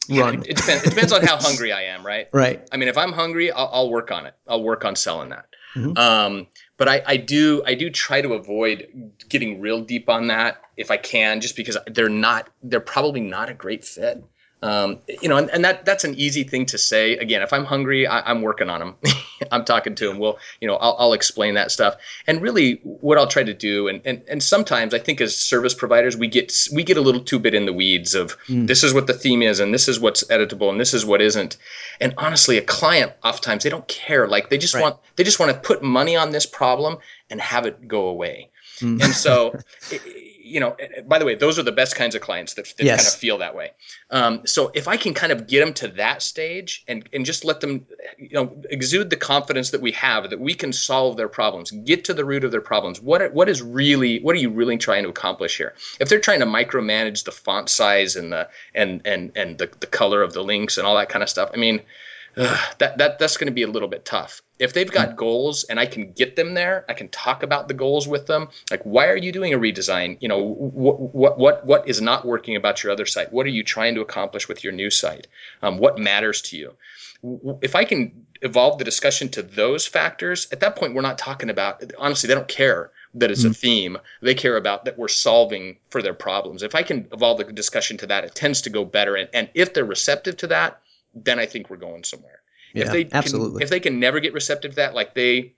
run. 0.10 0.36
It, 0.36 0.50
it, 0.50 0.58
depends. 0.58 0.84
It 0.84 0.90
depends 0.90 1.12
on 1.12 1.24
how 1.24 1.38
hungry 1.40 1.72
I 1.72 1.84
am, 1.84 2.06
right? 2.06 2.28
Right. 2.32 2.68
I 2.72 2.78
mean, 2.78 2.90
if 2.90 2.98
I'm 2.98 3.12
hungry, 3.12 3.52
I'll, 3.52 3.70
I'll 3.72 3.90
work 3.90 4.12
on 4.12 4.26
it. 4.26 4.36
I'll 4.48 4.64
work 4.64 4.86
on 4.86 4.96
selling 4.96 5.30
that. 5.30 5.46
Mm-hmm. 5.76 5.98
Um, 5.98 6.48
but 6.78 6.88
I, 6.88 7.02
I 7.06 7.18
do 7.18 7.62
I 7.66 7.76
do 7.76 7.90
try 7.90 8.22
to 8.22 8.34
avoid 8.34 9.12
getting 9.28 9.62
real 9.62 9.82
deep 9.82 10.10
on 10.10 10.28
that 10.28 10.62
if 10.78 10.92
I 10.92 10.98
can, 10.98 11.42
just 11.42 11.56
because 11.56 11.78
they're 11.88 12.10
not 12.10 12.50
they're 12.64 12.80
probably 12.80 13.22
not 13.22 13.50
a 13.50 13.54
great 13.54 13.86
fit. 13.86 14.24
Um, 14.62 15.00
you 15.22 15.30
know, 15.30 15.38
and, 15.38 15.50
and, 15.52 15.64
that 15.64 15.86
that's 15.86 16.04
an 16.04 16.16
easy 16.16 16.44
thing 16.44 16.66
to 16.68 16.78
say. 16.78 17.16
Again, 17.16 17.42
if 17.42 17.54
I'm 17.54 17.64
hungry, 17.64 18.06
I, 18.08 18.30
am 18.30 18.42
working 18.42 18.70
on 18.70 18.80
them. 18.82 18.96
I'm 19.52 19.64
talking 19.64 19.96
to 19.96 20.08
them. 20.10 20.20
Well, 20.20 20.38
you 20.60 20.68
know, 20.68 20.76
I'll, 20.76 20.98
I'll, 21.00 21.14
explain 21.14 21.54
that 21.54 21.72
stuff. 21.72 21.96
And 22.28 22.42
really, 22.42 22.74
what 22.84 23.18
I'll 23.18 23.28
try 23.28 23.44
to 23.44 23.54
do, 23.54 23.88
and, 23.88 24.02
and 24.04 24.22
and 24.28 24.44
sometimes 24.44 24.94
I 24.94 25.00
think 25.00 25.22
as 25.22 25.34
service 25.34 25.74
providers, 25.74 26.18
we 26.18 26.28
get 26.28 26.54
we 26.74 26.84
get 26.84 26.98
a 26.98 27.02
little 27.02 27.24
too 27.24 27.40
bit 27.40 27.54
in 27.54 27.66
the 27.66 27.72
weeds 27.72 28.16
of 28.16 28.38
mm. 28.48 28.68
this 28.68 28.84
is 28.84 28.94
what 28.94 29.08
the 29.08 29.14
theme 29.14 29.42
is, 29.42 29.62
and 29.62 29.74
this 29.74 29.88
is 29.88 29.98
what's 29.98 30.26
editable, 30.26 30.70
and 30.70 30.80
this 30.80 30.94
is 30.94 31.06
what 31.06 31.22
isn't. 31.22 31.56
And 32.02 32.14
honestly, 32.18 32.58
a 32.58 32.62
client 32.62 33.14
oftentimes 33.24 33.64
they 33.64 33.70
don't 33.70 33.88
care. 33.88 34.28
Like 34.28 34.50
they 34.50 34.58
just 34.58 34.74
right. 34.74 34.82
want 34.82 34.98
they 35.16 35.24
just 35.24 35.40
want 35.40 35.54
to 35.54 35.60
put 35.60 35.82
money 35.82 36.18
on 36.18 36.32
this 36.32 36.46
problem 36.46 36.98
and 37.30 37.40
have 37.40 37.66
it 37.66 37.88
go 37.88 38.08
away. 38.08 38.50
Mm. 38.82 39.02
And 39.02 39.14
so. 39.14 39.58
it, 39.90 40.02
you 40.50 40.60
know, 40.60 40.76
by 41.08 41.20
the 41.20 41.26
way, 41.26 41.36
those 41.36 41.60
are 41.60 41.64
the 41.64 41.72
best 41.72 41.96
kinds 41.96 42.16
of 42.16 42.22
clients 42.22 42.56
that, 42.56 42.74
that 42.78 42.84
yes. 42.84 43.00
kind 43.00 43.08
of 43.08 43.20
feel 43.20 43.38
that 43.40 43.56
way. 43.56 43.72
Um, 44.10 44.46
so 44.46 44.72
if 44.74 44.88
I 44.88 44.98
can 44.98 45.14
kind 45.14 45.32
of 45.32 45.48
get 45.48 45.64
them 45.64 45.74
to 45.76 45.88
that 45.90 46.22
stage 46.22 46.84
and, 46.88 47.08
and 47.14 47.26
just 47.26 47.46
let 47.46 47.62
them, 47.62 47.86
you 48.18 48.32
know, 48.32 48.62
exude 48.70 49.10
the 49.10 49.16
confidence 49.16 49.72
that 49.72 49.82
we 49.82 49.92
have 49.94 50.30
that 50.30 50.40
we 50.40 50.54
can 50.54 50.74
solve 50.74 51.18
their 51.18 51.30
problems, 51.30 51.72
get 51.72 52.06
to 52.06 52.14
the 52.14 52.26
root 52.26 52.44
of 52.44 52.52
their 52.52 52.62
problems. 52.62 53.02
What 53.02 53.34
what 53.34 53.50
is 53.50 53.62
really 53.62 54.20
what 54.20 54.36
are 54.36 54.40
you 54.40 54.50
really 54.50 54.78
trying 54.78 55.04
to 55.04 55.10
accomplish 55.10 55.58
here? 55.58 55.74
If 56.00 56.10
they're 56.10 56.20
trying 56.20 56.40
to 56.40 56.46
micromanage 56.46 57.24
the 57.24 57.32
font 57.32 57.70
size 57.70 58.16
and 58.16 58.34
the 58.34 58.50
and 58.74 59.02
and 59.06 59.32
and 59.36 59.58
the, 59.58 59.70
the 59.80 59.88
color 59.88 60.22
of 60.22 60.34
the 60.34 60.44
links 60.44 60.78
and 60.78 60.88
all 60.88 60.96
that 60.98 61.10
kind 61.10 61.24
of 61.24 61.30
stuff, 61.30 61.52
I 61.54 61.58
mean, 61.58 61.82
that 62.40 62.98
that 62.98 63.20
that's 63.20 63.36
going 63.36 63.48
to 63.48 63.54
be 63.54 63.64
a 63.64 63.68
little 63.68 63.90
bit 63.90 64.06
tough. 64.06 64.42
If 64.60 64.74
they've 64.74 64.92
got 64.92 65.18
goals 65.18 65.66
and 65.66 65.80
I 65.80 65.86
can 65.86 66.14
get 66.14 66.36
them 66.36 66.54
there, 66.54 66.86
I 66.88 66.94
can 66.94 67.10
talk 67.10 67.44
about 67.44 67.68
the 67.68 67.74
goals 67.74 68.08
with 68.08 68.28
them. 68.28 68.50
Like, 68.72 68.82
why 68.84 69.08
are 69.08 69.18
you 69.18 69.32
doing 69.32 69.54
a 69.54 69.60
redesign? 69.60 70.18
You 70.22 70.30
know, 70.30 70.42
what 70.42 71.14
what 71.14 71.38
what 71.38 71.66
what 71.66 71.90
is 71.90 72.02
not 72.02 72.26
working 72.26 72.56
about 72.56 72.82
your 72.82 72.94
other 72.94 73.06
site? 73.06 73.34
What 73.34 73.46
are 73.46 73.50
you 73.50 73.64
trying 73.64 73.96
to 73.96 74.02
accomplish 74.02 74.48
with 74.48 74.64
your 74.64 74.72
new 74.72 74.90
site? 74.90 75.28
Um, 75.62 75.80
what 75.80 75.98
matters 75.98 76.42
to 76.44 76.58
you? 76.58 76.74
If 77.62 77.76
I 77.76 77.84
can 77.84 78.26
evolve 78.42 78.78
the 78.78 78.86
discussion 78.86 79.28
to 79.30 79.42
those 79.42 79.86
factors, 79.86 80.48
at 80.54 80.62
that 80.62 80.78
point 80.78 80.94
we're 80.94 81.02
not 81.02 81.18
talking 81.18 81.50
about. 81.50 81.84
Honestly, 81.98 82.28
they 82.28 82.36
don't 82.36 82.48
care 82.48 82.92
that 83.16 83.32
it's 83.32 83.42
mm-hmm. 83.42 83.52
a 83.52 83.54
theme. 83.54 83.98
They 84.22 84.36
care 84.36 84.56
about 84.56 84.86
that 84.86 84.98
we're 84.98 85.10
solving 85.10 85.78
for 85.90 86.02
their 86.02 86.14
problems. 86.14 86.64
If 86.64 86.74
I 86.76 86.84
can 86.84 87.10
evolve 87.12 87.40
the 87.40 87.52
discussion 87.52 87.98
to 87.98 88.08
that, 88.08 88.24
it 88.24 88.36
tends 88.36 88.62
to 88.62 88.70
go 88.70 88.86
better. 88.86 89.16
And, 89.16 89.28
and 89.34 89.50
if 89.54 89.74
they're 89.74 89.84
receptive 89.84 90.38
to 90.38 90.48
that, 90.48 90.80
then 91.14 91.40
I 91.40 91.46
think 91.46 91.70
we're 91.70 91.78
going 91.78 92.04
somewhere. 92.04 92.42
Yeah, 92.74 92.86
if 92.86 92.92
they 92.92 93.10
absolutely. 93.12 93.60
Can, 93.60 93.64
if 93.64 93.70
they 93.70 93.80
can 93.80 94.00
never 94.00 94.20
get 94.20 94.34
receptive 94.34 94.72
to 94.72 94.76
that, 94.78 94.94
like 94.94 95.14
they 95.14 95.56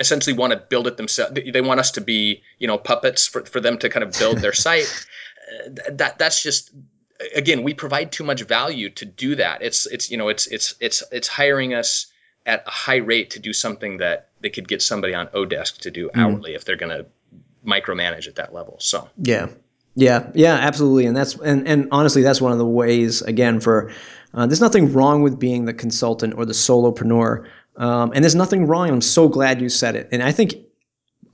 essentially 0.00 0.36
want 0.36 0.52
to 0.52 0.58
build 0.58 0.86
it 0.86 0.96
themselves, 0.96 1.32
they 1.34 1.60
want 1.60 1.80
us 1.80 1.92
to 1.92 2.00
be, 2.00 2.42
you 2.58 2.66
know, 2.66 2.78
puppets 2.78 3.26
for, 3.26 3.44
for 3.44 3.60
them 3.60 3.78
to 3.78 3.88
kind 3.88 4.02
of 4.02 4.18
build 4.18 4.38
their 4.38 4.52
site. 4.66 5.06
Uh, 5.66 5.70
that 5.92 6.18
that's 6.18 6.42
just 6.42 6.70
again, 7.34 7.62
we 7.62 7.74
provide 7.74 8.12
too 8.12 8.24
much 8.24 8.42
value 8.42 8.90
to 8.90 9.04
do 9.04 9.36
that. 9.36 9.62
It's 9.62 9.86
it's 9.86 10.10
you 10.10 10.16
know 10.16 10.28
it's 10.28 10.46
it's 10.46 10.74
it's 10.80 11.02
it's 11.10 11.28
hiring 11.28 11.74
us 11.74 12.06
at 12.46 12.64
a 12.66 12.70
high 12.70 12.96
rate 12.96 13.30
to 13.30 13.40
do 13.40 13.52
something 13.52 13.98
that 13.98 14.28
they 14.40 14.50
could 14.50 14.66
get 14.66 14.80
somebody 14.82 15.14
on 15.14 15.26
Odesk 15.28 15.78
to 15.78 15.90
do 15.90 16.08
mm. 16.08 16.10
hourly 16.14 16.54
if 16.54 16.64
they're 16.64 16.76
going 16.76 16.96
to 16.96 17.06
micromanage 17.66 18.26
at 18.28 18.36
that 18.36 18.54
level. 18.54 18.76
So 18.80 19.08
yeah, 19.18 19.48
yeah, 19.98 20.30
yeah, 20.32 20.54
absolutely. 20.54 21.06
And 21.06 21.16
that's 21.16 21.34
and 21.36 21.66
and 21.66 21.88
honestly, 21.90 22.22
that's 22.22 22.40
one 22.40 22.52
of 22.52 22.58
the 22.58 22.66
ways 22.66 23.20
again 23.22 23.58
for 23.58 23.90
uh, 24.32 24.46
there's 24.46 24.60
nothing 24.60 24.92
wrong 24.92 25.22
with 25.22 25.40
being 25.40 25.64
the 25.64 25.74
consultant 25.74 26.34
or 26.34 26.44
the 26.44 26.52
solopreneur, 26.52 27.44
um, 27.78 28.12
and 28.14 28.22
there's 28.22 28.36
nothing 28.36 28.66
wrong. 28.68 28.88
I'm 28.90 29.00
so 29.00 29.28
glad 29.28 29.60
you 29.60 29.68
said 29.68 29.96
it. 29.96 30.08
And 30.12 30.22
I 30.22 30.30
think 30.30 30.54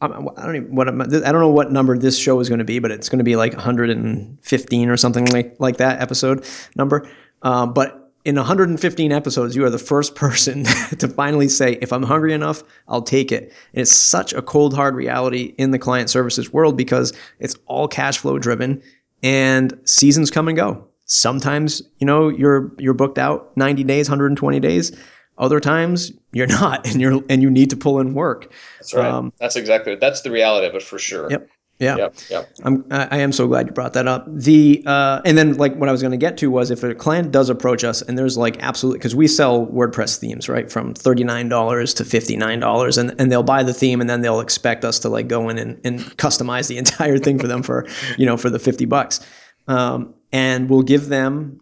I 0.01 0.09
don't 0.09 0.57
even 0.57 0.75
what 0.75 0.89
I 0.89 0.93
don't 0.95 1.41
know 1.41 1.51
what 1.51 1.73
number 1.73 1.99
this 1.99 2.19
show 2.19 2.41
is 2.41 2.49
going 2.49 2.59
to 2.59 2.65
be, 2.65 2.79
but 2.79 2.91
it's 2.91 3.11
going 3.11 3.19
to 3.19 3.25
be 3.25 3.37
like 3.37 3.53
115 3.53 4.89
or 4.89 4.97
something 4.97 5.27
like 5.27 5.57
like 5.59 5.77
that 5.77 6.01
episode 6.01 6.47
number. 6.75 7.07
Uh, 7.43 7.67
but 7.67 8.04
in 8.25 8.37
115 8.37 9.13
episodes, 9.13 9.55
you 9.55 9.65
are 9.65 9.71
the 9.71 9.79
first 9.79 10.15
person 10.15 10.65
to 10.99 11.09
finally 11.09 11.49
say, 11.49 11.79
if 11.83 11.93
I'm 11.93 12.03
hungry 12.03 12.33
enough, 12.33 12.63
I'll 12.89 13.03
take 13.03 13.31
it. 13.31 13.53
And 13.73 13.83
it's 13.83 13.95
such 13.95 14.33
a 14.33 14.41
cold, 14.41 14.75
hard 14.75 14.95
reality 14.95 15.55
in 15.59 15.71
the 15.71 15.79
client 15.79 16.09
services 16.09 16.53
world 16.53 16.77
because 16.77 17.13
it's 17.39 17.57
all 17.67 17.87
cash 17.87 18.19
flow 18.19 18.39
driven 18.39 18.83
and 19.23 19.79
seasons 19.85 20.31
come 20.31 20.49
and 20.49 20.57
go. 20.57 20.87
Sometimes, 21.07 21.83
you 21.99 22.07
know, 22.07 22.29
you're 22.29 22.73
you're 22.79 22.95
booked 22.95 23.19
out 23.19 23.55
90 23.57 23.85
days, 23.85 24.09
120 24.09 24.59
days. 24.59 24.97
Other 25.37 25.61
times 25.61 26.13
you're 26.33 26.47
not, 26.61 26.87
and 26.87 27.01
you're 27.01 27.23
and 27.29 27.43
you 27.43 27.51
need 27.51 27.71
to 27.71 27.77
pull 27.77 28.01
in 28.01 28.15
work. 28.15 28.51
That's 28.79 28.95
right. 28.95 29.07
Um, 29.07 29.33
that's 29.39 29.57
exactly 29.57 29.97
that's 29.97 30.23
the 30.23 30.31
reality 30.31 30.67
of 30.67 30.75
it 30.75 30.83
for 30.83 30.99
sure. 30.99 31.31
Yep. 31.31 31.49
Yeah. 31.81 31.97
Yep. 31.97 32.15
Yep. 32.31 32.53
I'm, 32.63 32.85
I 32.91 33.19
am 33.19 33.33
so 33.33 33.49
glad 33.49 33.67
you 33.67 33.73
brought 33.73 33.95
that 33.95 34.07
up. 34.07 34.27
The 34.29 34.83
uh, 34.87 35.21
and 35.25 35.37
then 35.37 35.55
like 35.55 35.75
what 35.75 35.89
I 35.89 35.93
was 35.93 36.03
going 36.03 36.13
to 36.13 36.17
get 36.17 36.39
to 36.39 36.51
was 36.51 36.71
if 36.71 36.85
a 36.85 36.95
client 36.95 37.33
does 37.33 37.51
approach 37.51 37.83
us 37.83 38.01
and 38.01 38.17
there's 38.17 38.39
like 38.39 38.63
absolutely 38.63 38.99
because 38.99 39.17
we 39.17 39.27
sell 39.27 39.67
WordPress 39.67 40.19
themes 40.19 40.49
right 40.49 40.71
from 40.71 40.95
thirty 40.95 41.25
nine 41.25 41.49
dollars 41.49 41.93
to 41.95 42.05
fifty 42.05 42.37
nine 42.37 42.61
dollars 42.61 42.97
and 42.97 43.15
and 43.21 43.33
they'll 43.33 43.43
buy 43.43 43.65
the 43.65 43.75
theme 43.75 44.01
and 44.01 44.09
then 44.09 44.21
they'll 44.21 44.41
expect 44.41 44.85
us 44.85 45.01
to 45.01 45.09
like 45.09 45.27
go 45.27 45.49
in 45.49 45.59
and, 45.59 45.81
and 45.85 46.01
customize 46.17 46.69
the 46.69 46.79
entire 46.85 47.19
thing 47.19 47.39
for 47.39 47.49
them 47.49 47.63
for 47.63 47.87
you 48.19 48.27
know 48.27 48.37
for 48.37 48.51
the 48.51 48.59
fifty 48.59 48.85
bucks. 48.85 49.21
Um, 49.67 50.15
and 50.33 50.69
we'll 50.69 50.83
give 50.83 51.09
them 51.09 51.61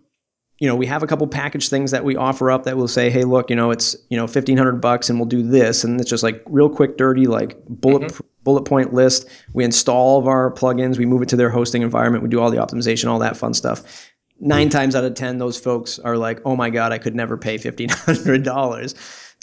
you 0.59 0.69
know, 0.69 0.77
we 0.77 0.87
have 0.87 1.03
a 1.03 1.07
couple 1.07 1.27
package 1.27 1.69
things 1.69 1.91
that 1.91 2.05
we 2.05 2.15
offer 2.15 2.51
up 2.51 2.65
that 2.65 2.77
will 2.77 2.89
say, 2.89 3.11
hey, 3.11 3.25
look, 3.25 3.51
you 3.51 3.57
know, 3.57 3.71
it's 3.71 3.97
you 4.11 4.17
know 4.17 4.27
fifteen 4.27 4.57
hundred 4.57 4.81
bucks, 4.81 5.11
and 5.11 5.19
we'll 5.19 5.29
do 5.29 5.43
this, 5.43 5.85
and 5.85 6.01
it's 6.01 6.09
just 6.09 6.23
like 6.23 6.43
real 6.47 6.69
quick, 6.69 6.97
dirty, 6.97 7.27
like 7.27 7.57
bullet 7.69 8.03
mm-hmm. 8.03 8.27
bullet 8.45 8.63
point 8.63 8.93
list. 8.93 9.29
We 9.53 9.65
install 9.65 9.97
all 9.97 10.19
of 10.19 10.29
our 10.29 10.53
plugins, 10.53 10.99
we 10.99 11.07
move 11.07 11.23
it 11.23 11.29
to 11.31 11.37
their 11.37 11.51
hosting 11.51 11.83
environment, 11.83 12.23
we 12.23 12.29
do 12.29 12.41
all 12.41 12.51
the 12.51 12.59
optimization, 12.59 13.09
all 13.09 13.19
that 13.21 13.37
fun 13.37 13.55
stuff. 13.55 14.09
9 14.41 14.61
mm-hmm. 14.61 14.71
times 14.71 14.95
out 14.97 15.05
of 15.05 15.15
ten, 15.15 15.39
those 15.39 15.59
folks 15.59 15.99
are 16.01 16.17
like, 16.17 16.41
oh 16.45 16.57
my 16.57 16.71
god, 16.71 16.93
I 16.93 16.99
could 16.99 17.15
never 17.15 17.37
pay 17.37 17.59
fifteen 17.59 17.89
hundred 17.89 18.45
dollars, 18.45 18.95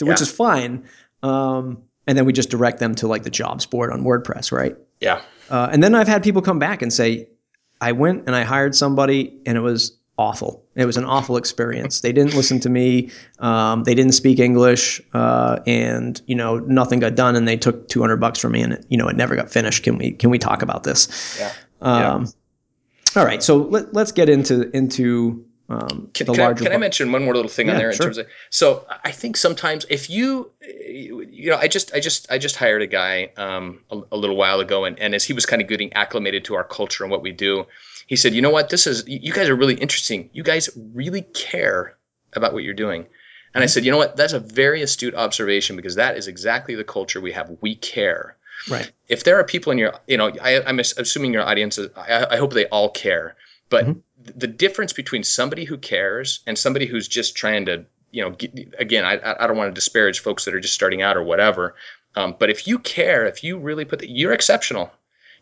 yeah. 0.02 0.08
which 0.08 0.22
is 0.22 0.32
fine. 0.32 0.86
Um, 1.24 1.84
and 2.08 2.18
then 2.18 2.26
we 2.26 2.34
just 2.34 2.50
direct 2.50 2.80
them 2.80 2.96
to 2.96 3.08
like 3.08 3.24
the 3.24 3.30
jobs 3.30 3.66
board 3.66 3.92
on 3.92 4.04
WordPress, 4.04 4.52
right? 4.52 4.76
Yeah. 5.00 5.22
Uh, 5.50 5.70
and 5.72 5.84
then 5.84 5.96
I've 5.96 6.08
had 6.08 6.24
people 6.24 6.42
come 6.42 6.60
back 6.60 6.82
and 6.82 6.92
say, 6.92 7.28
I 7.82 7.92
went 7.92 8.24
and 8.26 8.36
I 8.36 8.44
hired 8.44 8.76
somebody, 8.76 9.42
and 9.46 9.58
it 9.58 9.62
was 9.62 9.99
awful. 10.20 10.62
It 10.76 10.86
was 10.86 10.98
an 10.98 11.06
awful 11.06 11.38
experience. 11.38 12.02
They 12.02 12.12
didn't 12.12 12.36
listen 12.36 12.60
to 12.60 12.70
me. 12.70 13.10
Um, 13.40 13.86
they 13.86 13.96
didn't 13.96 14.12
speak 14.12 14.38
English, 14.38 15.02
uh, 15.14 15.60
and 15.66 16.22
you 16.28 16.36
know 16.36 16.60
nothing 16.60 17.00
got 17.00 17.16
done. 17.16 17.38
And 17.38 17.48
they 17.48 17.56
took 17.56 17.88
two 17.88 18.02
hundred 18.02 18.18
bucks 18.18 18.38
from 18.38 18.52
me, 18.52 18.62
and 18.62 18.74
it, 18.74 18.86
you 18.90 18.98
know 18.98 19.08
it 19.08 19.16
never 19.16 19.36
got 19.36 19.50
finished. 19.50 19.84
Can 19.84 19.98
we 19.98 20.12
can 20.12 20.30
we 20.30 20.38
talk 20.38 20.62
about 20.62 20.84
this? 20.84 21.40
Yeah. 21.40 21.54
Um, 21.82 22.28
All 23.16 23.26
right, 23.26 23.42
so 23.42 23.58
let, 23.58 23.94
let's 23.94 24.12
get 24.12 24.30
into 24.30 24.70
into 24.76 25.46
um, 25.70 26.10
can, 26.14 26.28
the 26.28 26.34
can, 26.34 26.42
I, 26.42 26.54
can 26.54 26.74
I 26.74 26.78
mention 26.78 27.12
one 27.12 27.24
more 27.24 27.34
little 27.34 27.50
thing 27.50 27.68
Yeah, 27.68 27.74
on 27.74 27.80
there 27.80 27.90
in 27.92 27.96
sure. 27.96 28.08
terms 28.08 28.18
of 28.18 28.28
so 28.50 28.86
I 29.04 29.12
think 29.12 29.38
sometimes 29.38 29.86
if 29.90 30.10
you 30.10 30.52
you 30.62 31.50
know 31.50 31.58
I 31.58 31.70
just 31.70 31.94
I 31.94 32.02
just 32.02 32.30
I 32.30 32.40
just 32.40 32.58
hired 32.58 32.82
a 32.82 32.88
guy 32.88 33.32
um, 33.38 33.80
a, 33.90 34.02
a 34.12 34.18
little 34.18 34.36
while 34.36 34.60
ago 34.60 34.84
and, 34.84 35.00
and 35.00 35.16
as 35.16 35.24
he 35.24 35.32
was 35.32 35.46
kind 35.46 35.62
of 35.62 35.68
getting 35.70 35.94
acclimated 35.94 36.44
to 36.46 36.56
our 36.56 36.66
culture 36.66 37.04
and 37.04 37.12
what 37.12 37.22
we 37.22 37.32
do 37.32 37.66
he 38.10 38.16
said 38.16 38.34
you 38.34 38.42
know 38.42 38.50
what 38.50 38.70
this 38.70 38.88
is 38.88 39.08
you 39.08 39.34
guys 39.34 39.50
are 39.50 39.56
really 39.56 39.76
interesting 39.76 40.30
you 40.34 40.44
guys 40.44 40.70
really 40.94 41.22
care 41.22 41.96
about 42.34 42.54
what 42.54 42.64
you're 42.64 42.74
doing 42.86 43.06
and 43.54 43.64
I 43.64 43.68
said 43.68 43.86
you 43.86 43.92
know 43.92 43.98
what 43.98 44.16
that's 44.16 44.34
a 44.34 44.40
very 44.40 44.82
astute 44.82 45.16
observation 45.16 45.76
because 45.76 45.96
that 45.96 46.18
is 46.18 46.28
exactly 46.28 46.76
the 46.76 46.84
culture 46.84 47.22
we 47.22 47.32
have 47.34 47.58
we 47.62 47.76
care 47.76 48.36
right. 48.70 48.92
if 49.08 49.24
there 49.24 49.40
are 49.40 49.44
people 49.44 49.72
in 49.72 49.78
your, 49.78 49.94
you 50.08 50.18
know, 50.18 50.32
I, 50.42 50.62
I'm 50.62 50.80
assuming 50.80 51.34
your 51.34 51.44
audience, 51.44 51.78
is, 51.78 51.90
I, 51.96 52.26
I 52.32 52.38
hope 52.38 52.54
they 52.54 52.68
all 52.68 52.90
care. 52.90 53.36
But 53.70 53.86
Mhm. 53.86 54.02
the 54.36 54.48
difference 54.48 54.94
between 54.94 55.24
somebody 55.24 55.66
who 55.66 55.78
cares 55.78 56.42
and 56.46 56.58
somebody 56.58 56.86
who's 56.86 57.08
just 57.08 57.36
trying 57.36 57.66
to, 57.68 57.86
you 58.12 58.24
know, 58.24 58.32
get, 58.32 58.74
again, 58.78 59.06
I, 59.06 59.14
I 59.44 59.48
don't 59.48 59.58
want 59.58 59.70
to 59.70 59.76
disparage 59.76 60.20
folks 60.20 60.46
that 60.46 60.54
are 60.54 60.60
just 60.60 60.74
starting 60.74 61.02
out 61.02 61.18
or 61.18 61.24
whatever. 61.24 61.76
Um, 62.16 62.36
but 62.38 62.50
if 62.50 62.68
you 62.68 62.80
care, 62.80 63.28
if 63.28 63.44
you 63.44 63.60
really 63.60 63.86
put, 63.86 64.00
the, 64.00 64.10
you're 64.10 64.34
exceptional. 64.34 64.92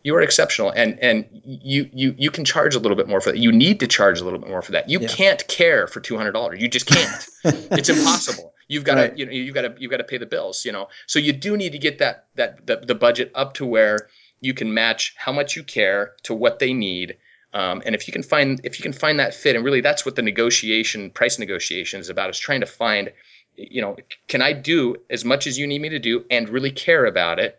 You 0.04 0.14
are 0.14 0.22
exceptional, 0.22 0.70
and 0.70 0.98
and 1.00 1.26
you 1.44 1.88
you 1.92 2.14
you 2.16 2.30
can 2.30 2.44
charge 2.44 2.74
a 2.74 2.78
little 2.78 2.96
bit 2.96 3.08
more 3.08 3.20
for 3.20 3.32
that. 3.32 3.38
You 3.38 3.50
need 3.52 3.80
to 3.80 3.86
charge 3.86 4.20
a 4.20 4.24
little 4.24 4.38
bit 4.38 4.48
more 4.48 4.62
for 4.62 4.72
that. 4.72 4.88
You 4.88 5.00
Yeah. 5.00 5.08
can't 5.08 5.46
care 5.48 5.86
for 5.86 6.00
two 6.00 6.16
hundred 6.16 6.32
dollars. 6.32 6.60
You 6.60 6.68
just 6.68 6.86
can't. 6.86 7.26
it's 7.44 7.88
impossible. 7.88 8.54
You've 8.68 8.84
got 8.84 8.96
Right. 8.96 9.12
to 9.12 9.18
you 9.18 9.26
know 9.26 9.32
you've 9.32 9.54
got 9.54 9.62
to 9.62 9.74
you've 9.78 9.90
got 9.90 9.96
to 9.98 10.04
pay 10.04 10.18
the 10.18 10.26
bills. 10.26 10.64
You 10.64 10.72
know, 10.72 10.88
so 11.06 11.18
you 11.18 11.32
do 11.32 11.56
need 11.56 11.72
to 11.72 11.78
get 11.78 11.98
that 11.98 12.26
that 12.36 12.66
the, 12.66 12.76
the 12.76 12.94
budget 12.94 13.32
up 13.34 13.54
to 13.54 13.66
where 13.66 14.08
you 14.40 14.54
can 14.54 14.72
match 14.72 15.14
how 15.16 15.32
much 15.32 15.56
you 15.56 15.64
care 15.64 16.12
to 16.22 16.34
what 16.34 16.58
they 16.60 16.72
need. 16.72 17.16
Um, 17.54 17.82
and 17.84 17.94
if 17.94 18.06
you 18.06 18.12
can 18.12 18.22
find 18.22 18.60
if 18.62 18.78
you 18.78 18.82
can 18.82 18.92
find 18.92 19.18
that 19.18 19.34
fit, 19.34 19.56
and 19.56 19.64
really 19.64 19.80
that's 19.80 20.06
what 20.06 20.14
the 20.16 20.22
negotiation 20.22 21.10
price 21.10 21.38
negotiation 21.38 21.98
is 21.98 22.08
about 22.08 22.30
is 22.30 22.38
trying 22.38 22.60
to 22.60 22.66
find, 22.66 23.10
you 23.56 23.80
know, 23.82 23.96
can 24.28 24.42
I 24.42 24.52
do 24.52 24.96
as 25.10 25.24
much 25.24 25.46
as 25.46 25.58
you 25.58 25.66
need 25.66 25.80
me 25.80 25.88
to 25.88 25.98
do 25.98 26.24
and 26.30 26.48
really 26.48 26.70
care 26.70 27.04
about 27.06 27.38
it 27.40 27.58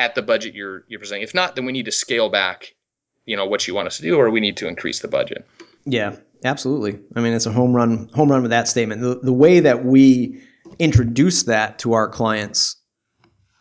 at 0.00 0.14
the 0.14 0.22
budget 0.22 0.54
you're 0.54 0.84
you're 0.88 0.98
presenting. 0.98 1.22
If 1.22 1.34
not, 1.34 1.54
then 1.54 1.66
we 1.66 1.72
need 1.72 1.84
to 1.84 1.92
scale 1.92 2.30
back, 2.30 2.74
you 3.26 3.36
know, 3.36 3.44
what 3.44 3.68
you 3.68 3.74
want 3.74 3.86
us 3.86 3.98
to 3.98 4.02
do, 4.02 4.18
or 4.18 4.30
we 4.30 4.40
need 4.40 4.56
to 4.56 4.66
increase 4.66 5.00
the 5.00 5.08
budget. 5.08 5.46
Yeah, 5.84 6.16
absolutely. 6.44 6.98
I 7.14 7.20
mean, 7.20 7.34
it's 7.34 7.46
a 7.46 7.52
home 7.52 7.74
run 7.74 8.08
home 8.14 8.30
run 8.30 8.42
with 8.42 8.50
that 8.50 8.66
statement. 8.66 9.02
The, 9.02 9.20
the 9.22 9.32
way 9.32 9.60
that 9.60 9.84
we 9.84 10.42
introduce 10.78 11.44
that 11.44 11.78
to 11.80 11.92
our 11.92 12.08
clients 12.08 12.76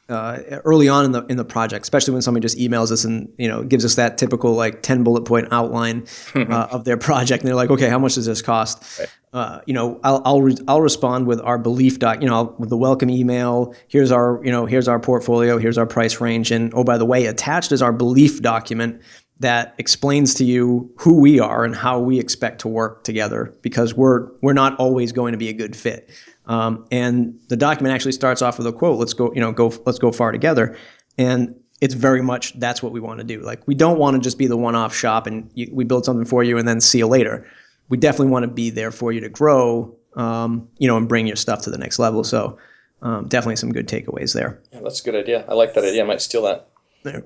uh, 0.10 0.60
early 0.65 0.89
on 0.89 1.06
in 1.06 1.12
the 1.12 1.26
in 1.28 1.38
the 1.38 1.45
project, 1.45 1.84
especially 1.84 2.13
when 2.13 2.22
somebody 2.22 2.41
just 2.41 2.58
emails 2.58 2.91
us 2.91 3.04
and 3.04 3.32
you 3.38 3.48
know 3.48 3.63
gives 3.63 3.86
us 3.86 3.95
that 3.95 4.17
typical 4.17 4.54
like 4.54 4.82
ten 4.82 5.04
bullet 5.04 5.22
point 5.22 5.48
outline 5.52 6.08
uh, 6.36 6.67
of 6.72 6.84
their 6.84 6.98
project, 6.98 7.43
and 7.43 7.48
they're 7.48 7.56
like, 7.56 7.69
okay, 7.69 7.89
how 7.89 8.00
much 8.00 8.15
does 8.15 8.26
this 8.26 8.41
cost? 8.41 9.00
Right. 9.00 9.10
Uh, 9.32 9.62
you 9.67 9.74
know, 9.74 10.00
I'll 10.04 10.22
I'll, 10.26 10.41
re- 10.41 10.58
I'll 10.67 10.82
respond 10.82 11.28
with 11.28 11.39
our 11.41 11.60
belief 11.60 12.00
doc, 12.00 12.22
you 12.22 12.28
know, 12.28 12.36
I'll- 12.36 12.56
with 12.58 12.69
the 12.69 12.78
welcome 12.78 13.10
email. 13.12 13.76
Here's 13.88 14.12
our 14.12 14.41
you 14.43 14.52
know 14.52 14.65
here's 14.65 14.88
our 14.88 15.00
portfolio. 15.00 15.58
Here's 15.60 15.78
our 15.78 15.86
price 15.86 16.19
range, 16.19 16.52
and 16.52 16.74
oh 16.74 16.84
by 16.84 16.98
the 16.98 17.06
way, 17.06 17.28
attached 17.28 17.72
is 17.72 17.82
our 17.82 17.93
belief 17.93 18.41
document 18.41 19.02
that 19.39 19.73
explains 19.78 20.34
to 20.36 20.43
you 20.43 20.91
who 20.97 21.19
we 21.19 21.39
are 21.39 21.63
and 21.63 21.75
how 21.75 21.99
we 21.99 22.19
expect 22.19 22.60
to 22.62 22.67
work 22.67 23.04
together 23.04 23.54
because 23.62 23.93
we're 23.93 24.30
we're 24.41 24.54
not 24.54 24.78
always 24.78 25.12
going 25.12 25.32
to 25.32 25.38
be 25.38 25.49
a 25.49 25.54
good 25.54 25.75
fit. 25.75 26.10
Um, 26.45 26.86
and 26.91 27.39
the 27.47 27.56
document 27.56 27.93
actually 27.93 28.12
starts 28.13 28.41
off 28.41 28.58
with 28.58 28.67
a 28.67 28.73
quote. 28.73 28.97
Let's 28.97 29.13
go, 29.13 29.32
you 29.34 29.39
know, 29.39 29.52
go. 29.52 29.71
Let's 29.86 29.99
go 29.99 30.12
far 30.12 30.32
together. 30.32 30.78
And 31.17 31.56
it's 31.82 31.93
very 31.93 32.21
much 32.21 32.60
that's 32.60 32.84
what 32.84 32.91
we 32.91 32.99
want 32.99 33.19
to 33.19 33.23
do. 33.23 33.41
Like 33.41 33.65
we 33.65 33.75
don't 33.75 33.97
want 33.97 34.15
to 34.15 34.21
just 34.21 34.38
be 34.38 34.47
the 34.47 34.58
one-off 34.58 34.93
shop 34.93 35.28
and 35.28 35.49
you, 35.54 35.69
we 35.71 35.86
build 35.86 36.06
something 36.06 36.25
for 36.25 36.43
you 36.43 36.58
and 36.58 36.67
then 36.67 36.82
see 36.82 36.97
you 36.97 37.08
later. 37.08 37.47
We 37.88 37.97
definitely 37.97 38.32
want 38.32 38.43
to 38.43 38.49
be 38.49 38.69
there 38.69 38.91
for 38.91 39.12
you 39.12 39.21
to 39.21 39.30
grow, 39.30 39.95
um, 40.15 40.67
you 40.78 40.88
know, 40.88 40.97
and 40.97 41.08
bring 41.08 41.25
your 41.25 41.38
stuff 41.38 41.62
to 41.63 41.69
the 41.69 41.78
next 41.78 41.97
level. 41.97 42.23
So 42.23 42.58
um, 43.02 43.28
definitely 43.28 43.56
some 43.56 43.71
good 43.71 43.88
takeaways 43.88 44.34
there. 44.34 44.62
Yeah, 44.73 44.82
that's 44.82 44.99
a 44.99 45.04
good 45.04 45.15
idea. 45.15 45.45
I 45.47 45.54
like 45.54 45.73
that 45.75 45.86
idea. 45.86 46.04
I 46.04 46.08
might 46.08 46.21
steal 46.21 46.43
that. 46.43 46.67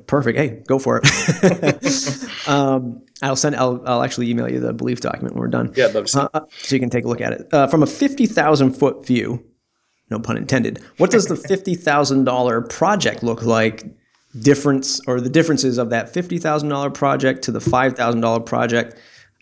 Perfect. 0.08 0.38
Hey, 0.38 0.62
go 0.68 0.78
for 0.78 1.02
it. 1.04 2.48
um, 2.48 3.02
I'll 3.22 3.36
send. 3.36 3.56
I'll, 3.56 3.82
I'll 3.88 4.04
actually 4.04 4.30
email 4.30 4.50
you 4.50 4.60
the 4.60 4.74
belief 4.74 5.02
document 5.02 5.34
when 5.34 5.42
we're 5.42 5.48
done. 5.48 5.74
Yeah, 5.76 5.88
love 5.88 6.10
see. 6.10 6.20
Uh, 6.20 6.42
so 6.62 6.76
you 6.76 6.80
can 6.80 6.90
take 6.90 7.06
a 7.06 7.08
look 7.08 7.22
at 7.22 7.34
it 7.34 7.54
uh, 7.54 7.68
from 7.68 7.82
a 7.82 7.88
fifty 7.88 8.28
thousand 8.28 8.74
foot 8.74 9.06
view. 9.06 9.44
No 10.12 10.20
pun 10.20 10.38
intended. 10.38 10.80
What 10.98 11.10
does 11.10 11.26
the 11.26 11.36
fifty 11.36 11.74
thousand 11.74 12.26
dollar 12.26 12.62
project 12.62 13.24
look 13.24 13.44
like? 13.44 13.84
Difference 14.40 15.00
or 15.08 15.22
the 15.22 15.30
differences 15.30 15.78
of 15.78 15.90
that 15.92 16.14
fifty 16.14 16.38
thousand 16.38 16.70
dollar 16.70 16.90
project 16.90 17.44
to 17.44 17.52
the 17.52 17.62
five 17.62 17.96
thousand 17.96 18.22
dollar 18.22 18.40
project. 18.40 18.96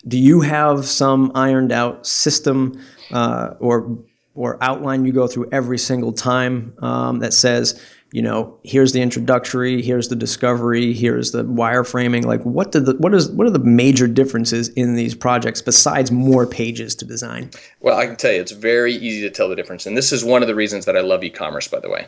Do 0.06 0.18
you 0.18 0.40
have 0.40 0.86
some 0.86 1.32
ironed 1.34 1.72
out 1.72 2.06
system 2.06 2.78
uh, 3.10 3.54
or 3.58 3.98
or 4.34 4.58
outline 4.62 5.04
you 5.04 5.12
go 5.12 5.26
through 5.26 5.48
every 5.52 5.78
single 5.78 6.12
time 6.12 6.74
um, 6.78 7.18
that 7.18 7.32
says, 7.34 7.80
you 8.12 8.20
know, 8.20 8.58
here's 8.62 8.92
the 8.92 9.00
introductory, 9.00 9.80
here's 9.80 10.08
the 10.08 10.16
discovery, 10.16 10.92
here's 10.92 11.32
the 11.32 11.44
wireframing. 11.44 12.24
Like, 12.24 12.42
what 12.42 12.70
did 12.70 12.84
the 12.84 12.94
what 12.96 13.14
is 13.14 13.30
what 13.30 13.46
are 13.46 13.50
the 13.50 13.58
major 13.58 14.06
differences 14.06 14.68
in 14.68 14.94
these 14.94 15.14
projects 15.14 15.62
besides 15.62 16.12
more 16.12 16.46
pages 16.46 16.94
to 16.96 17.06
design? 17.06 17.50
Well, 17.80 17.98
I 17.98 18.06
can 18.06 18.16
tell 18.16 18.32
you, 18.32 18.40
it's 18.40 18.52
very 18.52 18.94
easy 18.94 19.22
to 19.22 19.30
tell 19.30 19.48
the 19.48 19.56
difference. 19.56 19.86
And 19.86 19.96
this 19.96 20.12
is 20.12 20.22
one 20.22 20.42
of 20.42 20.48
the 20.48 20.54
reasons 20.54 20.84
that 20.84 20.96
I 20.96 21.00
love 21.00 21.24
e 21.24 21.30
commerce, 21.30 21.68
by 21.68 21.80
the 21.80 21.88
way. 21.88 22.06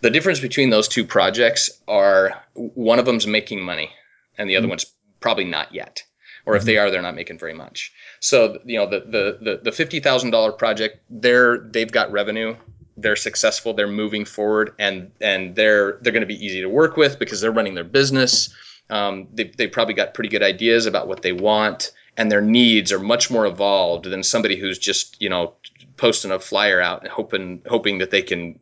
The 0.00 0.10
difference 0.10 0.40
between 0.40 0.70
those 0.70 0.88
two 0.88 1.04
projects 1.04 1.70
are 1.86 2.42
one 2.54 2.98
of 2.98 3.06
them's 3.06 3.26
making 3.26 3.62
money 3.62 3.90
and 4.36 4.50
the 4.50 4.56
other 4.56 4.64
mm-hmm. 4.64 4.70
one's 4.70 4.86
probably 5.20 5.44
not 5.44 5.72
yet. 5.72 6.02
Or 6.46 6.56
if 6.56 6.62
mm-hmm. 6.62 6.66
they 6.66 6.78
are, 6.78 6.90
they're 6.90 7.02
not 7.02 7.14
making 7.14 7.38
very 7.38 7.54
much. 7.54 7.92
So, 8.20 8.58
you 8.64 8.78
know, 8.78 8.88
the 8.88 9.00
the 9.00 9.38
the, 9.40 9.60
the 9.64 9.72
fifty 9.72 10.00
thousand 10.00 10.30
dollar 10.30 10.50
project, 10.50 10.98
they're 11.10 11.58
they've 11.58 11.90
got 11.90 12.10
revenue, 12.10 12.56
they're 13.00 13.16
successful, 13.16 13.74
they're 13.74 13.86
moving 13.86 14.24
forward, 14.24 14.74
and 14.78 15.10
and 15.20 15.54
they're 15.54 15.98
they're 16.02 16.12
going 16.12 16.22
to 16.22 16.26
be 16.26 16.44
easy 16.44 16.60
to 16.60 16.68
work 16.68 16.96
with 16.96 17.18
because 17.18 17.40
they're 17.40 17.52
running 17.52 17.74
their 17.74 17.84
business. 17.84 18.54
Um, 18.90 19.28
they 19.32 19.44
they 19.56 19.66
probably 19.66 19.94
got 19.94 20.14
pretty 20.14 20.30
good 20.30 20.42
ideas 20.42 20.86
about 20.86 21.08
what 21.08 21.22
they 21.22 21.32
want, 21.32 21.92
and 22.16 22.30
their 22.30 22.40
needs 22.40 22.92
are 22.92 22.98
much 22.98 23.30
more 23.30 23.46
evolved 23.46 24.04
than 24.06 24.22
somebody 24.22 24.56
who's 24.56 24.78
just 24.78 25.20
you 25.20 25.28
know 25.28 25.54
posting 25.96 26.30
a 26.30 26.38
flyer 26.38 26.80
out 26.80 27.02
and 27.02 27.10
hoping 27.10 27.62
hoping 27.68 27.98
that 27.98 28.10
they 28.10 28.22
can 28.22 28.58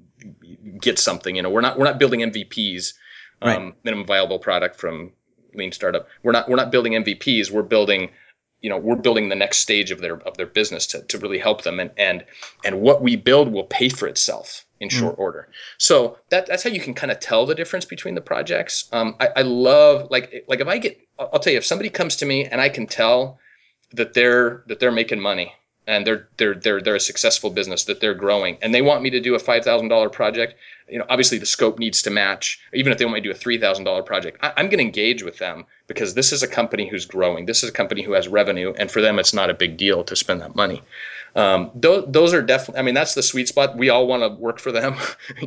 get 0.81 0.99
something. 0.99 1.37
You 1.37 1.43
know, 1.43 1.51
we're 1.51 1.61
not 1.61 1.79
we're 1.79 1.85
not 1.85 1.99
building 1.99 2.21
MVPs, 2.21 2.95
um, 3.43 3.49
Right. 3.49 3.75
minimum 3.85 4.07
viable 4.07 4.39
product 4.39 4.79
from 4.81 5.13
lean 5.55 5.73
startup. 5.73 6.09
We're 6.23 6.33
not 6.33 6.49
we're 6.49 6.57
not 6.57 6.71
building 6.71 6.93
MVPs. 6.93 7.51
We're 7.51 7.63
building 7.63 8.11
you 8.67 8.71
know 8.71 8.79
we're 8.79 8.97
building 8.97 9.29
the 9.29 9.37
next 9.37 9.59
stage 9.59 9.93
of 9.93 10.01
their 10.01 10.17
of 10.27 10.37
their 10.37 10.47
business 10.47 10.89
to, 10.89 11.01
to 11.03 11.19
really 11.19 11.39
help 11.39 11.63
them. 11.63 11.79
And 11.79 11.93
and 11.97 12.25
and 12.65 12.81
what 12.81 13.01
we 13.01 13.15
build 13.15 13.53
will 13.53 13.63
pay 13.63 13.89
for 13.89 14.09
itself 14.09 14.65
in 14.81 14.89
short 14.89 15.15
order. 15.19 15.49
So 15.79 16.19
that 16.31 16.47
that's 16.47 16.65
how 16.65 16.71
you 16.71 16.81
can 16.81 16.93
kind 16.93 17.13
of 17.13 17.21
tell 17.21 17.47
the 17.47 17.55
difference 17.55 17.85
between 17.85 18.17
the 18.17 18.21
projects. 18.21 18.89
Um, 18.91 19.15
I, 19.21 19.29
I 19.37 19.43
love 19.43 20.11
like 20.11 20.45
like 20.49 20.59
if 20.59 20.67
i 20.67 20.79
get 20.79 20.99
I'll 21.17 21.31
I'll 21.35 21.39
tell 21.39 21.53
you 21.53 21.61
if 21.61 21.65
somebody 21.65 21.91
comes 21.91 22.17
to 22.17 22.27
me 22.27 22.45
and 22.45 22.61
i 22.61 22.69
can 22.69 22.89
tell 22.89 23.39
that 23.93 24.15
they're 24.15 24.65
that 24.67 24.81
they're 24.81 24.91
making 24.91 25.21
money 25.21 25.53
and 25.87 26.07
they're 26.07 26.29
they're 26.37 26.55
they're 26.55 26.81
they're 26.81 26.97
a 26.97 27.01
successful 27.01 27.51
business 27.51 27.85
that 27.85 28.01
they're 28.01 28.15
growing 28.15 28.59
and 28.61 28.75
they 28.75 28.83
want 28.83 29.03
me 29.03 29.11
to 29.11 29.21
do 29.21 29.35
a 29.35 29.39
five 29.39 29.65
thousand 29.65 29.89
dollar 29.89 30.09
project 30.09 30.55
you 30.89 30.99
know 30.99 31.05
obviously 31.09 31.39
the 31.39 31.47
scope 31.47 31.79
needs 31.79 32.03
to 32.03 32.11
match. 32.11 32.61
Even 32.73 32.93
if 32.93 32.99
they 32.99 33.05
want 33.05 33.15
me 33.15 33.21
to 33.21 33.29
do 33.29 33.31
a 33.31 33.35
three 33.35 33.59
thousand 33.59 33.85
dollar 33.85 34.03
project 34.03 34.39
I, 34.43 34.53
i'm 34.57 34.67
going 34.67 34.79
to 34.79 34.85
engage 34.85 35.23
with 35.23 35.39
them 35.39 35.65
because 35.87 36.15
this 36.15 36.33
is 36.33 36.43
a 36.43 36.49
company 36.49 36.89
who's 36.89 37.07
growing. 37.07 37.47
This 37.47 37.63
is 37.63 37.71
a 37.71 37.73
company 37.73 38.03
who 38.03 38.13
has 38.13 38.29
revenue 38.29 38.75
and 38.79 38.91
for 38.91 39.01
them 39.01 39.19
it's 39.19 39.35
not 39.35 39.51
a 39.51 39.55
big 39.55 39.77
deal 39.77 40.05
to 40.05 40.17
spend 40.17 40.41
that 40.41 40.57
money. 40.57 40.83
Um, 41.35 41.71
those, 41.75 42.07
those 42.09 42.33
are 42.33 42.41
definitely 42.41 42.81
i 42.81 42.83
mean 42.83 42.95
that's 42.95 43.15
the 43.15 43.23
sweet 43.23 43.49
spot. 43.49 43.77
We 43.77 43.91
all 43.91 44.07
want 44.07 44.23
to 44.23 44.29
work 44.29 44.59
for 44.59 44.73
them. 44.73 44.97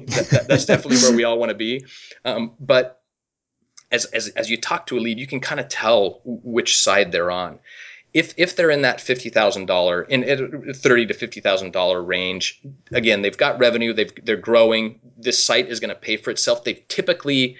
That, 0.10 0.30
that, 0.30 0.47
that's 0.47 0.65
definitely 0.65 0.97
where 0.97 1.15
we 1.15 1.23
all 1.23 1.39
want 1.39 1.49
to 1.49 1.56
be. 1.56 1.86
Um, 2.23 2.54
but 2.60 3.02
as, 3.91 4.06
as, 4.06 4.28
as 4.30 4.49
you 4.49 4.58
talk 4.58 4.88
to 4.88 4.97
a 4.97 5.02
lead 5.02 5.19
you 5.19 5.28
can 5.28 5.39
kind 5.39 5.60
of 5.60 5.67
tell 5.67 6.21
which 6.23 6.80
side 6.80 7.12
they're 7.12 7.32
on 7.32 7.60
if 8.13 8.34
if 8.38 8.56
they're 8.56 8.72
in 8.72 8.82
that 8.82 9.00
fifty 9.02 9.30
thousand 9.30 9.65
dollar 9.65 10.04
in 10.04 10.74
thirty 10.74 11.06
to 11.06 11.13
fifty 11.13 11.41
thousand 11.41 11.72
dollar 11.72 12.02
range, 12.02 12.62
again 12.91 13.22
they've 13.22 13.38
got 13.38 13.60
revenue, 13.60 13.93
they've 13.93 14.12
they're 14.24 14.38
growing. 14.38 15.00
This 15.17 15.43
site 15.43 15.69
is 15.69 15.80
going 15.80 15.89
to 15.89 15.95
pay 15.95 16.17
for 16.17 16.32
itself. 16.32 16.63
They've 16.63 16.88
typically 16.88 17.58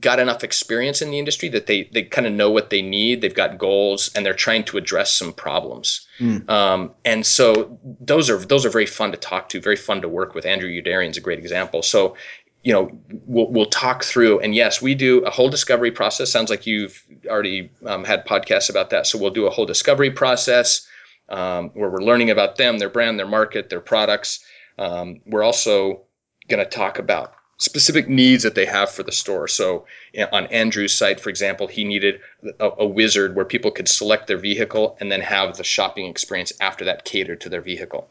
got 0.00 0.18
enough 0.18 0.44
experience 0.44 1.00
in 1.00 1.10
the 1.10 1.18
industry 1.18 1.48
that 1.48 1.66
they 1.66 1.88
they 1.92 2.02
kind 2.02 2.26
of 2.26 2.32
know 2.32 2.50
what 2.50 2.68
they 2.68 2.82
need. 2.82 3.22
They've 3.22 3.34
got 3.34 3.56
goals 3.56 4.10
and 4.14 4.24
they're 4.24 4.34
trying 4.34 4.64
to 4.64 4.76
address 4.76 5.12
some 5.12 5.32
problems. 5.32 6.06
Mm. 6.18 6.48
Um, 6.50 6.90
and 7.06 7.24
so 7.24 7.78
those 8.00 8.28
are 8.28 8.38
those 8.38 8.66
are 8.66 8.70
very 8.70 8.86
fun 8.86 9.12
to 9.12 9.16
talk 9.16 9.48
to, 9.50 9.60
very 9.60 9.76
fun 9.76 10.02
to 10.02 10.08
work 10.08 10.34
with. 10.34 10.44
Andrew 10.44 10.68
Udarian's 10.68 11.16
a 11.16 11.22
great 11.22 11.38
example. 11.38 11.82
So 11.82 12.16
you 12.62 12.72
know 12.72 12.90
we'll, 13.26 13.50
we'll 13.50 13.66
talk 13.66 14.04
through 14.04 14.40
and 14.40 14.54
yes 14.54 14.82
we 14.82 14.94
do 14.94 15.24
a 15.24 15.30
whole 15.30 15.48
discovery 15.48 15.90
process 15.90 16.30
sounds 16.30 16.50
like 16.50 16.66
you've 16.66 17.02
already 17.26 17.70
um, 17.86 18.04
had 18.04 18.26
podcasts 18.26 18.68
about 18.70 18.90
that 18.90 19.06
so 19.06 19.18
we'll 19.18 19.30
do 19.30 19.46
a 19.46 19.50
whole 19.50 19.66
discovery 19.66 20.10
process 20.10 20.86
um, 21.28 21.70
where 21.70 21.90
we're 21.90 22.02
learning 22.02 22.30
about 22.30 22.56
them 22.56 22.78
their 22.78 22.90
brand 22.90 23.18
their 23.18 23.26
market 23.26 23.70
their 23.70 23.80
products 23.80 24.44
um, 24.78 25.20
we're 25.26 25.42
also 25.42 26.02
going 26.48 26.64
to 26.64 26.68
talk 26.68 26.98
about 26.98 27.34
specific 27.58 28.08
needs 28.08 28.44
that 28.44 28.54
they 28.54 28.64
have 28.64 28.88
for 28.88 29.02
the 29.02 29.12
store. 29.12 29.48
So 29.48 29.84
on 30.32 30.46
Andrew's 30.46 30.94
site, 30.94 31.20
for 31.20 31.28
example, 31.28 31.66
he 31.66 31.84
needed 31.84 32.20
a, 32.60 32.70
a, 32.78 32.86
wizard 32.86 33.34
where 33.34 33.44
people 33.44 33.72
could 33.72 33.88
select 33.88 34.28
their 34.28 34.38
vehicle 34.38 34.96
and 35.00 35.10
then 35.10 35.20
have 35.20 35.56
the 35.56 35.64
shopping 35.64 36.06
experience 36.06 36.52
after 36.60 36.84
that 36.84 37.04
catered 37.04 37.40
to 37.42 37.48
their 37.48 37.60
vehicle. 37.60 38.10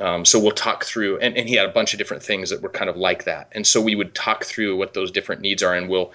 Um, 0.00 0.24
so 0.24 0.38
we'll 0.38 0.52
talk 0.52 0.84
through, 0.84 1.18
and, 1.18 1.36
and 1.36 1.48
he 1.48 1.56
had 1.56 1.68
a 1.68 1.72
bunch 1.72 1.92
of 1.92 1.98
different 1.98 2.22
things 2.22 2.50
that 2.50 2.62
were 2.62 2.68
kind 2.68 2.88
of 2.88 2.96
like 2.96 3.24
that. 3.24 3.48
And 3.52 3.66
so 3.66 3.80
we 3.80 3.94
would 3.94 4.14
talk 4.14 4.44
through 4.44 4.76
what 4.76 4.94
those 4.94 5.10
different 5.10 5.40
needs 5.42 5.62
are, 5.62 5.74
and 5.74 5.88
we'll 5.88 6.12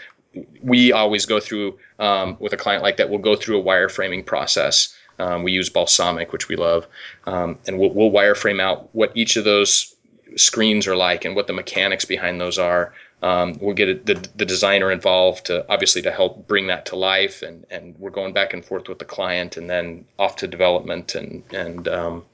we 0.63 0.91
always 0.91 1.25
go 1.25 1.39
through 1.39 1.77
um, 1.99 2.37
with 2.39 2.53
a 2.53 2.57
client 2.57 2.81
like 2.81 2.97
that. 2.97 3.09
We'll 3.09 3.19
go 3.19 3.35
through 3.35 3.59
a 3.59 3.63
wireframing 3.63 4.25
process. 4.25 4.95
Um, 5.19 5.43
we 5.43 5.51
use 5.51 5.69
Balsamiq, 5.69 6.31
which 6.31 6.49
we 6.49 6.55
love, 6.55 6.87
um, 7.25 7.59
and 7.67 7.77
we'll, 7.77 7.91
we'll 7.91 8.11
wireframe 8.11 8.59
out 8.59 8.89
what 8.93 9.11
each 9.15 9.35
of 9.35 9.43
those 9.43 9.95
screens 10.35 10.87
are 10.87 10.95
like 10.95 11.25
and 11.25 11.35
what 11.35 11.45
the 11.45 11.53
mechanics 11.53 12.05
behind 12.05 12.41
those 12.41 12.57
are. 12.57 12.93
Um, 13.21 13.57
we'll 13.61 13.75
get 13.75 14.05
the, 14.05 14.15
the 14.35 14.45
designer 14.45 14.91
involved 14.91 15.45
to 15.45 15.65
obviously 15.71 16.01
to 16.01 16.11
help 16.11 16.47
bring 16.47 16.67
that 16.67 16.87
to 16.87 16.95
life, 16.95 17.41
and, 17.43 17.65
and 17.69 17.95
we're 17.99 18.09
going 18.09 18.33
back 18.33 18.53
and 18.53 18.65
forth 18.65 18.89
with 18.89 18.99
the 18.99 19.05
client, 19.05 19.55
and 19.55 19.69
then 19.69 20.05
off 20.17 20.37
to 20.37 20.47
development 20.47 21.15
and 21.15 21.43
and 21.53 21.87
um, 21.87 22.25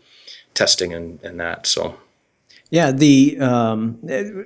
testing 0.59 0.93
and, 0.93 1.23
and 1.23 1.39
that. 1.39 1.65
So. 1.65 1.97
Yeah, 2.71 2.91
the 2.91 3.39
um, 3.39 3.97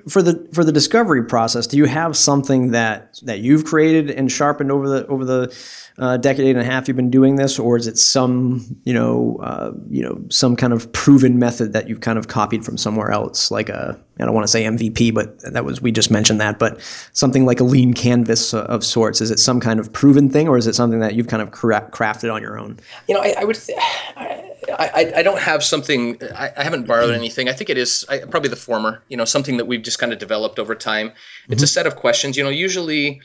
for 0.08 0.22
the 0.22 0.48
for 0.54 0.64
the 0.64 0.72
discovery 0.72 1.22
process, 1.24 1.66
do 1.66 1.76
you 1.76 1.84
have 1.84 2.16
something 2.16 2.70
that 2.70 3.20
that 3.22 3.40
you've 3.40 3.66
created 3.66 4.10
and 4.10 4.32
sharpened 4.32 4.72
over 4.72 4.88
the 4.88 5.06
over 5.08 5.26
the 5.26 5.54
uh, 5.98 6.16
decade 6.16 6.56
and 6.56 6.58
a 6.58 6.64
half 6.64 6.88
you've 6.88 6.96
been 6.96 7.10
doing 7.10 7.36
this, 7.36 7.58
or 7.58 7.76
is 7.76 7.86
it 7.86 7.98
some 7.98 8.64
you 8.84 8.94
know 8.94 9.38
uh, 9.42 9.72
you 9.90 10.02
know 10.02 10.18
some 10.30 10.56
kind 10.56 10.72
of 10.72 10.90
proven 10.92 11.38
method 11.38 11.74
that 11.74 11.86
you've 11.86 12.00
kind 12.00 12.18
of 12.18 12.28
copied 12.28 12.64
from 12.64 12.78
somewhere 12.78 13.10
else, 13.10 13.50
like 13.50 13.68
a 13.68 14.00
I 14.18 14.24
don't 14.24 14.34
want 14.34 14.44
to 14.44 14.50
say 14.50 14.64
MVP, 14.64 15.12
but 15.12 15.40
that 15.40 15.66
was 15.66 15.82
we 15.82 15.92
just 15.92 16.10
mentioned 16.10 16.40
that, 16.40 16.58
but 16.58 16.80
something 17.12 17.44
like 17.44 17.60
a 17.60 17.64
lean 17.64 17.92
canvas 17.92 18.54
of 18.54 18.84
sorts. 18.84 19.20
Is 19.20 19.30
it 19.30 19.38
some 19.38 19.60
kind 19.60 19.78
of 19.78 19.92
proven 19.92 20.30
thing, 20.30 20.48
or 20.48 20.56
is 20.56 20.66
it 20.66 20.74
something 20.74 21.00
that 21.00 21.14
you've 21.14 21.28
kind 21.28 21.42
of 21.42 21.50
cra- 21.50 21.90
crafted 21.92 22.32
on 22.32 22.40
your 22.40 22.58
own? 22.58 22.78
You 23.06 23.16
know, 23.16 23.20
I, 23.20 23.34
I 23.40 23.44
would. 23.44 23.56
Th- 23.56 23.78
I, 24.16 24.53
I, 24.78 25.22
don't 25.22 25.40
have 25.40 25.62
something. 25.62 26.18
I, 26.34 26.50
I, 26.56 26.62
haven't 26.62 26.86
borrowed 26.86 27.10
hmm. 27.10 27.16
anything. 27.16 27.48
I 27.48 27.52
think 27.52 27.70
it 27.70 27.78
is 27.78 28.04
I, 28.08 28.18
probably 28.18 28.50
the 28.50 28.56
former. 28.56 29.02
You 29.08 29.16
know, 29.16 29.24
something 29.24 29.56
that 29.58 29.66
we've 29.66 29.82
just 29.82 29.98
kind 29.98 30.12
of 30.12 30.18
developed 30.18 30.58
over 30.58 30.74
time. 30.74 31.12
It's 31.48 31.56
mm-hmm. 31.56 31.64
a 31.64 31.66
set 31.66 31.86
of 31.86 31.96
questions. 31.96 32.36
You 32.36 32.44
know, 32.44 32.50
usually, 32.50 33.20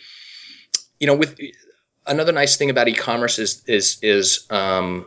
you 0.99 1.07
know, 1.07 1.15
with 1.15 1.39
another 2.07 2.31
nice 2.31 2.57
thing 2.57 2.69
about 2.69 2.87
e-commerce 2.87 3.39
is 3.39 3.63
is 3.67 3.97
is 4.01 4.45
um, 4.49 5.05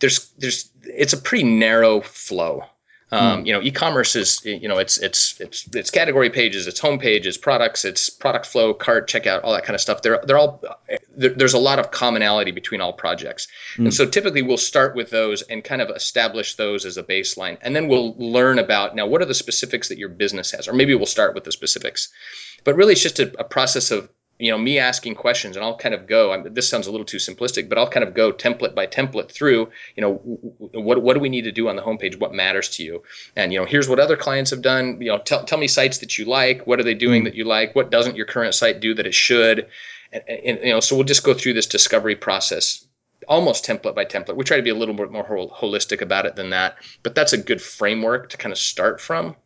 there's 0.00 0.30
there's 0.38 0.70
it's 0.82 1.12
a 1.12 1.18
pretty 1.18 1.44
narrow 1.44 2.00
flow. 2.00 2.64
Um, 3.12 3.42
mm. 3.42 3.46
You 3.46 3.52
know, 3.52 3.62
e-commerce 3.62 4.16
is 4.16 4.42
you 4.44 4.68
know 4.68 4.78
it's 4.78 4.96
it's 4.96 5.38
it's 5.38 5.68
it's 5.74 5.90
category 5.90 6.30
pages, 6.30 6.66
it's 6.66 6.80
home 6.80 6.98
pages, 6.98 7.36
products, 7.36 7.84
it's 7.84 8.08
product 8.08 8.46
flow, 8.46 8.72
cart, 8.72 9.06
checkout, 9.06 9.44
all 9.44 9.52
that 9.52 9.64
kind 9.64 9.74
of 9.74 9.82
stuff. 9.82 10.00
They're 10.00 10.20
they're 10.26 10.38
all 10.38 10.64
there, 11.14 11.30
there's 11.30 11.52
a 11.52 11.58
lot 11.58 11.78
of 11.78 11.90
commonality 11.90 12.52
between 12.52 12.80
all 12.80 12.94
projects, 12.94 13.48
mm. 13.76 13.84
and 13.84 13.94
so 13.94 14.06
typically 14.06 14.40
we'll 14.40 14.56
start 14.56 14.96
with 14.96 15.10
those 15.10 15.42
and 15.42 15.62
kind 15.62 15.82
of 15.82 15.90
establish 15.90 16.54
those 16.54 16.86
as 16.86 16.96
a 16.96 17.02
baseline, 17.02 17.58
and 17.60 17.76
then 17.76 17.86
we'll 17.86 18.14
learn 18.16 18.58
about 18.58 18.96
now 18.96 19.06
what 19.06 19.20
are 19.20 19.26
the 19.26 19.34
specifics 19.34 19.88
that 19.88 19.98
your 19.98 20.08
business 20.08 20.50
has, 20.52 20.66
or 20.66 20.72
maybe 20.72 20.94
we'll 20.94 21.04
start 21.04 21.34
with 21.34 21.44
the 21.44 21.52
specifics, 21.52 22.08
but 22.64 22.76
really 22.76 22.92
it's 22.92 23.02
just 23.02 23.18
a, 23.18 23.30
a 23.38 23.44
process 23.44 23.90
of 23.90 24.08
you 24.42 24.50
know 24.50 24.58
me 24.58 24.78
asking 24.78 25.14
questions 25.14 25.56
and 25.56 25.64
i'll 25.64 25.76
kind 25.76 25.94
of 25.94 26.06
go 26.06 26.32
I'm, 26.32 26.52
this 26.54 26.68
sounds 26.68 26.86
a 26.86 26.90
little 26.90 27.06
too 27.06 27.18
simplistic 27.18 27.68
but 27.68 27.78
i'll 27.78 27.88
kind 27.88 28.06
of 28.06 28.14
go 28.14 28.32
template 28.32 28.74
by 28.74 28.86
template 28.86 29.30
through 29.30 29.70
you 29.96 30.00
know 30.00 30.14
what, 30.72 31.02
what 31.02 31.14
do 31.14 31.20
we 31.20 31.28
need 31.28 31.42
to 31.42 31.52
do 31.52 31.68
on 31.68 31.76
the 31.76 31.82
homepage? 31.82 32.18
What 32.18 32.34
matters 32.34 32.68
to 32.76 32.82
you? 32.82 33.02
And 33.36 33.52
you 33.52 33.58
know 33.58 33.66
here's 33.66 33.88
what 33.88 34.00
other 34.00 34.16
clients 34.16 34.50
have 34.50 34.62
done. 34.62 34.98
You 35.00 35.08
know 35.08 35.18
tell, 35.18 35.44
tell 35.44 35.58
me 35.58 35.68
sites 35.68 35.98
that 35.98 36.18
you 36.18 36.24
like. 36.24 36.66
What 36.66 36.80
are 36.80 36.84
they 36.84 36.94
doing 36.94 37.22
mm. 37.22 37.24
that 37.24 37.34
you 37.34 37.44
like? 37.44 37.74
What 37.74 37.90
doesn't 37.90 38.16
your 38.16 38.26
current 38.26 38.54
site 38.54 38.80
do 38.80 38.94
that 38.94 39.06
it 39.06 39.14
should? 39.14 39.68
And, 40.12 40.22
and, 40.28 40.58
you 40.62 40.70
know 40.70 40.80
so 40.80 40.96
we'll 40.96 41.04
just 41.04 41.24
go 41.24 41.34
through 41.34 41.54
this 41.54 41.66
discovery 41.66 42.16
process 42.16 42.86
almost 43.28 43.64
template 43.64 43.94
by 43.94 44.04
template. 44.04 44.36
We 44.36 44.44
try 44.44 44.56
to 44.56 44.62
be 44.64 44.70
a 44.70 44.74
little 44.74 44.94
bit 44.94 45.12
more 45.12 45.24
holistic 45.24 46.00
about 46.00 46.26
it 46.26 46.36
than 46.36 46.50
that 46.50 46.76
but 47.02 47.14
that's 47.14 47.32
a 47.32 47.38
good 47.38 47.62
framework 47.62 48.30
to 48.30 48.36
kind 48.36 48.52
of 48.52 48.58
start 48.58 49.00
from 49.00 49.36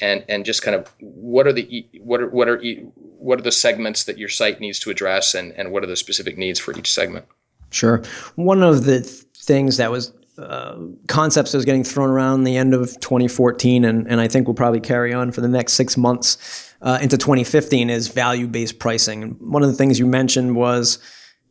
and 0.00 0.24
and 0.28 0.44
just 0.44 0.62
kind 0.62 0.74
of 0.74 0.88
what 1.00 1.46
are 1.46 1.52
the 1.52 1.86
what 2.00 2.20
are 2.20 2.28
what 2.28 2.48
are 2.48 2.60
what 2.92 3.38
are 3.38 3.42
the 3.42 3.52
segments 3.52 4.04
that 4.04 4.18
your 4.18 4.28
site 4.28 4.60
needs 4.60 4.78
to 4.78 4.90
address 4.90 5.34
and 5.34 5.52
and 5.52 5.72
what 5.72 5.82
are 5.82 5.86
the 5.86 5.96
specific 5.96 6.38
needs 6.38 6.58
for 6.58 6.76
each 6.76 6.92
segment 6.92 7.24
sure 7.70 8.02
one 8.36 8.62
of 8.62 8.84
the 8.84 9.00
things 9.00 9.76
that 9.76 9.90
was 9.90 10.12
uh, 10.38 10.78
concepts 11.06 11.52
that 11.52 11.58
was 11.58 11.64
getting 11.66 11.84
thrown 11.84 12.08
around 12.08 12.44
the 12.44 12.56
end 12.56 12.72
of 12.72 12.98
2014 13.00 13.84
and, 13.84 14.08
and 14.08 14.20
I 14.20 14.28
think 14.28 14.46
will 14.46 14.54
probably 14.54 14.80
carry 14.80 15.12
on 15.12 15.32
for 15.32 15.42
the 15.42 15.48
next 15.48 15.74
six 15.74 15.98
months 15.98 16.72
uh, 16.80 16.98
into 17.02 17.18
2015 17.18 17.90
is 17.90 18.08
value-based 18.08 18.78
pricing. 18.78 19.36
One 19.40 19.62
of 19.62 19.68
the 19.68 19.76
things 19.76 19.98
you 19.98 20.06
mentioned 20.06 20.56
was 20.56 20.98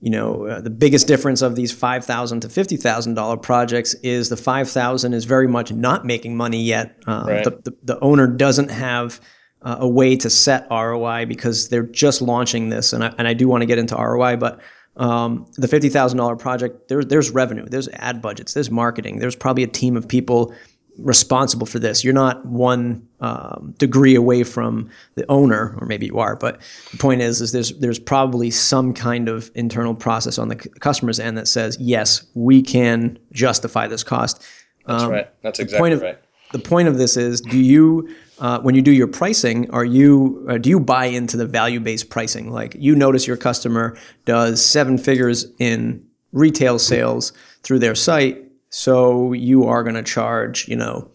you 0.02 0.10
know, 0.10 0.46
uh, 0.46 0.62
the 0.62 0.70
biggest 0.70 1.08
difference 1.08 1.42
of 1.42 1.56
these 1.56 1.72
five 1.72 2.06
thousand 2.06 2.42
to 2.42 2.50
fifty 2.50 2.78
thousand 2.78 3.16
dollar 3.16 3.38
projects 3.38 3.94
is 3.96 4.30
the 4.30 4.38
five 4.38 4.70
thousand 4.70 5.14
is 5.14 5.26
very 5.26 5.48
much 5.48 5.72
not 5.74 6.06
making 6.06 6.38
money 6.38 6.62
yet. 6.62 6.96
Um, 7.06 7.28
right. 7.28 7.44
the, 7.44 7.52
the, 7.52 7.78
the, 7.84 8.00
owner 8.00 8.26
doesn't 8.26 8.72
have 8.72 9.20
uh, 9.62 9.78
a 9.80 9.88
way 9.88 10.16
to 10.16 10.30
set 10.30 10.68
ROI 10.72 11.26
because 11.26 11.68
they're 11.68 11.84
just 11.84 12.22
launching 12.22 12.70
this, 12.70 12.94
and 12.94 13.04
I, 13.04 13.14
and 13.18 13.28
I 13.28 13.34
do 13.34 13.48
want 13.48 13.62
to 13.62 13.66
get 13.66 13.78
into 13.78 13.96
ROI, 13.96 14.38
but 14.38 14.62
um, 14.96 15.46
the 15.58 15.68
fifty 15.68 15.90
thousand 15.90 16.18
dollar 16.18 16.38
project, 16.38 16.88
there's 16.88 17.08
there's 17.08 17.32
revenue, 17.32 17.66
there's 17.68 17.90
ad 17.90 18.22
budgets, 18.22 18.54
there's 18.54 18.72
marketing, 18.72 19.20
there's 19.20 19.36
probably 19.36 19.64
a 19.64 19.68
team 19.68 19.98
of 19.98 20.08
people 20.08 20.54
responsible 21.02 21.66
for 21.66 21.80
this. 21.80 22.04
You're 22.04 22.14
not 22.14 22.46
one 22.46 23.08
um, 23.20 23.74
degree 23.78 24.16
away 24.16 24.44
from 24.44 24.90
the 25.16 25.26
owner, 25.30 25.76
or 25.80 25.88
maybe 25.88 26.06
you 26.06 26.20
are. 26.20 26.36
But 26.36 26.60
the 26.92 26.98
point 26.98 27.22
is, 27.22 27.42
is 27.42 27.52
there's 27.52 27.78
there's 27.80 28.00
probably 28.00 28.52
some 28.52 28.94
kind 28.94 29.30
of 29.30 29.52
internal 29.56 29.96
process 29.96 30.38
on 30.38 30.50
the 30.50 30.60
c- 30.62 30.70
customer's 30.80 31.20
end 31.20 31.38
that 31.38 31.48
says, 31.48 31.78
yes, 31.80 32.26
we 32.34 32.62
can 32.62 33.18
justify 33.32 33.88
this 33.88 34.04
cost. 34.04 34.44
That's 34.86 35.04
um, 35.04 35.12
right. 35.12 35.30
That's 35.42 35.60
exactly 35.60 35.92
of, 35.92 36.02
right. 36.02 36.20
The 36.52 36.60
point 36.60 36.88
of 36.88 36.98
this 36.98 37.16
is, 37.16 37.42
do 37.42 37.60
you 37.60 38.10
uh, 38.40 38.60
when 38.62 38.74
you 38.74 38.82
do 38.82 38.92
your 38.92 39.08
pricing, 39.08 39.70
are 39.72 39.86
you 39.86 40.46
uh, 40.50 40.58
do 40.58 40.70
you 40.70 40.80
buy 40.80 41.06
into 41.06 41.38
the 41.38 41.46
value 41.46 41.80
based 41.80 42.10
pricing? 42.10 42.52
Like 42.52 42.76
you 42.78 42.96
notice 42.96 43.28
your 43.28 43.38
customer 43.38 43.98
does 44.26 44.64
seven 44.64 44.98
figures 44.98 45.46
in 45.60 46.04
retail 46.32 46.80
sales 46.80 47.34
through 47.64 47.80
their 47.80 47.96
site 47.96 48.49
so 48.70 49.34
you 49.34 49.66
are 49.66 49.84
going 49.84 49.96
to 49.96 50.04
charge, 50.04 50.68
you 50.68 50.76
know, 50.76 51.10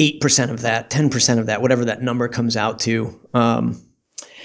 8% 0.00 0.50
of 0.50 0.62
that, 0.62 0.90
10% 0.90 1.38
of 1.38 1.46
that, 1.46 1.62
whatever 1.62 1.84
that 1.84 2.02
number 2.02 2.28
comes 2.28 2.56
out 2.56 2.80
to. 2.80 3.18
Um, 3.34 3.80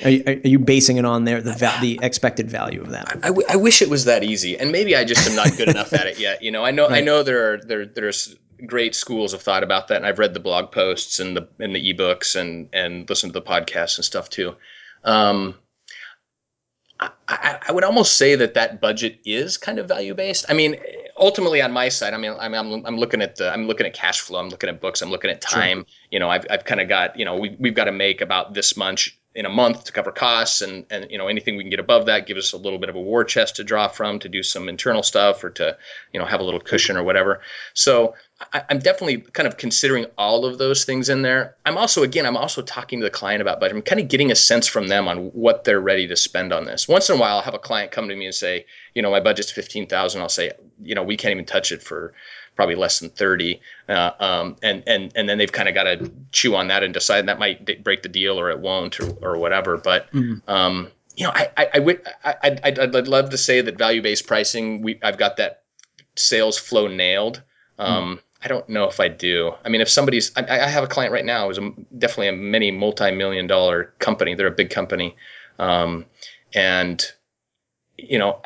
are, 0.03 0.11
are, 0.27 0.47
you 0.47 0.59
basing 0.59 0.97
it 0.97 1.05
on 1.05 1.23
there 1.23 1.41
the 1.41 1.53
va- 1.53 1.77
the 1.81 1.99
expected 2.03 2.51
value 2.51 2.81
of 2.81 2.91
that? 2.91 3.17
I, 3.23 3.31
I, 3.49 3.55
wish 3.55 3.81
it 3.81 3.89
was 3.89 4.05
that 4.05 4.23
easy, 4.23 4.57
and 4.57 4.71
maybe 4.71 4.95
I 4.95 5.03
just 5.03 5.27
am 5.27 5.35
not 5.35 5.57
good 5.57 5.69
enough 5.69 5.91
at 5.93 6.05
it 6.05 6.19
yet. 6.19 6.43
You 6.43 6.51
know, 6.51 6.63
I 6.63 6.69
know 6.69 6.87
right. 6.87 6.97
I 6.97 7.01
know 7.01 7.23
there 7.23 7.53
are 7.53 7.57
there 7.57 7.85
there's 7.87 8.35
great 8.65 8.93
schools 8.93 9.33
of 9.33 9.41
thought 9.41 9.63
about 9.63 9.87
that, 9.87 9.97
and 9.97 10.05
I've 10.05 10.19
read 10.19 10.35
the 10.35 10.39
blog 10.39 10.71
posts 10.71 11.19
and 11.19 11.35
the 11.35 11.47
and 11.59 11.73
the 11.75 11.93
ebooks 11.93 12.39
and 12.39 12.69
and 12.73 13.09
listened 13.09 13.33
to 13.33 13.39
the 13.39 13.45
podcasts 13.45 13.97
and 13.97 14.05
stuff 14.05 14.29
too. 14.29 14.55
Um, 15.03 15.55
I, 17.29 17.59
I, 17.67 17.71
would 17.71 17.83
almost 17.83 18.17
say 18.17 18.35
that 18.35 18.53
that 18.53 18.79
budget 18.79 19.19
is 19.25 19.57
kind 19.57 19.79
of 19.79 19.87
value 19.87 20.13
based. 20.13 20.45
I 20.47 20.53
mean, 20.53 20.77
ultimately 21.17 21.61
on 21.61 21.71
my 21.71 21.89
side, 21.89 22.13
I 22.13 22.17
mean, 22.17 22.33
I'm, 22.39 22.53
I'm, 22.53 22.85
I'm 22.85 22.97
looking 22.97 23.21
at 23.21 23.35
the, 23.35 23.51
I'm 23.51 23.67
looking 23.67 23.85
at 23.85 23.93
cash 23.93 24.21
flow. 24.21 24.39
I'm 24.39 24.49
looking 24.49 24.69
at 24.69 24.79
books. 24.79 25.01
I'm 25.01 25.09
looking 25.09 25.29
at 25.29 25.41
time. 25.41 25.79
Sure. 25.79 25.85
You 26.11 26.19
know, 26.19 26.29
I've, 26.29 26.45
I've 26.49 26.63
kind 26.63 26.79
of 26.79 26.87
got, 26.87 27.19
you 27.19 27.25
know, 27.25 27.37
we, 27.37 27.55
we've 27.59 27.75
got 27.75 27.85
to 27.85 27.91
make 27.91 28.21
about 28.21 28.53
this 28.53 28.77
much 28.77 29.19
in 29.37 29.45
a 29.45 29.49
month 29.49 29.83
to 29.83 29.91
cover 29.91 30.11
costs 30.11 30.63
and 30.63 30.87
and 30.89 31.11
you 31.11 31.19
know 31.19 31.27
anything 31.27 31.57
we 31.57 31.63
can 31.63 31.69
get 31.69 31.79
above 31.79 32.07
that 32.07 32.25
gives 32.25 32.39
us 32.39 32.53
a 32.53 32.57
little 32.57 32.79
bit 32.79 32.89
of 32.89 32.95
a 32.95 32.99
war 32.99 33.23
chest 33.23 33.57
to 33.57 33.63
draw 33.63 33.87
from 33.87 34.17
to 34.17 34.29
do 34.29 34.41
some 34.41 34.67
internal 34.67 35.03
stuff 35.03 35.43
or 35.43 35.51
to 35.51 35.77
you 36.11 36.19
know 36.19 36.25
have 36.25 36.39
a 36.39 36.43
little 36.43 36.59
cushion 36.59 36.97
or 36.97 37.03
whatever. 37.03 37.41
So 37.75 38.15
I, 38.51 38.63
am 38.69 38.79
definitely 38.79 39.17
kind 39.21 39.45
of 39.45 39.55
considering 39.55 40.07
all 40.17 40.45
of 40.45 40.57
those 40.57 40.85
things 40.85 41.09
in 41.09 41.21
there. 41.21 41.55
I'm 41.63 41.77
also 41.77 42.01
again 42.01 42.25
i'm 42.25 42.35
also 42.35 42.63
talking 42.63 42.99
to 42.99 43.05
the 43.05 43.11
client 43.11 43.43
about 43.43 43.59
budget. 43.59 43.75
I'm 43.77 43.83
kind 43.83 44.01
of 44.01 44.07
getting 44.07 44.31
a 44.31 44.35
sense 44.35 44.65
from 44.65 44.87
them 44.87 45.07
on 45.07 45.27
what 45.27 45.63
they're 45.63 45.79
ready 45.79 46.07
to 46.07 46.15
spend 46.15 46.51
on 46.51 46.65
this. 46.65 46.87
Once 46.87 47.09
in 47.09 47.17
a 47.17 47.19
while 47.19 47.35
i'll 47.35 47.43
have 47.43 47.53
a 47.53 47.59
client 47.59 47.91
come 47.91 48.09
to 48.09 48.15
me 48.15 48.25
and 48.25 48.35
say 48.35 48.65
you 48.95 49.03
know 49.03 49.11
my 49.11 49.19
budget's 49.19 49.51
15000 49.51 50.19
i'll 50.19 50.29
say 50.29 50.51
you 50.81 50.95
know 50.95 51.03
we 51.03 51.15
can't 51.15 51.33
even 51.33 51.45
touch 51.45 51.71
it 51.71 51.83
for 51.83 52.15
probably 52.57 52.75
less 52.75 52.99
than 52.99 53.09
30 53.09 53.61
uh, 53.87 54.11
um, 54.19 54.57
and 54.61 54.83
and 54.85 55.13
and 55.15 55.29
then 55.29 55.37
they've 55.37 55.51
kind 55.51 55.69
of 55.69 55.75
got 55.75 55.83
to 55.83 56.11
chew 56.31 56.55
on 56.55 56.67
that 56.67 56.83
and 56.83 56.93
decide 56.93 57.27
that 57.27 57.39
might 57.39 57.63
d- 57.63 57.75
break 57.75 58.03
the 58.03 58.09
deal 58.09 58.37
or 58.37 58.49
it 58.49 58.59
won't 58.59 58.99
or, 58.99 59.11
or 59.21 59.37
whatever 59.37 59.77
but 59.77 60.11
mm-hmm. 60.11 60.49
um, 60.49 60.89
you 61.15 61.25
know 61.25 61.31
I, 61.33 61.49
I, 61.55 61.69
I 61.75 61.79
would 61.79 62.01
I, 62.25 62.35
I'd, 62.63 62.79
I'd 62.79 63.07
love 63.07 63.29
to 63.29 63.37
say 63.37 63.61
that 63.61 63.77
value 63.77 64.01
based 64.01 64.27
pricing 64.27 64.81
we 64.81 64.99
I've 65.01 65.17
got 65.17 65.37
that 65.37 65.63
sales 66.17 66.57
flow 66.57 66.87
nailed 66.87 67.41
um, 67.79 68.17
mm. 68.17 68.19
I 68.43 68.47
don't 68.47 68.67
know 68.69 68.87
if 68.87 68.99
I 68.99 69.07
do. 69.07 69.53
I 69.65 69.69
mean, 69.69 69.81
if 69.81 69.89
somebody's, 69.89 70.31
I, 70.35 70.45
I 70.47 70.67
have 70.67 70.83
a 70.83 70.87
client 70.87 71.11
right 71.11 71.25
now 71.25 71.47
who's 71.47 71.57
a, 71.57 71.71
definitely 71.97 72.27
a 72.27 72.33
many 72.33 72.71
multi-million 72.71 73.47
dollar 73.47 73.93
company. 73.99 74.35
They're 74.35 74.47
a 74.47 74.51
big 74.51 74.69
company, 74.69 75.15
um, 75.57 76.05
and 76.53 77.03
you 77.97 78.19
know, 78.19 78.41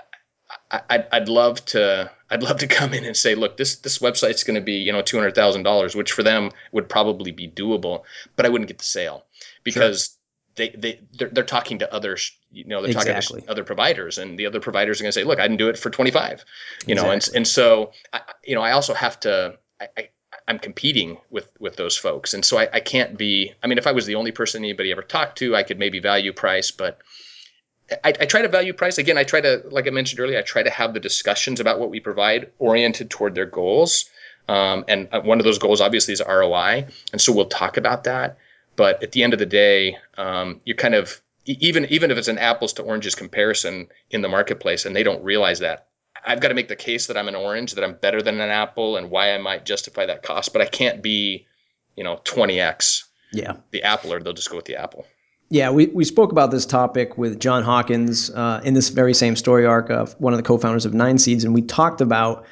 I'd, 0.72 1.07
I'd 1.11 1.30
love 1.30 1.63
to 1.65 2.09
I'd 2.30 2.43
love 2.43 2.59
to 2.59 2.67
come 2.67 2.93
in 2.93 3.03
and 3.03 3.15
say, 3.15 3.36
look, 3.36 3.57
this 3.57 3.78
this 3.78 3.99
website's 3.99 4.43
going 4.43 4.55
to 4.55 4.61
be 4.61 4.76
you 4.76 4.91
know 4.91 5.01
two 5.01 5.17
hundred 5.17 5.36
thousand 5.36 5.63
dollars, 5.63 5.95
which 5.95 6.11
for 6.13 6.24
them 6.24 6.51
would 6.72 6.88
probably 6.88 7.32
be 7.32 7.47
doable, 7.47 8.03
but 8.36 8.45
I 8.45 8.49
wouldn't 8.49 8.67
get 8.67 8.78
the 8.78 8.86
sale 8.86 9.26
because 9.63 10.17
sure. 10.57 10.67
they 10.67 10.76
they 10.78 11.01
they're, 11.13 11.30
they're, 11.30 11.43
talking 11.43 11.80
to 11.80 11.93
other 11.93 12.17
you 12.51 12.65
know 12.65 12.82
they're 12.82 12.91
exactly. 12.91 13.41
talking 13.41 13.45
to 13.45 13.51
other 13.51 13.63
providers 13.63 14.17
and 14.17 14.39
the 14.39 14.45
other 14.45 14.61
providers 14.61 15.01
are 15.01 15.03
going 15.03 15.11
to 15.11 15.19
say 15.19 15.26
look 15.26 15.39
I 15.39 15.43
didn't 15.43 15.57
do 15.57 15.69
it 15.69 15.78
for 15.78 15.89
25 15.89 16.45
you 16.88 16.95
know 16.95 17.11
and 17.11 17.28
and 17.36 17.47
so 17.47 17.91
I, 18.13 18.22
you 18.45 18.55
know 18.55 18.61
I 18.61 18.72
also 18.72 18.93
have 18.93 19.19
to 19.22 19.57
I, 19.80 19.88
I 19.97 20.09
I'm 20.47 20.59
competing 20.59 21.17
with 21.30 21.47
with 21.59 21.76
those 21.76 21.97
folks, 21.97 22.34
and 22.34 22.43
so 22.43 22.57
I, 22.57 22.67
I, 22.74 22.80
can't 22.80 23.17
be. 23.17 23.53
I 23.63 23.67
mean, 23.67 23.78
if 23.78 23.88
I 23.88 23.91
was 23.91 24.05
the 24.05 24.15
only 24.15 24.32
person 24.32 24.63
anybody 24.63 24.91
ever 24.91 25.01
talked 25.01 25.38
to, 25.39 25.55
I 25.55 25.63
could 25.63 25.80
maybe 25.80 25.99
value 25.99 26.34
price, 26.34 26.72
but 26.72 26.99
I, 28.03 28.09
I, 28.09 28.25
try 28.25 28.41
to 28.41 28.47
value 28.47 28.73
price 28.73 28.97
again. 28.97 29.17
I 29.17 29.23
try 29.23 29.41
to, 29.41 29.63
like 29.69 29.87
I 29.87 29.89
mentioned 29.89 30.19
earlier, 30.19 30.39
I 30.39 30.43
try 30.43 30.63
to 30.63 30.69
have 30.69 30.93
the 30.93 30.99
discussions 30.99 31.59
about 31.59 31.79
what 31.79 31.89
we 31.89 31.99
provide 31.99 32.51
oriented 32.59 33.09
toward 33.09 33.35
their 33.35 33.45
goals, 33.45 34.09
um, 34.47 34.85
and 34.87 35.09
uh, 35.11 35.21
one 35.21 35.39
of 35.39 35.43
those 35.43 35.59
goals 35.59 35.81
obviously 35.81 36.13
is 36.13 36.21
ROI, 36.25 36.87
and 37.11 37.21
so 37.21 37.33
we'll 37.33 37.45
talk 37.45 37.77
about 37.77 38.05
that. 38.05 38.37
But 38.75 39.03
at 39.03 39.11
the 39.11 39.23
end 39.23 39.33
of 39.33 39.39
the 39.39 39.45
day, 39.45 39.97
um, 40.17 40.61
you're 40.65 40.77
kind 40.77 40.95
of 40.95 41.21
even 41.45 41.85
even 41.85 42.11
if 42.11 42.17
it's 42.17 42.27
an 42.27 42.37
apples 42.37 42.73
to 42.73 42.83
oranges 42.83 43.15
comparison 43.15 43.87
in 44.09 44.21
the 44.21 44.29
marketplace, 44.29 44.85
and 44.85 44.95
they 44.95 45.03
don't 45.03 45.23
realize 45.23 45.59
that 45.59 45.87
I've 46.25 46.39
got 46.39 46.49
to 46.49 46.53
make 46.53 46.67
the 46.67 46.75
case 46.75 47.07
that 47.07 47.17
I'm 47.17 47.27
an 47.27 47.35
orange, 47.35 47.73
that 47.73 47.83
I'm 47.83 47.95
better 47.95 48.21
than 48.21 48.39
an 48.39 48.49
apple, 48.49 48.97
and 48.97 49.09
why 49.09 49.33
I 49.33 49.37
might 49.37 49.65
justify 49.65 50.05
that 50.05 50.23
cost. 50.23 50.53
But 50.53 50.61
I 50.61 50.65
can't 50.65 51.01
be, 51.01 51.47
you 51.95 52.03
know, 52.03 52.17
20x 52.17 53.03
yeah 53.33 53.57
the 53.71 53.83
apple, 53.83 54.13
or 54.13 54.19
they'll 54.19 54.33
just 54.33 54.49
go 54.49 54.57
with 54.57 54.65
the 54.65 54.77
apple. 54.77 55.05
Yeah, 55.51 55.69
we, 55.69 55.87
we 55.87 56.05
spoke 56.05 56.31
about 56.31 56.49
this 56.49 56.65
topic 56.65 57.17
with 57.17 57.37
John 57.37 57.61
Hawkins 57.61 58.29
uh, 58.29 58.61
in 58.63 58.73
this 58.73 58.87
very 58.87 59.13
same 59.13 59.35
story 59.35 59.65
arc 59.65 59.89
of 59.89 60.13
one 60.13 60.31
of 60.31 60.37
the 60.37 60.43
co-founders 60.43 60.85
of 60.85 60.93
Nine 60.93 61.17
Seeds, 61.17 61.43
and 61.43 61.53
we 61.53 61.61
talked 61.61 61.99
about 61.99 62.45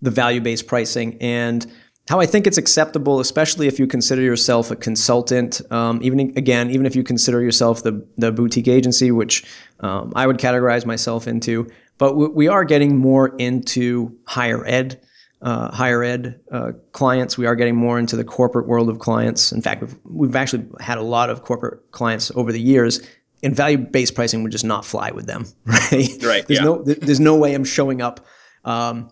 the 0.00 0.12
value-based 0.12 0.68
pricing 0.68 1.18
and 1.20 1.66
how 2.08 2.20
I 2.20 2.26
think 2.26 2.46
it's 2.46 2.56
acceptable, 2.56 3.18
especially 3.18 3.66
if 3.66 3.80
you 3.80 3.88
consider 3.88 4.22
yourself 4.22 4.70
a 4.70 4.76
consultant. 4.76 5.60
Um, 5.72 5.98
even 6.04 6.20
again, 6.36 6.70
even 6.70 6.86
if 6.86 6.94
you 6.94 7.02
consider 7.02 7.42
yourself 7.42 7.82
the 7.82 8.06
the 8.16 8.30
boutique 8.30 8.68
agency, 8.68 9.10
which 9.10 9.44
um, 9.80 10.12
I 10.14 10.28
would 10.28 10.38
categorize 10.38 10.86
myself 10.86 11.26
into, 11.26 11.68
but 11.98 12.14
we 12.14 12.46
are 12.46 12.62
getting 12.62 12.96
more 12.96 13.34
into 13.38 14.16
higher 14.24 14.64
ed. 14.64 15.00
Uh, 15.46 15.70
higher 15.70 16.02
ed 16.02 16.40
uh, 16.50 16.72
clients. 16.90 17.38
We 17.38 17.46
are 17.46 17.54
getting 17.54 17.76
more 17.76 18.00
into 18.00 18.16
the 18.16 18.24
corporate 18.24 18.66
world 18.66 18.88
of 18.88 18.98
clients. 18.98 19.52
In 19.52 19.62
fact, 19.62 19.80
we've, 19.80 19.96
we've 20.04 20.34
actually 20.34 20.66
had 20.80 20.98
a 20.98 21.02
lot 21.02 21.30
of 21.30 21.44
corporate 21.44 21.92
clients 21.92 22.32
over 22.34 22.50
the 22.50 22.60
years. 22.60 23.00
And 23.44 23.54
value-based 23.54 24.16
pricing 24.16 24.42
would 24.42 24.50
just 24.50 24.64
not 24.64 24.84
fly 24.84 25.12
with 25.12 25.26
them, 25.26 25.46
right? 25.64 26.08
Right. 26.20 26.44
There's 26.48 26.58
yeah. 26.58 26.64
no 26.64 26.82
there's 26.82 27.20
no 27.20 27.36
way 27.36 27.54
I'm 27.54 27.62
showing 27.62 28.02
up 28.02 28.26
um, 28.64 29.08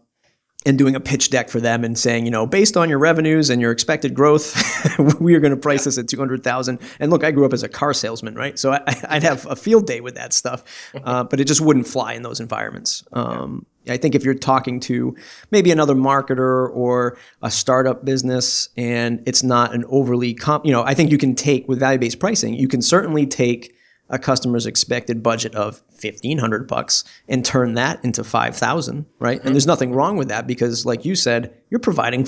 and 0.66 0.76
doing 0.76 0.96
a 0.96 1.00
pitch 1.00 1.30
deck 1.30 1.50
for 1.50 1.60
them 1.60 1.84
and 1.84 1.96
saying, 1.96 2.24
you 2.24 2.32
know, 2.32 2.46
based 2.46 2.76
on 2.76 2.88
your 2.88 2.98
revenues 2.98 3.48
and 3.48 3.60
your 3.60 3.70
expected 3.70 4.12
growth, 4.14 4.56
we 5.20 5.36
are 5.36 5.40
going 5.40 5.52
to 5.52 5.56
price 5.56 5.82
yeah. 5.82 5.84
this 5.84 5.98
at 5.98 6.08
200,000. 6.08 6.80
And 6.98 7.10
look, 7.12 7.22
I 7.22 7.30
grew 7.30 7.44
up 7.44 7.52
as 7.52 7.62
a 7.62 7.68
car 7.68 7.94
salesman, 7.94 8.34
right? 8.34 8.58
So 8.58 8.72
I, 8.72 9.14
would 9.14 9.22
have 9.22 9.46
a 9.46 9.54
field 9.54 9.86
day 9.86 10.00
with 10.00 10.16
that 10.16 10.32
stuff, 10.32 10.64
uh, 11.04 11.22
but 11.22 11.38
it 11.38 11.44
just 11.44 11.60
wouldn't 11.60 11.86
fly 11.86 12.14
in 12.14 12.22
those 12.22 12.40
environments. 12.40 13.04
Um, 13.12 13.66
I 13.88 13.96
think 13.96 14.14
if 14.14 14.24
you're 14.24 14.34
talking 14.34 14.80
to 14.80 15.14
maybe 15.50 15.70
another 15.70 15.94
marketer 15.94 16.70
or 16.74 17.18
a 17.42 17.50
startup 17.50 18.04
business 18.04 18.68
and 18.76 19.22
it's 19.26 19.42
not 19.42 19.74
an 19.74 19.84
overly 19.88 20.34
comp, 20.34 20.64
you 20.64 20.72
know, 20.72 20.82
I 20.82 20.94
think 20.94 21.10
you 21.10 21.18
can 21.18 21.34
take 21.34 21.68
with 21.68 21.78
value-based 21.78 22.18
pricing, 22.18 22.54
you 22.54 22.68
can 22.68 22.82
certainly 22.82 23.26
take 23.26 23.74
a 24.10 24.18
customer's 24.18 24.66
expected 24.66 25.22
budget 25.22 25.54
of 25.54 25.82
1500 26.02 26.68
bucks 26.68 27.04
and 27.28 27.44
turn 27.44 27.74
that 27.74 28.04
into 28.04 28.22
5000 28.22 29.06
right 29.18 29.38
mm-hmm. 29.38 29.46
and 29.46 29.54
there's 29.54 29.66
nothing 29.66 29.92
wrong 29.92 30.16
with 30.16 30.28
that 30.28 30.46
because 30.46 30.84
like 30.84 31.04
you 31.04 31.14
said 31.14 31.54
you're 31.70 31.80
providing 31.80 32.26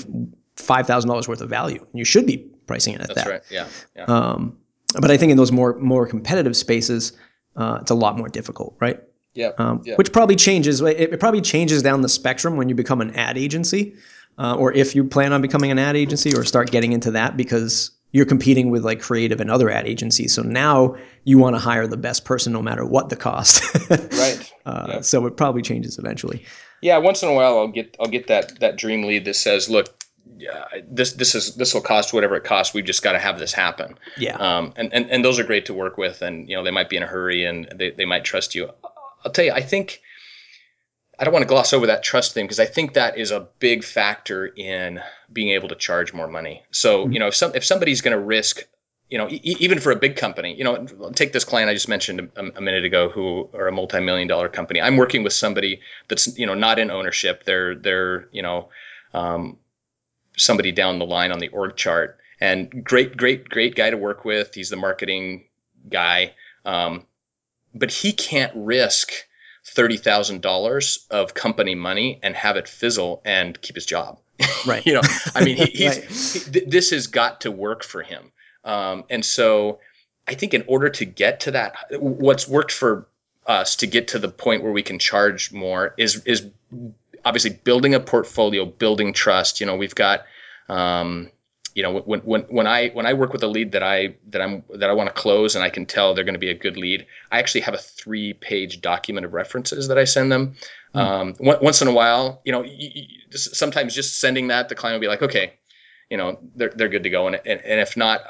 $5000 0.55 1.27
worth 1.27 1.41
of 1.41 1.49
value 1.49 1.79
and 1.79 1.93
you 1.93 2.03
should 2.03 2.25
be 2.25 2.37
pricing 2.65 2.95
it 2.95 3.01
at 3.01 3.07
that. 3.09 3.15
That's 3.15 3.27
that 3.27 3.31
right 3.31 3.43
yeah, 3.51 3.67
yeah. 3.95 4.05
Um, 4.05 4.57
but 4.99 5.11
i 5.11 5.17
think 5.17 5.31
in 5.31 5.37
those 5.37 5.51
more 5.51 5.77
more 5.77 6.07
competitive 6.07 6.57
spaces 6.57 7.13
uh, 7.55 7.77
it's 7.81 7.91
a 7.91 7.95
lot 7.95 8.17
more 8.17 8.27
difficult 8.27 8.75
right 8.79 8.99
yeah, 9.37 9.51
um, 9.57 9.83
which 9.95 10.11
probably 10.11 10.35
changes 10.35 10.81
it, 10.81 10.99
it, 10.99 11.19
probably 11.19 11.41
changes 11.41 11.83
down 11.83 12.01
the 12.01 12.09
spectrum 12.09 12.57
when 12.57 12.69
you 12.69 12.75
become 12.75 13.01
an 13.01 13.15
ad 13.15 13.37
agency 13.37 13.95
uh, 14.37 14.55
or 14.55 14.73
if 14.73 14.95
you 14.95 15.03
plan 15.03 15.33
on 15.33 15.41
becoming 15.41 15.71
an 15.71 15.79
ad 15.79 15.95
agency 15.95 16.35
or 16.35 16.43
start 16.43 16.71
getting 16.71 16.93
into 16.93 17.11
that 17.11 17.37
because 17.37 17.91
you're 18.11 18.25
competing 18.25 18.69
with 18.69 18.85
like 18.85 19.01
creative 19.01 19.41
and 19.41 19.51
other 19.51 19.69
ad 19.69 19.87
agencies. 19.87 20.33
So 20.33 20.41
now 20.41 20.95
you 21.25 21.37
want 21.37 21.55
to 21.55 21.59
hire 21.59 21.87
the 21.87 21.97
best 21.97 22.25
person 22.25 22.53
no 22.53 22.61
matter 22.61 22.85
what 22.85 23.09
the 23.09 23.15
cost. 23.15 23.63
right. 23.89 24.53
Uh, 24.65 24.87
yeah. 24.89 25.01
So 25.01 25.25
it 25.25 25.37
probably 25.37 25.61
changes 25.61 25.97
eventually. 25.99 26.45
Yeah. 26.81 26.97
Once 26.97 27.21
in 27.21 27.29
a 27.29 27.33
while, 27.33 27.57
I'll 27.57 27.67
get 27.67 27.95
I'll 27.99 28.07
get 28.07 28.27
that 28.27 28.59
that 28.59 28.77
dream 28.77 29.03
lead 29.03 29.25
that 29.25 29.35
says, 29.35 29.69
"Look, 29.69 30.03
yeah, 30.37 30.65
this 30.89 31.13
this 31.13 31.35
is 31.35 31.55
this 31.55 31.73
will 31.73 31.81
cost 31.81 32.13
whatever 32.13 32.35
it 32.35 32.43
costs. 32.43 32.73
We've 32.73 32.85
just 32.85 33.03
got 33.03 33.13
to 33.13 33.19
have 33.19 33.39
this 33.39 33.53
happen." 33.53 33.97
Yeah. 34.17 34.37
Um. 34.37 34.73
And, 34.77 34.93
and 34.93 35.09
and 35.09 35.25
those 35.25 35.39
are 35.39 35.43
great 35.43 35.65
to 35.65 35.73
work 35.73 35.97
with, 35.97 36.21
and 36.21 36.47
you 36.47 36.55
know 36.55 36.63
they 36.63 36.71
might 36.71 36.89
be 36.89 36.97
in 36.97 37.03
a 37.03 37.07
hurry 37.07 37.43
and 37.43 37.67
they 37.75 37.91
they 37.91 38.05
might 38.05 38.23
trust 38.23 38.55
you. 38.55 38.69
I'll 39.23 39.31
tell 39.31 39.45
you, 39.45 39.51
I 39.51 39.61
think 39.61 40.01
I 41.19 41.23
don't 41.23 41.33
want 41.33 41.43
to 41.43 41.47
gloss 41.47 41.73
over 41.73 41.87
that 41.87 42.03
trust 42.03 42.33
thing 42.33 42.45
because 42.45 42.59
I 42.59 42.65
think 42.65 42.93
that 42.93 43.17
is 43.17 43.31
a 43.31 43.47
big 43.59 43.83
factor 43.83 44.45
in 44.45 45.01
being 45.31 45.49
able 45.49 45.69
to 45.69 45.75
charge 45.75 46.13
more 46.13 46.27
money. 46.27 46.63
So, 46.71 47.03
mm-hmm. 47.03 47.13
you 47.13 47.19
know, 47.19 47.27
if 47.27 47.35
some 47.35 47.55
if 47.55 47.65
somebody's 47.65 48.01
going 48.01 48.15
to 48.15 48.23
risk, 48.23 48.63
you 49.09 49.17
know, 49.17 49.27
e- 49.27 49.57
even 49.59 49.79
for 49.79 49.91
a 49.91 49.95
big 49.95 50.15
company, 50.15 50.55
you 50.55 50.63
know, 50.63 50.85
take 51.15 51.33
this 51.33 51.43
client 51.43 51.69
I 51.69 51.73
just 51.73 51.89
mentioned 51.89 52.29
a, 52.35 52.57
a 52.57 52.61
minute 52.61 52.85
ago 52.85 53.09
who 53.09 53.49
are 53.53 53.67
a 53.67 53.71
multi-million 53.71 54.27
dollar 54.27 54.47
company. 54.47 54.79
I'm 54.79 54.97
working 54.97 55.23
with 55.23 55.33
somebody 55.33 55.81
that's, 56.07 56.37
you 56.37 56.45
know, 56.45 56.53
not 56.53 56.77
in 56.77 56.91
ownership. 56.91 57.43
They're 57.45 57.73
they're, 57.73 58.27
you 58.31 58.43
know, 58.43 58.69
um, 59.13 59.57
somebody 60.37 60.71
down 60.71 60.99
the 60.99 61.05
line 61.05 61.31
on 61.31 61.39
the 61.39 61.47
org 61.47 61.75
chart 61.75 62.19
and 62.39 62.83
great 62.83 63.17
great 63.17 63.49
great 63.49 63.75
guy 63.75 63.89
to 63.89 63.97
work 63.97 64.23
with. 64.23 64.53
He's 64.53 64.69
the 64.69 64.77
marketing 64.77 65.45
guy. 65.89 66.35
Um, 66.63 67.07
but 67.77 67.91
he 67.91 68.11
can't 68.13 68.51
risk 68.55 69.11
$30,000 69.75 70.97
of 71.09 71.33
company 71.33 71.75
money 71.75 72.19
and 72.23 72.35
have 72.35 72.55
it 72.55 72.67
fizzle 72.67 73.21
and 73.25 73.59
keep 73.61 73.75
his 73.75 73.85
job. 73.85 74.19
Right. 74.65 74.85
you 74.85 74.93
know, 74.93 75.01
I 75.33 75.45
mean, 75.45 75.55
he, 75.55 75.65
he's, 75.73 75.97
right. 75.97 76.03
he, 76.09 76.51
th- 76.51 76.69
this 76.69 76.89
has 76.89 77.07
got 77.07 77.41
to 77.41 77.51
work 77.51 77.83
for 77.83 78.01
him. 78.01 78.31
Um, 78.65 79.05
and 79.09 79.23
so 79.23 79.79
I 80.27 80.33
think 80.33 80.53
in 80.53 80.65
order 80.67 80.89
to 80.89 81.05
get 81.05 81.41
to 81.41 81.51
that, 81.51 81.75
what's 81.91 82.47
worked 82.47 82.73
for 82.73 83.07
us 83.45 83.77
to 83.77 83.87
get 83.87 84.09
to 84.09 84.19
the 84.19 84.27
point 84.27 84.63
where 84.63 84.71
we 84.73 84.83
can 84.83 84.99
charge 84.99 85.53
more 85.53 85.93
is, 85.97 86.23
is 86.25 86.47
obviously 87.23 87.51
building 87.51 87.95
a 87.95 87.99
portfolio, 88.01 88.65
building 88.65 89.13
trust. 89.13 89.61
You 89.61 89.67
know, 89.67 89.77
we've 89.77 89.95
got, 89.95 90.25
um, 90.67 91.31
you 91.77 91.83
know 91.83 91.99
when 91.99 92.21
when 92.21 92.41
when 92.49 92.65
I 92.65 92.89
when 92.89 93.05
I 93.05 93.13
work 93.13 93.31
with 93.31 93.43
a 93.43 93.47
lead 93.47 93.73
that 93.73 93.83
I 93.83 94.15
that 94.29 94.41
I'm 94.41 94.63
that 94.73 94.89
I 94.89 94.93
want 94.93 95.09
to 95.09 95.13
close 95.13 95.53
and 95.53 95.63
I 95.63 95.69
can 95.69 95.85
tell 95.85 96.15
they're 96.15 96.23
going 96.23 96.33
to 96.33 96.39
be 96.39 96.49
a 96.49 96.55
good 96.55 96.75
lead, 96.75 97.05
I 97.31 97.37
actually 97.37 97.61
have 97.61 97.75
a 97.75 97.77
three 97.77 98.33
page 98.33 98.81
document 98.81 99.27
of 99.27 99.33
references 99.33 99.87
that 99.89 99.97
I 99.99 100.05
send 100.05 100.31
them. 100.31 100.55
Mm. 100.95 100.99
Um, 100.99 101.35
once 101.39 101.83
in 101.83 101.87
a 101.87 101.91
while, 101.91 102.41
you 102.45 102.51
know, 102.51 102.65
sometimes 103.29 103.93
just 103.93 104.19
sending 104.19 104.47
that 104.47 104.69
the 104.69 104.75
client 104.75 104.95
will 104.95 105.01
be 105.01 105.07
like, 105.07 105.21
okay, 105.21 105.53
you 106.09 106.17
know, 106.17 106.39
they're 106.55 106.73
they're 106.75 106.89
good 106.89 107.03
to 107.03 107.11
go, 107.11 107.27
and 107.27 107.35
and, 107.45 107.61
and 107.61 107.79
if 107.79 107.95
not. 107.95 108.21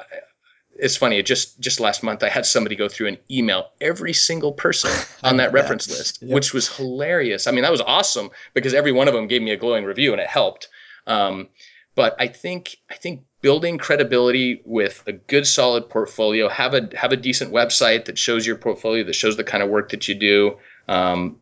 It's 0.79 0.95
funny. 0.95 1.17
It 1.17 1.25
just 1.25 1.59
just 1.59 1.79
last 1.79 2.03
month, 2.03 2.21
I 2.21 2.29
had 2.29 2.45
somebody 2.45 2.75
go 2.75 2.87
through 2.87 3.07
and 3.07 3.17
email 3.31 3.71
every 3.81 4.13
single 4.13 4.51
person 4.51 4.91
on 5.23 5.37
that 5.37 5.51
reference 5.51 5.89
list, 5.89 6.21
yep. 6.21 6.31
which 6.31 6.53
was 6.53 6.67
hilarious. 6.67 7.47
I 7.47 7.51
mean, 7.51 7.63
that 7.63 7.71
was 7.71 7.81
awesome 7.81 8.29
because 8.53 8.75
every 8.75 8.91
one 8.91 9.07
of 9.07 9.15
them 9.15 9.25
gave 9.25 9.41
me 9.41 9.51
a 9.51 9.57
glowing 9.57 9.85
review 9.85 10.11
and 10.11 10.21
it 10.21 10.27
helped. 10.27 10.67
Um, 11.07 11.49
but 11.97 12.15
I 12.19 12.27
think 12.27 12.77
I 12.91 12.93
think 12.93 13.23
building 13.41 13.77
credibility 13.77 14.61
with 14.65 15.03
a 15.07 15.11
good 15.11 15.45
solid 15.45 15.89
portfolio 15.89 16.49
have 16.49 16.73
a 16.73 16.89
have 16.95 17.11
a 17.11 17.17
decent 17.17 17.53
website 17.53 18.05
that 18.05 18.17
shows 18.17 18.45
your 18.45 18.55
portfolio 18.55 19.03
that 19.03 19.13
shows 19.13 19.37
the 19.37 19.43
kind 19.43 19.63
of 19.63 19.69
work 19.69 19.89
that 19.89 20.07
you 20.07 20.15
do 20.15 20.57
um, 20.87 21.37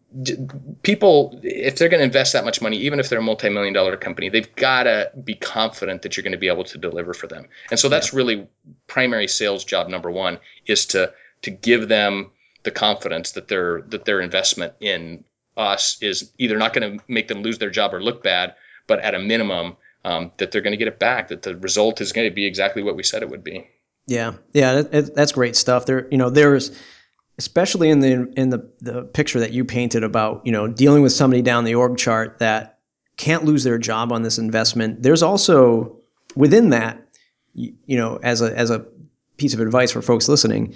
people 0.81 1.39
if 1.43 1.77
they're 1.77 1.89
going 1.89 1.99
to 1.99 2.05
invest 2.05 2.33
that 2.33 2.43
much 2.43 2.61
money 2.61 2.77
even 2.77 2.99
if 2.99 3.09
they're 3.09 3.19
a 3.19 3.23
multi-million 3.23 3.73
dollar 3.73 3.95
company 3.95 4.29
they've 4.29 4.55
got 4.55 4.83
to 4.83 5.11
be 5.23 5.35
confident 5.35 6.01
that 6.01 6.17
you're 6.17 6.23
going 6.23 6.31
to 6.31 6.37
be 6.37 6.47
able 6.47 6.63
to 6.63 6.77
deliver 6.77 7.13
for 7.13 7.27
them 7.27 7.47
and 7.69 7.79
so 7.79 7.87
that's 7.87 8.11
yeah. 8.11 8.17
really 8.17 8.47
primary 8.87 9.27
sales 9.27 9.63
job 9.63 9.87
number 9.87 10.11
one 10.11 10.39
is 10.65 10.87
to 10.87 11.13
to 11.43 11.51
give 11.51 11.87
them 11.87 12.31
the 12.63 12.71
confidence 12.71 13.33
that 13.33 13.47
their 13.47 13.83
that 13.83 14.05
their 14.05 14.19
investment 14.19 14.73
in 14.79 15.23
us 15.55 15.97
is 16.01 16.31
either 16.37 16.57
not 16.57 16.73
going 16.73 16.97
to 16.97 17.03
make 17.07 17.29
them 17.29 17.41
lose 17.41 17.59
their 17.59 17.69
job 17.69 17.93
or 17.93 18.03
look 18.03 18.21
bad 18.23 18.55
but 18.87 18.99
at 18.99 19.15
a 19.15 19.19
minimum 19.19 19.77
um, 20.05 20.31
that 20.37 20.51
they're 20.51 20.61
going 20.61 20.71
to 20.71 20.77
get 20.77 20.87
it 20.87 20.99
back, 20.99 21.29
that 21.29 21.41
the 21.41 21.57
result 21.57 21.99
is 21.99 22.13
going 22.13 22.29
to 22.29 22.33
be 22.33 22.45
exactly 22.45 22.83
what 22.83 22.95
we 22.95 23.03
said 23.03 23.23
it 23.23 23.29
would 23.29 23.43
be. 23.43 23.67
Yeah, 24.05 24.33
yeah, 24.53 24.83
that, 24.83 25.15
that's 25.15 25.31
great 25.31 25.55
stuff. 25.55 25.87
There, 25.87 26.07
you 26.11 26.17
know, 26.17 26.29
there's 26.29 26.79
especially 27.39 27.89
in 27.89 27.99
the 27.99 28.31
in 28.37 28.51
the 28.51 28.69
the 28.79 29.01
picture 29.01 29.39
that 29.39 29.51
you 29.51 29.65
painted 29.65 30.03
about 30.03 30.45
you 30.45 30.51
know 30.51 30.67
dealing 30.67 31.01
with 31.01 31.11
somebody 31.11 31.41
down 31.41 31.63
the 31.63 31.75
org 31.75 31.97
chart 31.97 32.37
that 32.39 32.79
can't 33.17 33.45
lose 33.45 33.63
their 33.63 33.79
job 33.79 34.11
on 34.11 34.21
this 34.21 34.37
investment. 34.37 35.01
There's 35.01 35.23
also 35.23 35.97
within 36.35 36.69
that, 36.69 37.01
you, 37.55 37.73
you 37.87 37.97
know, 37.97 38.19
as 38.21 38.43
a 38.43 38.55
as 38.55 38.69
a 38.69 38.85
piece 39.37 39.55
of 39.55 39.59
advice 39.59 39.91
for 39.91 40.03
folks 40.03 40.29
listening, 40.29 40.75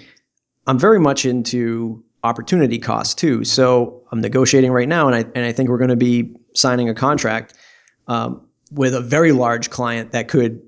I'm 0.66 0.78
very 0.78 0.98
much 0.98 1.24
into 1.24 2.02
opportunity 2.24 2.78
cost 2.78 3.16
too. 3.16 3.44
So 3.44 4.02
I'm 4.10 4.20
negotiating 4.20 4.72
right 4.72 4.88
now, 4.88 5.06
and 5.06 5.14
I 5.14 5.20
and 5.36 5.46
I 5.46 5.52
think 5.52 5.68
we're 5.68 5.78
going 5.78 5.90
to 5.90 5.96
be 5.96 6.34
signing 6.52 6.88
a 6.88 6.94
contract. 6.94 7.54
Um, 8.08 8.44
with 8.72 8.94
a 8.94 9.00
very 9.00 9.32
large 9.32 9.70
client 9.70 10.12
that 10.12 10.28
could, 10.28 10.62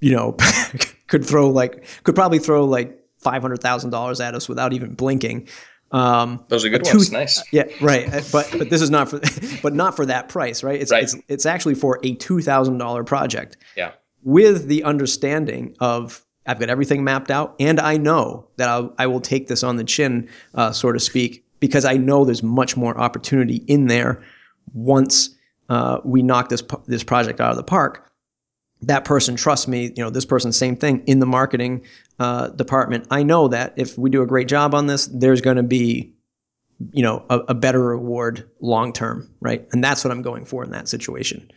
you 0.00 0.14
know, 0.14 0.36
could 1.06 1.24
throw 1.24 1.48
like 1.50 1.84
could 2.04 2.14
probably 2.14 2.38
throw 2.38 2.64
like 2.64 2.98
five 3.18 3.42
hundred 3.42 3.60
thousand 3.60 3.90
dollars 3.90 4.20
at 4.20 4.34
us 4.34 4.48
without 4.48 4.72
even 4.72 4.94
blinking. 4.94 5.48
Um, 5.90 6.44
Those 6.48 6.66
are 6.66 6.68
good 6.68 6.82
ones. 6.84 7.10
Nice. 7.10 7.42
Yeah, 7.50 7.64
right. 7.80 8.10
But 8.30 8.48
but 8.58 8.68
this 8.68 8.82
is 8.82 8.90
not 8.90 9.08
for 9.08 9.20
but 9.62 9.74
not 9.74 9.96
for 9.96 10.04
that 10.06 10.28
price, 10.28 10.62
right? 10.62 10.80
It's 10.80 10.92
Right. 10.92 11.02
it's, 11.04 11.16
it's 11.28 11.46
actually 11.46 11.74
for 11.76 11.98
a 12.02 12.14
two 12.16 12.40
thousand 12.42 12.76
dollar 12.78 13.04
project 13.04 13.56
Yeah. 13.76 13.92
with 14.22 14.66
the 14.68 14.84
understanding 14.84 15.74
of 15.80 16.22
I've 16.46 16.58
got 16.58 16.68
everything 16.70 17.04
mapped 17.04 17.30
out, 17.30 17.54
and 17.60 17.78
I 17.80 17.96
know 17.98 18.46
that 18.56 18.68
I'll, 18.70 18.94
I 18.98 19.06
will 19.06 19.20
take 19.20 19.48
this 19.48 19.62
on 19.62 19.76
the 19.76 19.84
chin, 19.84 20.28
uh, 20.54 20.72
so 20.72 20.92
to 20.92 20.98
speak, 20.98 21.44
because 21.60 21.84
I 21.84 21.98
know 21.98 22.24
there's 22.24 22.42
much 22.42 22.74
more 22.74 22.98
opportunity 22.98 23.56
in 23.66 23.86
there 23.88 24.22
once 24.72 25.28
uh, 25.68 26.00
we 26.04 26.22
knock 26.22 26.48
this 26.48 26.62
this 26.86 27.04
project 27.04 27.40
out 27.40 27.50
of 27.50 27.56
the 27.56 27.62
park. 27.62 28.10
That 28.82 29.04
person 29.04 29.34
trusts 29.36 29.66
me. 29.66 29.92
You 29.96 30.04
know, 30.04 30.10
this 30.10 30.24
person, 30.24 30.52
same 30.52 30.76
thing 30.76 31.02
in 31.06 31.18
the 31.18 31.26
marketing 31.26 31.84
uh, 32.18 32.48
department. 32.48 33.06
I 33.10 33.22
know 33.22 33.48
that 33.48 33.74
if 33.76 33.98
we 33.98 34.08
do 34.10 34.22
a 34.22 34.26
great 34.26 34.48
job 34.48 34.74
on 34.74 34.86
this, 34.86 35.06
there's 35.06 35.40
going 35.40 35.56
to 35.56 35.64
be, 35.64 36.12
you 36.92 37.02
know, 37.02 37.24
a, 37.28 37.38
a 37.48 37.54
better 37.54 37.82
reward 37.82 38.48
long 38.60 38.92
term, 38.92 39.28
right? 39.40 39.66
And 39.72 39.82
that's 39.82 40.04
what 40.04 40.12
I'm 40.12 40.22
going 40.22 40.44
for 40.44 40.62
in 40.62 40.70
that 40.70 40.88
situation. 40.88 41.50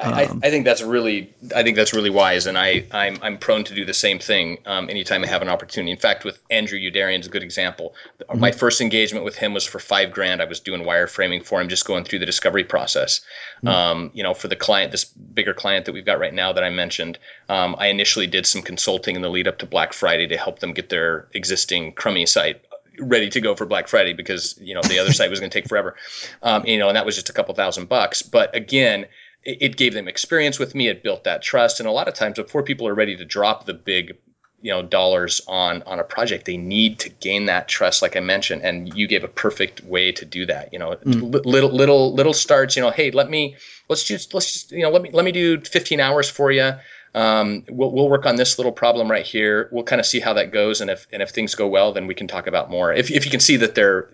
I, 0.00 0.12
I, 0.12 0.22
I 0.22 0.50
think 0.50 0.64
that's 0.64 0.82
really 0.82 1.34
I 1.54 1.64
think 1.64 1.74
that's 1.76 1.92
really 1.92 2.10
wise, 2.10 2.46
and 2.46 2.56
I 2.56 2.86
I'm, 2.92 3.18
I'm 3.20 3.38
prone 3.38 3.64
to 3.64 3.74
do 3.74 3.84
the 3.84 3.94
same 3.94 4.20
thing 4.20 4.58
um, 4.66 4.88
anytime 4.88 5.24
I 5.24 5.26
have 5.26 5.42
an 5.42 5.48
opportunity. 5.48 5.90
In 5.90 5.98
fact, 5.98 6.24
with 6.24 6.38
Andrew 6.48 6.78
Udarian 6.78 7.18
is 7.18 7.26
a 7.26 7.30
good 7.30 7.42
example. 7.42 7.94
My 8.32 8.52
first 8.52 8.80
engagement 8.80 9.24
with 9.24 9.34
him 9.34 9.52
was 9.52 9.64
for 9.64 9.80
five 9.80 10.12
grand. 10.12 10.40
I 10.40 10.44
was 10.44 10.60
doing 10.60 10.82
wireframing 10.82 11.44
for 11.44 11.60
him, 11.60 11.68
just 11.68 11.84
going 11.84 12.04
through 12.04 12.20
the 12.20 12.26
discovery 12.26 12.64
process. 12.64 13.20
Um, 13.66 14.12
you 14.14 14.22
know, 14.22 14.32
for 14.32 14.46
the 14.46 14.56
client, 14.56 14.92
this 14.92 15.04
bigger 15.04 15.54
client 15.54 15.86
that 15.86 15.92
we've 15.92 16.06
got 16.06 16.20
right 16.20 16.32
now 16.32 16.52
that 16.52 16.62
I 16.62 16.70
mentioned, 16.70 17.18
um, 17.48 17.74
I 17.78 17.88
initially 17.88 18.28
did 18.28 18.46
some 18.46 18.62
consulting 18.62 19.16
in 19.16 19.22
the 19.22 19.28
lead 19.28 19.48
up 19.48 19.58
to 19.58 19.66
Black 19.66 19.92
Friday 19.92 20.28
to 20.28 20.36
help 20.36 20.60
them 20.60 20.72
get 20.72 20.88
their 20.88 21.26
existing 21.34 21.94
crummy 21.94 22.26
site 22.26 22.62
ready 23.00 23.28
to 23.30 23.40
go 23.40 23.54
for 23.54 23.66
Black 23.66 23.88
Friday 23.88 24.12
because 24.12 24.58
you 24.60 24.74
know 24.74 24.82
the 24.82 24.98
other 24.98 25.12
site 25.12 25.30
was 25.30 25.40
going 25.40 25.50
to 25.50 25.60
take 25.60 25.68
forever. 25.68 25.96
Um, 26.42 26.66
you 26.66 26.78
know, 26.78 26.88
and 26.88 26.96
that 26.96 27.06
was 27.06 27.14
just 27.14 27.30
a 27.30 27.32
couple 27.32 27.54
thousand 27.54 27.88
bucks. 27.88 28.22
But 28.22 28.54
again, 28.54 29.06
it, 29.44 29.58
it 29.60 29.76
gave 29.76 29.94
them 29.94 30.08
experience 30.08 30.58
with 30.58 30.74
me. 30.74 30.88
It 30.88 31.02
built 31.02 31.24
that 31.24 31.42
trust. 31.42 31.80
And 31.80 31.88
a 31.88 31.92
lot 31.92 32.08
of 32.08 32.14
times, 32.14 32.38
before 32.38 32.62
people 32.62 32.88
are 32.88 32.94
ready 32.94 33.16
to 33.16 33.24
drop 33.24 33.66
the 33.66 33.74
big, 33.74 34.16
you 34.60 34.72
know, 34.72 34.82
dollars 34.82 35.40
on 35.46 35.82
on 35.84 35.98
a 35.98 36.04
project, 36.04 36.44
they 36.44 36.56
need 36.56 37.00
to 37.00 37.08
gain 37.08 37.46
that 37.46 37.68
trust, 37.68 38.02
like 38.02 38.16
I 38.16 38.20
mentioned. 38.20 38.62
And 38.62 38.94
you 38.94 39.06
gave 39.06 39.24
a 39.24 39.28
perfect 39.28 39.82
way 39.82 40.12
to 40.12 40.24
do 40.24 40.46
that. 40.46 40.72
You 40.72 40.78
know, 40.78 40.96
li- 41.04 41.42
little 41.44 41.70
little 41.70 42.14
little 42.14 42.34
starts. 42.34 42.76
You 42.76 42.82
know, 42.82 42.90
hey, 42.90 43.10
let 43.10 43.30
me 43.30 43.56
let's 43.88 44.04
just 44.04 44.34
let's 44.34 44.52
just 44.52 44.72
you 44.72 44.82
know 44.82 44.90
let 44.90 45.02
me 45.02 45.10
let 45.12 45.24
me 45.24 45.32
do 45.32 45.60
15 45.60 46.00
hours 46.00 46.28
for 46.28 46.50
you. 46.50 46.72
Um, 47.18 47.64
we'll, 47.68 47.90
we'll 47.92 48.08
work 48.08 48.26
on 48.26 48.36
this 48.36 48.58
little 48.58 48.70
problem 48.72 49.10
right 49.10 49.26
here. 49.26 49.68
We'll 49.72 49.82
kind 49.84 49.98
of 50.00 50.06
see 50.06 50.20
how 50.20 50.34
that 50.34 50.52
goes, 50.52 50.80
and 50.80 50.88
if 50.90 51.06
and 51.12 51.20
if 51.22 51.30
things 51.30 51.54
go 51.54 51.66
well, 51.66 51.92
then 51.92 52.06
we 52.06 52.14
can 52.14 52.28
talk 52.28 52.46
about 52.46 52.70
more. 52.70 52.92
If, 52.92 53.10
if 53.10 53.24
you 53.24 53.30
can 53.30 53.40
see 53.40 53.56
that 53.56 53.74
they're 53.74 54.10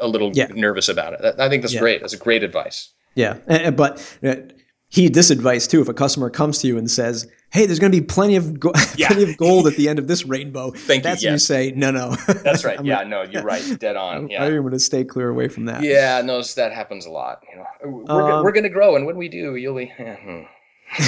a 0.00 0.08
little 0.08 0.30
Yeah. 0.34 0.46
nervous 0.54 0.88
about 0.88 1.12
it, 1.14 1.34
I 1.38 1.48
think 1.48 1.62
that's 1.62 1.74
Yeah. 1.74 1.80
great. 1.80 2.00
That's 2.00 2.14
a 2.14 2.18
great 2.18 2.42
advice. 2.42 2.90
Yeah, 3.14 3.36
Eh, 3.48 3.58
eh, 3.64 3.70
but 3.70 4.00
uh, 4.24 4.36
heed 4.88 5.12
this 5.14 5.30
advice 5.30 5.66
too. 5.66 5.80
If 5.82 5.88
a 5.88 5.94
customer 5.94 6.30
comes 6.30 6.58
to 6.60 6.68
you 6.68 6.78
and 6.78 6.90
says, 6.90 7.26
"Hey, 7.52 7.66
there's 7.66 7.80
going 7.80 7.92
to 7.92 8.00
be 8.00 8.06
plenty 8.06 8.36
of 8.36 8.58
go- 8.60 8.72
Yeah. 8.96 9.08
plenty 9.08 9.24
of 9.30 9.36
gold 9.36 9.66
at 9.66 9.74
the 9.76 9.88
end 9.88 9.98
of 9.98 10.06
this 10.08 10.24
rainbow," 10.24 10.70
Thank 10.76 11.00
you, 11.00 11.10
that's 11.10 11.22
when 11.22 11.30
you 11.32 11.34
yes. 11.34 11.44
say, 11.44 11.72
"No, 11.76 11.90
no." 11.90 12.14
That's 12.44 12.64
right. 12.64 12.82
Yeah, 12.84 13.02
gonna- 13.04 13.10
no, 13.10 13.22
you're 13.30 13.42
right. 13.42 13.62
Dead 13.78 13.96
on. 13.96 14.28
Yeah. 14.30 14.44
I'm 14.44 14.60
going 14.60 14.70
to 14.72 14.78
stay 14.80 15.04
clear 15.04 15.28
away 15.28 15.48
from 15.48 15.66
that. 15.66 15.82
Yeah, 15.82 16.22
no, 16.24 16.40
that 16.42 16.72
happens 16.72 17.04
a 17.06 17.10
lot. 17.10 17.42
You 17.50 17.58
know, 17.58 18.04
we're, 18.06 18.32
Um, 18.32 18.44
we're 18.44 18.52
going 18.52 18.64
to 18.64 18.70
grow, 18.70 18.96
and 18.96 19.04
when 19.04 19.16
we 19.18 19.28
do, 19.28 19.56
you'll 19.56 19.74
be. 19.76 19.92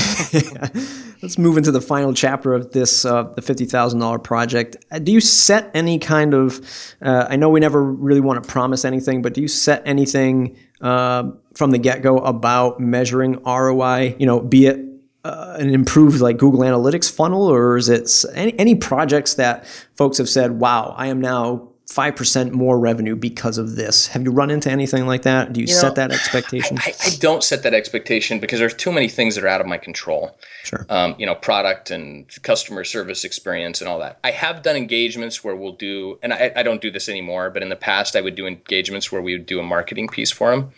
Let's 1.22 1.38
move 1.38 1.56
into 1.56 1.70
the 1.70 1.80
final 1.80 2.12
chapter 2.12 2.54
of 2.54 2.72
this, 2.72 3.04
uh, 3.04 3.24
the 3.34 3.42
fifty 3.42 3.64
thousand 3.64 4.00
dollar 4.00 4.18
project. 4.18 4.76
Uh, 4.90 4.98
Do 4.98 5.12
you 5.12 5.20
set 5.20 5.70
any 5.74 5.98
kind 5.98 6.34
of? 6.34 6.60
Uh, 7.02 7.26
I 7.28 7.36
know 7.36 7.48
we 7.48 7.60
never 7.60 7.82
really 7.82 8.20
want 8.20 8.42
to 8.42 8.48
promise 8.48 8.84
anything, 8.84 9.22
but 9.22 9.34
do 9.34 9.40
you 9.40 9.48
set 9.48 9.82
anything 9.86 10.56
uh, 10.80 11.30
from 11.54 11.70
the 11.70 11.78
get 11.78 12.02
go 12.02 12.18
about 12.18 12.78
measuring 12.80 13.42
ROI? 13.44 14.16
You 14.18 14.26
know, 14.26 14.40
be 14.40 14.66
it 14.66 14.78
uh, 15.24 15.56
an 15.58 15.70
improved 15.70 16.20
like 16.20 16.36
Google 16.36 16.60
Analytics 16.60 17.10
funnel, 17.10 17.46
or 17.46 17.76
is 17.76 17.88
it 17.88 18.10
any 18.34 18.58
any 18.58 18.74
projects 18.74 19.34
that 19.34 19.66
folks 19.96 20.18
have 20.18 20.28
said, 20.28 20.60
"Wow, 20.60 20.94
I 20.96 21.06
am 21.06 21.20
now." 21.20 21.69
5% 21.90 22.52
more 22.52 22.78
revenue 22.78 23.16
because 23.16 23.58
of 23.58 23.74
this. 23.74 24.06
Have 24.06 24.22
you 24.22 24.30
run 24.30 24.48
into 24.50 24.70
anything 24.70 25.06
like 25.06 25.22
that? 25.22 25.52
Do 25.52 25.60
you, 25.60 25.66
know, 25.66 25.72
set 25.72 25.96
that 25.96 26.12
expectation? 26.12 26.78
I, 26.78 26.94
I 27.04 27.10
don't 27.18 27.42
set 27.42 27.64
that 27.64 27.74
expectation 27.74 28.38
because 28.38 28.60
there's 28.60 28.74
too 28.74 28.92
many 28.92 29.08
things 29.08 29.34
that 29.34 29.42
are 29.42 29.48
out 29.48 29.60
of 29.60 29.66
my 29.66 29.76
control. 29.76 30.38
sure. 30.62 30.86
Um, 30.88 31.16
you 31.18 31.26
know, 31.26 31.34
product 31.34 31.90
and 31.90 32.28
customer 32.42 32.84
service 32.84 33.24
experience 33.24 33.80
and 33.80 33.90
all 33.90 33.98
that. 33.98 34.20
I 34.22 34.30
have 34.30 34.62
done 34.62 34.76
engagements 34.76 35.42
where 35.42 35.56
we'll 35.56 35.72
do, 35.72 36.16
and 36.22 36.32
I, 36.32 36.52
I 36.54 36.62
don't 36.62 36.80
do 36.80 36.92
this 36.92 37.08
anymore, 37.08 37.50
but 37.50 37.60
in 37.60 37.70
the 37.70 37.76
past 37.76 38.14
I 38.14 38.20
would 38.20 38.36
do 38.36 38.46
engagements 38.46 39.10
where 39.10 39.20
we 39.20 39.32
would 39.32 39.46
do 39.46 39.58
a 39.58 39.64
marketing 39.64 40.06
piece 40.06 40.30
for 40.30 40.52
them. 40.52 40.70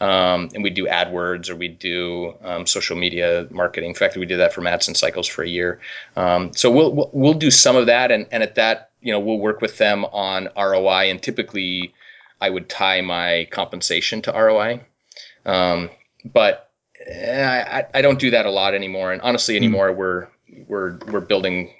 Um, 0.00 0.50
and 0.54 0.62
we'd 0.62 0.74
do 0.74 0.86
AdWords 0.86 1.50
or 1.50 1.56
we'd 1.56 1.78
do 1.78 2.34
um, 2.44 2.66
social 2.66 2.96
media 2.96 3.48
marketing. 3.50 3.88
In 3.88 3.94
fact, 3.94 4.16
we 4.16 4.26
did 4.26 4.38
that 4.38 4.52
for 4.52 4.60
Madison 4.60 4.94
Cycles 4.94 5.26
for 5.26 5.42
a 5.42 5.48
year. 5.48 5.80
Um, 6.14 6.52
so 6.54 6.70
we'll, 6.70 6.94
we'll 6.94 7.10
we'll 7.12 7.34
do 7.34 7.50
some 7.50 7.74
of 7.74 7.86
that, 7.86 8.12
and 8.12 8.26
and 8.30 8.44
at 8.44 8.54
that, 8.54 8.87
you 9.00 9.12
know, 9.12 9.20
we'll 9.20 9.38
work 9.38 9.60
with 9.60 9.78
them 9.78 10.04
on 10.06 10.48
ROI. 10.56 11.10
And 11.10 11.22
typically, 11.22 11.94
I 12.40 12.50
would 12.50 12.68
tie 12.68 13.00
my 13.00 13.48
compensation 13.50 14.22
to 14.22 14.32
ROI. 14.32 14.80
Um, 15.46 15.90
but 16.24 16.70
eh, 17.06 17.44
I, 17.44 17.86
I- 17.98 18.02
don't 18.02 18.18
do 18.18 18.30
that 18.30 18.46
a 18.46 18.50
lot 18.50 18.74
anymore. 18.74 19.12
And 19.12 19.22
honestly, 19.22 19.56
anymore, 19.56 19.92
we're 19.92 20.28
we're 20.66 20.98
we're 21.06 21.20
building 21.20 21.72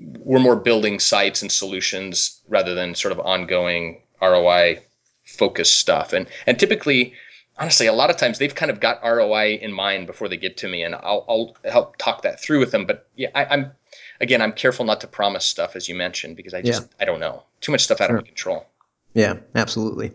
we're 0.00 0.40
more 0.40 0.56
building 0.56 0.98
sites 0.98 1.42
and 1.42 1.50
solutions 1.52 2.40
rather 2.48 2.74
than 2.74 2.94
sort 2.94 3.12
of 3.12 3.20
ongoing 3.20 4.02
ROI 4.20 4.82
focused 5.24 5.76
stuff. 5.76 6.12
And 6.12 6.26
and 6.46 6.58
typically, 6.58 7.14
honestly, 7.58 7.86
a 7.86 7.92
lot 7.92 8.10
of 8.10 8.16
times 8.16 8.38
they've 8.38 8.54
kind 8.54 8.70
of 8.70 8.80
got 8.80 9.02
ROI 9.02 9.58
in 9.62 9.72
mind 9.72 10.06
before 10.06 10.28
they 10.28 10.36
get 10.36 10.56
to 10.58 10.68
me, 10.68 10.82
and 10.82 10.94
I'll 10.94 11.24
I'll 11.28 11.56
help 11.70 11.96
talk 11.96 12.22
that 12.22 12.40
through 12.40 12.60
with 12.60 12.70
them. 12.72 12.86
But 12.86 13.08
yeah, 13.16 13.28
I, 13.34 13.44
I'm 13.46 13.72
again, 14.22 14.40
I'm 14.40 14.52
careful 14.52 14.86
not 14.86 15.00
to 15.02 15.06
promise 15.06 15.44
stuff 15.44 15.76
as 15.76 15.88
you 15.88 15.94
mentioned 15.94 16.36
because 16.36 16.54
I 16.54 16.62
just 16.62 16.88
I 16.98 17.04
don't 17.04 17.20
know 17.20 17.42
too 17.60 17.72
much 17.72 17.82
stuff 17.82 18.00
out 18.00 18.10
of 18.10 18.16
my 18.16 18.22
control. 18.22 18.64
Yeah, 19.12 19.34
absolutely. 19.54 20.12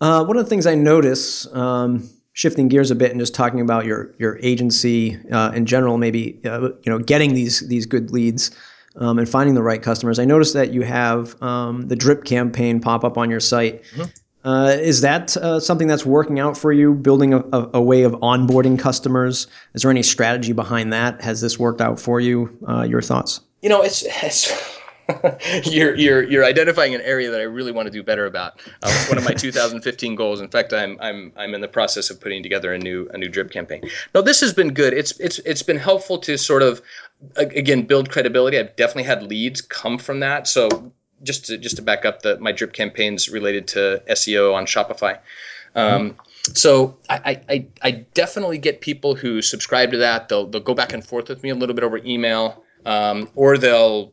Uh, 0.00 0.24
one 0.24 0.36
of 0.36 0.44
the 0.44 0.48
things 0.48 0.66
I 0.66 0.74
notice, 0.74 1.52
um, 1.54 2.08
shifting 2.32 2.68
gears 2.68 2.90
a 2.90 2.94
bit 2.94 3.10
and 3.10 3.20
just 3.20 3.34
talking 3.34 3.60
about 3.60 3.84
your 3.84 4.14
your 4.18 4.38
agency 4.42 5.18
uh, 5.30 5.50
in 5.52 5.66
general, 5.66 5.98
maybe 5.98 6.40
uh, 6.44 6.70
you 6.82 6.92
know 6.92 6.98
getting 6.98 7.34
these 7.34 7.60
these 7.68 7.84
good 7.84 8.10
leads 8.10 8.52
um, 8.96 9.18
and 9.18 9.28
finding 9.28 9.54
the 9.54 9.62
right 9.62 9.82
customers. 9.82 10.18
I 10.18 10.24
noticed 10.24 10.54
that 10.54 10.72
you 10.72 10.82
have 10.82 11.40
um, 11.42 11.88
the 11.88 11.96
drip 11.96 12.24
campaign 12.24 12.80
pop 12.80 13.04
up 13.04 13.18
on 13.18 13.28
your 13.30 13.40
site. 13.40 13.82
Uh, 14.44 14.76
is 14.78 15.00
that 15.00 15.36
uh, 15.36 15.60
something 15.60 15.88
that's 15.88 16.06
working 16.06 16.38
out 16.38 16.56
for 16.56 16.72
you? 16.72 16.94
Building 16.94 17.34
a, 17.34 17.38
a, 17.52 17.70
a 17.74 17.82
way 17.82 18.02
of 18.02 18.12
onboarding 18.12 18.78
customers. 18.78 19.46
Is 19.74 19.82
there 19.82 19.90
any 19.90 20.02
strategy 20.02 20.52
behind 20.52 20.92
that? 20.92 21.20
Has 21.20 21.40
this 21.40 21.58
worked 21.58 21.80
out 21.80 21.98
for 22.00 22.20
you? 22.20 22.56
Uh, 22.66 22.82
your 22.82 23.02
thoughts? 23.02 23.40
you 23.62 23.68
know, 23.68 23.82
it's, 23.82 24.04
it's 24.06 24.78
you're 25.70 25.94
you're 25.96 26.22
you're 26.22 26.44
identifying 26.44 26.94
an 26.94 27.00
area 27.00 27.30
that 27.30 27.40
I 27.40 27.44
really 27.44 27.72
want 27.72 27.86
to 27.86 27.90
do 27.92 28.02
better 28.02 28.26
about. 28.26 28.60
Uh, 28.82 29.04
one 29.06 29.18
of 29.18 29.24
my 29.24 29.32
2015 29.34 30.14
goals. 30.14 30.40
In 30.40 30.48
fact, 30.48 30.72
I'm 30.72 30.98
I'm 31.00 31.32
I'm 31.36 31.54
in 31.54 31.60
the 31.60 31.68
process 31.68 32.10
of 32.10 32.20
putting 32.20 32.42
together 32.42 32.72
a 32.72 32.78
new 32.78 33.08
a 33.12 33.18
new 33.18 33.28
drip 33.28 33.50
campaign. 33.50 33.88
Now, 34.14 34.20
this 34.20 34.40
has 34.40 34.52
been 34.52 34.74
good. 34.74 34.92
It's 34.92 35.18
it's 35.18 35.38
it's 35.40 35.62
been 35.62 35.78
helpful 35.78 36.18
to 36.18 36.36
sort 36.36 36.62
of 36.62 36.82
again 37.36 37.82
build 37.82 38.10
credibility. 38.10 38.58
I've 38.58 38.76
definitely 38.76 39.04
had 39.04 39.22
leads 39.22 39.60
come 39.60 39.98
from 39.98 40.20
that. 40.20 40.46
So 40.46 40.92
just 41.22 41.46
to 41.46 41.58
just 41.58 41.76
to 41.76 41.82
back 41.82 42.04
up 42.04 42.22
the 42.22 42.38
my 42.38 42.52
drip 42.52 42.72
campaigns 42.72 43.28
related 43.28 43.66
to 43.68 44.02
SEO 44.10 44.54
on 44.54 44.66
Shopify. 44.66 45.18
Um, 45.74 46.16
so 46.54 46.96
I, 47.10 47.16
I, 47.48 47.54
I- 47.54 47.66
I 47.82 47.90
definitely 48.14 48.58
get 48.58 48.80
people 48.80 49.14
who 49.14 49.42
subscribe 49.42 49.90
to 49.92 49.98
that. 49.98 50.28
They'll 50.28 50.46
they'll 50.46 50.62
go 50.62 50.74
back 50.74 50.92
and 50.92 51.04
forth 51.04 51.28
with 51.28 51.42
me 51.42 51.50
a 51.50 51.54
little 51.54 51.74
bit 51.74 51.84
over 51.84 51.98
email, 51.98 52.64
um, 52.86 53.28
or 53.34 53.58
they'll, 53.58 54.12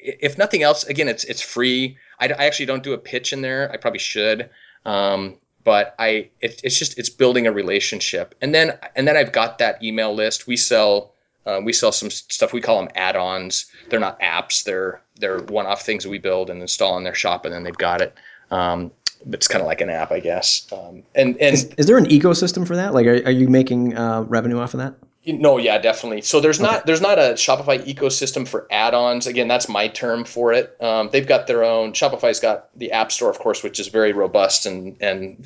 if 0.00 0.38
nothing 0.38 0.62
else, 0.62 0.84
again, 0.84 1.08
it's 1.08 1.24
it's 1.24 1.40
free. 1.40 1.96
I, 2.20 2.26
I 2.26 2.46
actually 2.46 2.66
don't 2.66 2.82
do 2.82 2.92
a 2.92 2.98
pitch 2.98 3.32
in 3.32 3.42
there. 3.42 3.70
I 3.72 3.76
probably 3.76 3.98
should, 3.98 4.50
um, 4.84 5.36
but 5.64 5.94
I 5.98 6.30
it, 6.40 6.60
it's 6.62 6.78
just 6.78 6.98
it's 6.98 7.08
building 7.10 7.46
a 7.46 7.52
relationship, 7.52 8.34
and 8.40 8.54
then 8.54 8.78
and 8.94 9.08
then 9.08 9.16
I've 9.16 9.32
got 9.32 9.58
that 9.58 9.82
email 9.82 10.14
list. 10.14 10.46
We 10.46 10.56
sell. 10.56 11.12
Uh, 11.46 11.60
we 11.62 11.72
sell 11.72 11.92
some 11.92 12.10
stuff 12.10 12.52
we 12.52 12.60
call 12.60 12.78
them 12.80 12.90
add-ons. 12.94 13.66
They're 13.88 14.00
not 14.00 14.20
apps. 14.20 14.64
They're 14.64 15.00
they're 15.18 15.38
one-off 15.38 15.82
things 15.82 16.04
that 16.04 16.10
we 16.10 16.18
build 16.18 16.50
and 16.50 16.60
install 16.60 16.98
in 16.98 17.04
their 17.04 17.14
shop, 17.14 17.44
and 17.44 17.54
then 17.54 17.62
they've 17.62 17.76
got 17.76 18.00
it. 18.00 18.14
Um, 18.50 18.90
but 19.24 19.34
it's 19.34 19.48
kind 19.48 19.62
of 19.62 19.66
like 19.66 19.80
an 19.80 19.88
app, 19.88 20.12
I 20.12 20.20
guess. 20.20 20.66
Um, 20.72 21.02
and 21.14 21.36
and 21.38 21.54
Is, 21.54 21.64
is 21.78 21.86
there 21.86 21.98
an 21.98 22.06
ecosystem 22.06 22.66
for 22.66 22.76
that? 22.76 22.94
Like, 22.94 23.06
are, 23.06 23.24
are 23.24 23.30
you 23.30 23.48
making 23.48 23.96
uh, 23.96 24.22
revenue 24.22 24.58
off 24.58 24.74
of 24.74 24.78
that? 24.78 24.94
no, 25.26 25.58
yeah, 25.58 25.78
definitely. 25.78 26.22
So 26.22 26.40
there's 26.40 26.60
not 26.60 26.86
there's 26.86 27.00
not 27.00 27.18
a 27.18 27.32
Shopify 27.32 27.84
ecosystem 27.84 28.46
for 28.46 28.66
add-ons. 28.70 29.26
Again, 29.26 29.48
that's 29.48 29.68
my 29.68 29.88
term 29.88 30.24
for 30.24 30.52
it. 30.52 30.76
Um, 30.80 31.10
they've 31.10 31.26
got 31.26 31.46
their 31.46 31.64
own. 31.64 31.92
Shopify's 31.92 32.40
got 32.40 32.68
the 32.78 32.92
App 32.92 33.10
Store, 33.10 33.30
of 33.30 33.38
course, 33.38 33.62
which 33.62 33.80
is 33.80 33.88
very 33.88 34.12
robust 34.12 34.66
and 34.66 34.96
and 35.00 35.44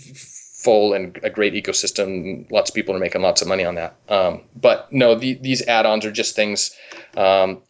full 0.63 0.93
and 0.93 1.19
a 1.23 1.31
great 1.31 1.55
ecosystem. 1.55 2.51
Lots 2.51 2.71
of 2.71 2.75
people 2.75 2.95
are 2.95 2.99
making 2.99 3.23
lots 3.23 3.43
of 3.43 3.49
money 3.49 3.65
on 3.65 3.77
that. 3.77 3.97
Um, 4.09 4.43
but 4.55 4.93
no, 4.93 5.15
the, 5.15 5.35
these 5.35 5.67
add-ons 5.67 6.05
are 6.05 6.13
just 6.13 6.37
things. 6.37 6.77
Um, 7.17 7.63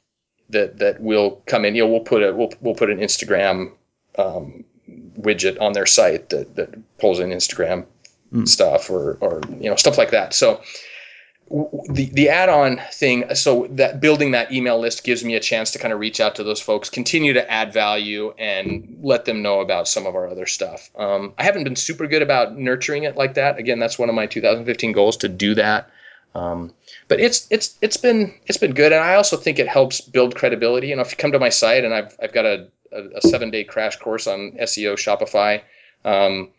that 0.51 0.79
that 0.79 1.01
will 1.01 1.43
come 1.47 1.65
in. 1.65 1.75
You 1.75 1.85
know, 1.85 1.91
we'll 1.91 2.01
put 2.01 2.23
a 2.23 2.35
we'll 2.35 2.53
we'll 2.61 2.75
put 2.75 2.91
an 2.91 2.99
Instagram 2.99 3.73
um, 4.19 4.65
widget 5.19 5.61
on 5.61 5.73
their 5.73 5.87
site 5.87 6.31
that 6.31 6.57
that 6.57 6.99
pulls 6.99 7.21
in 7.21 7.31
Instagram 7.31 7.87
mm. 8.33 8.49
stuff 8.49 8.91
or 8.91 9.17
or 9.21 9.41
you 9.61 9.71
know 9.71 9.77
stuff 9.77 9.99
like 9.99 10.11
that. 10.11 10.35
So 10.35 10.61
the 11.51 12.09
the 12.13 12.29
add-on 12.29 12.81
thing 12.93 13.35
so 13.35 13.67
that 13.71 14.01
building 14.01 14.31
that 14.31 14.53
email 14.53 14.79
list 14.79 15.03
gives 15.03 15.25
me 15.25 15.35
a 15.35 15.41
chance 15.41 15.73
to 15.73 15.81
kind 15.81 15.93
of 15.93 15.99
reach 15.99 16.21
out 16.21 16.37
to 16.37 16.45
those 16.45 16.61
folks 16.61 16.89
continue 16.89 17.33
to 17.33 17.51
add 17.51 17.73
value 17.73 18.33
and 18.39 18.99
let 19.03 19.25
them 19.25 19.43
know 19.43 19.61
about 19.61 19.89
some 19.89 20.07
of 20.07 20.15
our 20.15 20.29
other 20.29 20.47
stuff. 20.47 20.91
Um, 20.97 21.35
i 21.39 21.43
haven't 21.43 21.65
been 21.65 21.75
super 21.75 22.07
good 22.07 22.23
about 22.23 22.57
nurturing 22.57 23.03
it 23.03 23.17
like 23.17 23.35
that. 23.35 23.59
Again 23.59 23.81
that's 23.81 23.99
one 23.99 24.09
of 24.09 24.15
my 24.15 24.27
2015 24.27 24.93
goals 24.93 25.17
to 25.19 25.29
do 25.29 25.57
that. 25.57 25.91
Um, 26.37 26.73
but 27.09 27.19
it's 27.19 27.49
it's 27.51 27.77
it's 27.83 27.97
been 27.97 28.33
it's 28.47 28.59
been 28.59 28.73
good 28.73 28.93
and 28.93 29.03
i 29.03 29.17
also 29.17 29.37
think 29.37 29.59
it 29.59 29.67
helps 29.67 30.01
build 30.01 30.37
credibility. 30.37 30.87
You 30.89 30.97
know 30.97 31.03
if 31.03 31.11
you 31.11 31.17
come 31.17 31.33
to 31.33 31.41
my 31.41 31.49
site 31.49 31.85
and 31.85 31.93
i've, 31.93 32.17
I've 32.23 32.33
got 32.33 32.47
a, 32.47 32.69
a, 32.93 33.03
a 33.17 33.23
seven 33.23 33.51
day 33.51 33.65
crash 33.65 33.97
course 33.97 34.29
on 34.29 34.53
seo 34.53 34.95
shopify 34.95 35.63
um, 36.05 36.51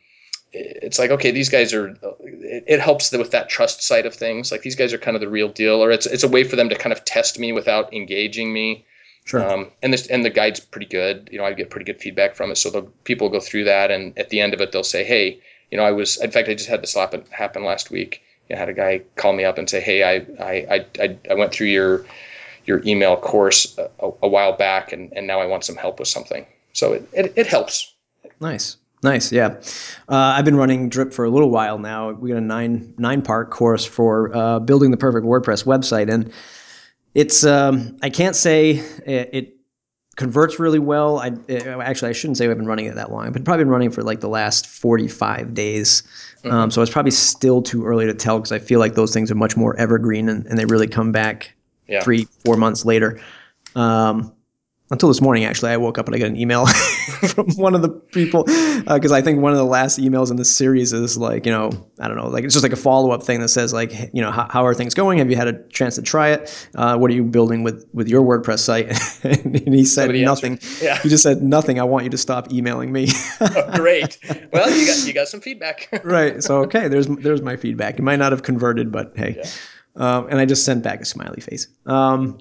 it's 0.53 0.99
like 0.99 1.11
okay 1.11 1.31
these 1.31 1.49
guys 1.49 1.73
are 1.73 1.87
it, 2.19 2.63
it 2.67 2.79
helps 2.79 3.11
with 3.11 3.31
that 3.31 3.49
trust 3.49 3.83
side 3.83 4.05
of 4.05 4.13
things. 4.13 4.51
Like 4.51 4.61
these 4.61 4.75
guys 4.75 4.93
are 4.93 4.97
kind 4.97 5.15
of 5.15 5.21
the 5.21 5.29
real 5.29 5.49
deal 5.49 5.83
or 5.83 5.91
it's 5.91 6.05
it's 6.05 6.23
a 6.23 6.27
way 6.27 6.43
for 6.43 6.55
them 6.55 6.69
to 6.69 6.75
kind 6.75 6.93
of 6.93 7.05
test 7.05 7.39
me 7.39 7.51
without 7.51 7.93
engaging 7.93 8.51
me. 8.51 8.85
Sure. 9.23 9.47
Um, 9.47 9.71
and 9.81 9.93
this 9.93 10.07
and 10.07 10.25
the 10.25 10.29
guide's 10.29 10.59
pretty 10.59 10.87
good. 10.87 11.29
You 11.31 11.37
know 11.37 11.45
i 11.45 11.53
get 11.53 11.69
pretty 11.69 11.85
good 11.85 12.01
feedback 12.01 12.35
from 12.35 12.51
it. 12.51 12.57
So 12.57 12.69
the 12.69 12.81
people 13.03 13.29
go 13.29 13.39
through 13.39 13.65
that 13.65 13.91
and 13.91 14.17
at 14.17 14.29
the 14.29 14.41
end 14.41 14.53
of 14.53 14.61
it 14.61 14.71
they'll 14.71 14.83
say 14.83 15.03
hey 15.03 15.39
you 15.69 15.77
know 15.77 15.85
i 15.85 15.91
was 15.91 16.21
in 16.21 16.31
fact 16.31 16.49
i 16.49 16.53
just 16.53 16.69
had 16.69 16.83
this 16.83 16.95
happen 16.95 17.23
happen 17.29 17.63
last 17.63 17.91
week. 17.91 18.21
I 18.49 18.55
had 18.55 18.67
a 18.67 18.73
guy 18.73 19.03
call 19.15 19.31
me 19.31 19.45
up 19.45 19.57
and 19.57 19.69
say 19.69 19.79
hey 19.79 20.03
i 20.03 20.15
i 20.43 20.85
i, 20.99 21.17
I 21.29 21.33
went 21.35 21.53
through 21.53 21.67
your 21.67 22.05
your 22.65 22.81
email 22.85 23.15
course 23.15 23.77
a, 23.77 24.11
a 24.21 24.27
while 24.27 24.57
back 24.57 24.91
and, 24.91 25.13
and 25.13 25.25
now 25.25 25.39
i 25.39 25.45
want 25.45 25.63
some 25.63 25.77
help 25.77 25.99
with 25.99 26.09
something. 26.09 26.45
So 26.73 26.93
it, 26.93 27.09
it, 27.11 27.33
it 27.35 27.47
helps. 27.47 27.93
Nice 28.39 28.77
Nice, 29.03 29.31
yeah. 29.31 29.55
Uh, 30.07 30.15
I've 30.35 30.45
been 30.45 30.55
running 30.55 30.89
Drip 30.89 31.11
for 31.11 31.25
a 31.25 31.29
little 31.29 31.49
while 31.49 31.79
now. 31.79 32.11
We 32.11 32.29
got 32.29 32.37
a 32.37 32.41
nine 32.41 32.93
nine 32.97 33.21
part 33.21 33.49
course 33.49 33.83
for 33.83 34.35
uh, 34.35 34.59
building 34.59 34.91
the 34.91 34.97
perfect 34.97 35.25
WordPress 35.25 35.65
website, 35.65 36.11
and 36.11 36.31
it's 37.15 37.43
um, 37.43 37.97
I 38.03 38.09
can't 38.09 38.35
say 38.35 38.71
it, 39.05 39.29
it, 39.33 39.55
converts 40.17 40.59
really 40.59 40.77
well. 40.77 41.17
I 41.17 41.31
it, 41.47 41.65
actually 41.65 42.09
I 42.09 42.11
shouldn't 42.11 42.37
say 42.37 42.47
I've 42.47 42.57
been 42.57 42.67
running 42.67 42.85
it 42.85 42.95
that 42.95 43.11
long. 43.11 43.25
I've 43.25 43.33
been 43.33 43.43
probably 43.43 43.63
been 43.63 43.71
running 43.71 43.89
for 43.89 44.03
like 44.03 44.19
the 44.19 44.29
last 44.29 44.67
forty 44.67 45.07
five 45.07 45.55
days. 45.55 46.03
Mm-hmm. 46.43 46.51
Um, 46.51 46.71
so 46.71 46.83
it's 46.83 46.91
probably 46.91 47.11
still 47.11 47.63
too 47.63 47.83
early 47.85 48.05
to 48.05 48.13
tell 48.13 48.37
because 48.37 48.51
I 48.51 48.59
feel 48.59 48.79
like 48.79 48.93
those 48.93 49.13
things 49.13 49.31
are 49.31 49.35
much 49.35 49.57
more 49.57 49.75
evergreen 49.77 50.29
and, 50.29 50.45
and 50.45 50.59
they 50.59 50.65
really 50.65 50.87
come 50.87 51.11
back 51.11 51.53
yeah. 51.87 52.03
three 52.03 52.27
four 52.45 52.55
months 52.55 52.85
later. 52.85 53.19
Um, 53.75 54.31
until 54.91 55.09
this 55.09 55.21
morning 55.21 55.45
actually 55.45 55.71
i 55.71 55.77
woke 55.77 55.97
up 55.97 56.05
and 56.07 56.15
i 56.15 56.19
got 56.19 56.27
an 56.27 56.35
email 56.37 56.65
from 57.27 57.47
one 57.55 57.73
of 57.73 57.81
the 57.81 57.89
people 57.89 58.43
because 58.43 59.11
uh, 59.11 59.15
i 59.15 59.21
think 59.21 59.41
one 59.41 59.51
of 59.51 59.57
the 59.57 59.63
last 59.65 59.97
emails 59.99 60.29
in 60.29 60.37
this 60.37 60.53
series 60.55 60.93
is 60.93 61.17
like 61.17 61.45
you 61.45 61.51
know 61.51 61.69
i 61.99 62.07
don't 62.07 62.17
know 62.17 62.27
like 62.27 62.43
it's 62.43 62.53
just 62.53 62.63
like 62.63 62.73
a 62.73 62.75
follow-up 62.77 63.23
thing 63.23 63.39
that 63.39 63.47
says 63.49 63.73
like 63.73 63.91
you 64.13 64.21
know 64.21 64.31
how, 64.31 64.47
how 64.49 64.65
are 64.65 64.73
things 64.73 64.93
going? 64.93 65.17
Have 65.19 65.29
you 65.29 65.35
had 65.35 65.47
a 65.47 65.67
chance 65.69 65.95
to 65.95 66.01
try 66.01 66.29
it? 66.29 66.67
Uh, 66.75 66.97
what 66.97 67.09
are 67.09 67.13
you 67.13 67.23
building 67.23 67.63
with 67.63 67.85
with 67.93 68.07
your 68.07 68.21
wordpress 68.21 68.59
site? 68.59 68.91
And 69.23 69.73
he 69.73 69.85
said 69.85 70.03
Somebody 70.03 70.25
nothing. 70.25 70.59
yeah. 70.81 70.97
he 71.01 71.09
just 71.09 71.23
said 71.23 71.41
nothing. 71.41 71.79
I 71.79 71.83
want 71.83 72.03
you 72.03 72.09
to 72.11 72.17
stop 72.17 72.51
emailing 72.51 72.91
me. 72.91 73.07
Oh, 73.39 73.71
great. 73.75 74.17
Well 74.51 74.69
you 74.69 74.85
got 74.87 75.07
you 75.07 75.13
got 75.13 75.27
some 75.27 75.41
feedback. 75.41 75.87
Right. 76.03 76.43
So 76.43 76.57
okay 76.63 76.87
there's 76.87 77.07
there's 77.07 77.41
my 77.41 77.55
feedback. 77.55 77.97
It 77.99 78.01
might 78.01 78.17
not 78.17 78.31
have 78.31 78.43
converted 78.43 78.91
but 78.91 79.13
hey. 79.15 79.35
Yeah. 79.37 79.49
um, 79.95 80.27
and 80.29 80.39
i 80.39 80.45
just 80.45 80.65
sent 80.65 80.83
back 80.83 80.99
a 81.01 81.05
smiley 81.05 81.41
face. 81.41 81.67
Um, 81.85 82.37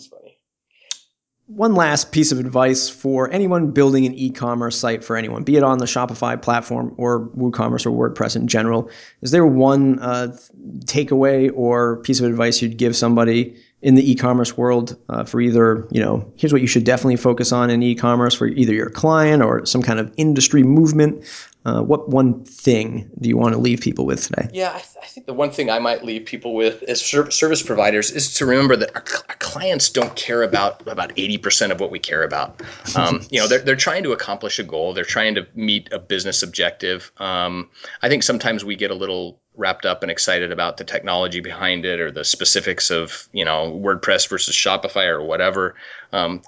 one 1.51 1.75
last 1.75 2.13
piece 2.13 2.31
of 2.31 2.39
advice 2.39 2.89
for 2.89 3.29
anyone 3.33 3.73
building 3.73 4.07
an 4.07 4.15
e-commerce 4.15 4.79
site 4.79 5.03
for 5.03 5.17
anyone, 5.17 5.43
be 5.43 5.57
it 5.57 5.65
on 5.65 5.79
the 5.79 5.85
Shopify 5.85 6.41
platform 6.41 6.95
or 6.97 7.29
WooCommerce 7.31 7.85
or 7.87 7.91
WordPress 7.91 8.37
in 8.37 8.47
general. 8.47 8.89
Is 9.21 9.33
there 9.33 9.45
one 9.45 9.99
uh, 9.99 10.37
takeaway 10.85 11.51
or 11.53 11.97
piece 12.03 12.21
of 12.21 12.27
advice 12.27 12.63
you'd 12.63 12.77
give 12.77 12.95
somebody 12.95 13.57
in 13.83 13.95
the 13.95 14.11
e-commerce 14.11 14.57
world 14.57 14.99
uh, 15.09 15.25
for 15.25 15.41
either, 15.41 15.87
you 15.91 16.01
know, 16.01 16.31
here's 16.37 16.53
what 16.53 16.61
you 16.61 16.69
should 16.69 16.85
definitely 16.85 17.17
focus 17.17 17.51
on 17.53 17.71
in 17.71 17.83
e-commerce 17.83 18.35
for 18.35 18.47
either 18.47 18.75
your 18.75 18.91
client 18.91 19.43
or 19.43 19.65
some 19.65 19.83
kind 19.83 19.99
of 19.99 20.13
industry 20.17 20.63
movement? 20.63 21.25
Uh, 21.67 21.83
what 21.83 22.09
one 22.09 22.43
thing 22.45 23.11
do 23.21 23.29
you 23.29 23.37
want 23.37 23.53
to 23.53 23.61
leave 23.61 23.81
people 23.81 24.07
with 24.07 24.27
today? 24.27 24.49
Yeah, 24.51 24.71
I, 24.71 24.79
th- 24.79 24.97
I, 25.03 25.07
think 25.07 25.27
the 25.27 25.35
one 25.35 25.51
thing 25.51 25.69
I 25.69 25.79
might 25.79 26.03
leave 26.03 26.25
people 26.25 26.55
with 26.55 26.83
as 26.85 27.03
service 27.03 27.63
providers 27.63 28.11
is 28.11 28.33
to 28.35 28.47
remember 28.47 28.77
that 28.77 28.97
our, 28.97 29.05
cl- 29.07 29.25
our, 29.29 29.37
clients 29.37 29.91
don't 29.91 30.17
care 30.17 30.43
about 30.43 30.89
about 30.89 31.13
eighty 31.19 31.37
percent 31.37 31.71
of 31.71 31.79
what 31.79 31.91
we 31.91 31.99
care 31.99 32.23
about. 32.23 32.63
Um, 32.97 33.21
you 33.31 33.41
know, 33.41 33.47
they're 33.47 33.59
they're 33.59 33.77
trying 33.77 34.05
to 34.05 34.13
accomplish 34.13 34.59
a 34.59 34.63
goal. 34.63 34.95
They're 34.95 35.05
trying 35.05 35.35
to 35.35 35.47
meet 35.55 35.93
a 35.93 35.99
business 35.99 36.43
objective. 36.43 37.13
Um, 37.19 37.69
I 38.01 38.09
think 38.09 38.23
sometimes 38.23 38.65
we 38.65 38.75
get 38.75 38.91
a 38.91 38.95
little 38.95 39.39
wrapped 39.61 39.85
up 39.85 40.03
and 40.03 40.11
excited 40.11 40.53
about 40.53 40.79
the 40.79 40.85
technology 40.85 41.41
behind 41.41 41.85
it 41.85 42.01
or 42.01 42.11
the 42.11 42.25
specifics 42.25 42.91
of 42.91 43.29
you 43.33 43.45
know 43.45 43.71
WordPress 43.71 44.29
versus 44.29 44.57
Shopify 44.57 45.07
or 45.07 45.23
whatever. 45.23 45.75
Um, 46.13 46.43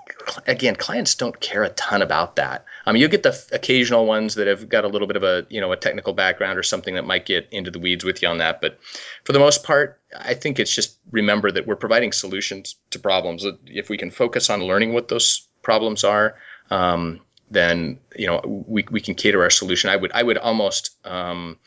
again, 0.46 0.74
clients 0.74 1.14
don't 1.14 1.38
care 1.38 1.62
a 1.62 1.68
ton 1.68 2.00
about 2.00 2.36
that. 2.36 2.64
Um, 2.86 2.96
you 2.96 3.06
get 3.08 3.22
the 3.22 3.28
f- 3.28 3.52
occasional 3.52 4.06
ones 4.06 4.34
that 4.36 4.46
have 4.46 4.68
got 4.68 4.84
a 4.84 4.88
little 4.88 5.06
bit 5.06 5.16
of 5.16 5.22
a 5.22 5.46
you 5.50 5.60
know 5.60 5.70
a 5.72 5.76
technical 5.76 6.14
background 6.14 6.58
or 6.58 6.62
something 6.62 6.94
that 6.94 7.04
might 7.04 7.26
get 7.26 7.48
into 7.52 7.70
the 7.70 7.78
weeds 7.78 8.02
with 8.02 8.22
you 8.22 8.28
on 8.28 8.38
that. 8.38 8.60
But 8.62 8.78
for 9.24 9.32
the 9.32 9.38
most 9.38 9.62
part, 9.62 10.00
I 10.18 10.34
think 10.34 10.58
it's 10.58 10.74
just 10.74 10.96
remember 11.10 11.52
that 11.52 11.66
we're 11.66 11.76
providing 11.76 12.12
solutions 12.12 12.76
to 12.90 12.98
problems. 12.98 13.44
If 13.66 13.90
we 13.90 13.98
can 13.98 14.10
focus 14.10 14.48
on 14.48 14.64
learning 14.64 14.94
what 14.94 15.08
those 15.08 15.46
problems 15.62 16.02
are. 16.02 16.36
Um, 16.70 17.20
then 17.50 17.98
you 18.16 18.26
know 18.26 18.40
we, 18.66 18.86
we 18.90 19.00
can 19.00 19.14
cater 19.14 19.42
our 19.42 19.50
solution. 19.50 19.90
I 19.90 19.96
would 19.96 20.12
I 20.12 20.22
would 20.22 20.38
almost 20.38 20.96
um, 21.04 21.58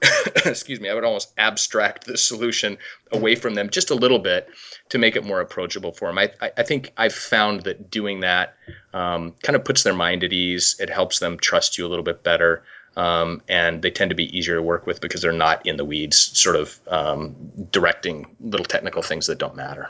excuse 0.44 0.80
me, 0.80 0.88
I 0.88 0.94
would 0.94 1.04
almost 1.04 1.32
abstract 1.36 2.04
the 2.04 2.16
solution 2.16 2.78
away 3.12 3.34
from 3.34 3.54
them 3.54 3.70
just 3.70 3.90
a 3.90 3.94
little 3.94 4.18
bit 4.18 4.48
to 4.90 4.98
make 4.98 5.16
it 5.16 5.24
more 5.24 5.40
approachable 5.40 5.92
for 5.92 6.08
them. 6.08 6.18
I, 6.18 6.30
I 6.56 6.62
think 6.62 6.92
I've 6.96 7.14
found 7.14 7.62
that 7.62 7.90
doing 7.90 8.20
that 8.20 8.54
um, 8.92 9.34
kind 9.42 9.56
of 9.56 9.64
puts 9.64 9.82
their 9.82 9.94
mind 9.94 10.24
at 10.24 10.32
ease. 10.32 10.76
It 10.78 10.90
helps 10.90 11.18
them 11.18 11.38
trust 11.38 11.78
you 11.78 11.86
a 11.86 11.88
little 11.88 12.04
bit 12.04 12.22
better. 12.22 12.64
Um, 12.96 13.42
and 13.48 13.80
they 13.80 13.90
tend 13.90 14.10
to 14.10 14.16
be 14.16 14.36
easier 14.36 14.56
to 14.56 14.62
work 14.62 14.86
with 14.86 15.00
because 15.00 15.22
they're 15.22 15.32
not 15.32 15.66
in 15.66 15.76
the 15.76 15.84
weeds, 15.84 16.18
sort 16.36 16.56
of 16.56 16.80
um, 16.88 17.36
directing 17.70 18.26
little 18.40 18.66
technical 18.66 19.02
things 19.02 19.26
that 19.26 19.38
don't 19.38 19.54
matter. 19.54 19.88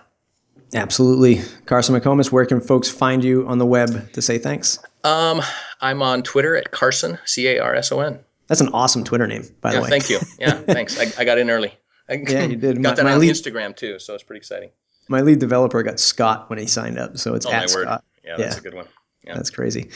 Absolutely. 0.75 1.41
Carson 1.65 1.99
McComas, 1.99 2.31
where 2.31 2.45
can 2.45 2.61
folks 2.61 2.91
find 2.91 3.25
you 3.25 3.49
on 3.49 3.57
the 3.59 3.65
web 3.65 4.13
to 4.13 4.21
say 4.21 4.37
thanks? 4.37 4.79
Um, 5.05 5.41
I'm 5.81 6.03
on 6.03 6.23
Twitter 6.23 6.55
at 6.57 6.71
Carson, 6.71 7.19
C 7.25 7.49
A 7.49 7.61
R 7.61 7.75
S 7.75 7.93
O 7.93 8.01
N. 8.01 8.19
That's 8.49 8.61
an 8.61 8.71
awesome 8.73 9.05
Twitter 9.05 9.27
name, 9.27 9.45
by 9.61 9.71
yeah, 9.71 9.77
the 9.77 9.83
way. 9.83 9.89
Thank 9.91 10.11
you. 10.11 10.19
Yeah, 10.39 10.53
thanks. 10.67 10.99
I, 10.99 11.23
I 11.23 11.25
got 11.25 11.39
in 11.39 11.51
early. 11.51 11.73
I 12.09 12.15
yeah, 12.15 12.45
you 12.45 12.57
did. 12.57 12.77
Got 12.83 12.91
my, 12.91 12.95
that 12.95 13.05
my 13.05 13.13
on 13.13 13.21
lead, 13.21 13.31
Instagram 13.31 13.77
too, 13.77 13.99
so 13.99 14.15
it's 14.15 14.23
pretty 14.23 14.39
exciting. 14.39 14.71
My 15.09 15.21
lead 15.21 15.39
developer 15.39 15.83
got 15.83 16.01
Scott 16.01 16.49
when 16.49 16.59
he 16.59 16.67
signed 16.67 16.99
up, 16.99 17.19
so 17.19 17.35
it's 17.35 17.47
oh, 17.47 17.53
at 17.53 17.71
Scott. 17.71 18.05
Yeah, 18.25 18.37
that's 18.37 18.57
yeah. 18.57 18.61
a 18.61 18.63
good 18.63 18.75
one. 18.75 18.87
Yeah. 19.29 19.35
That's 19.35 19.51
crazy. 19.51 19.91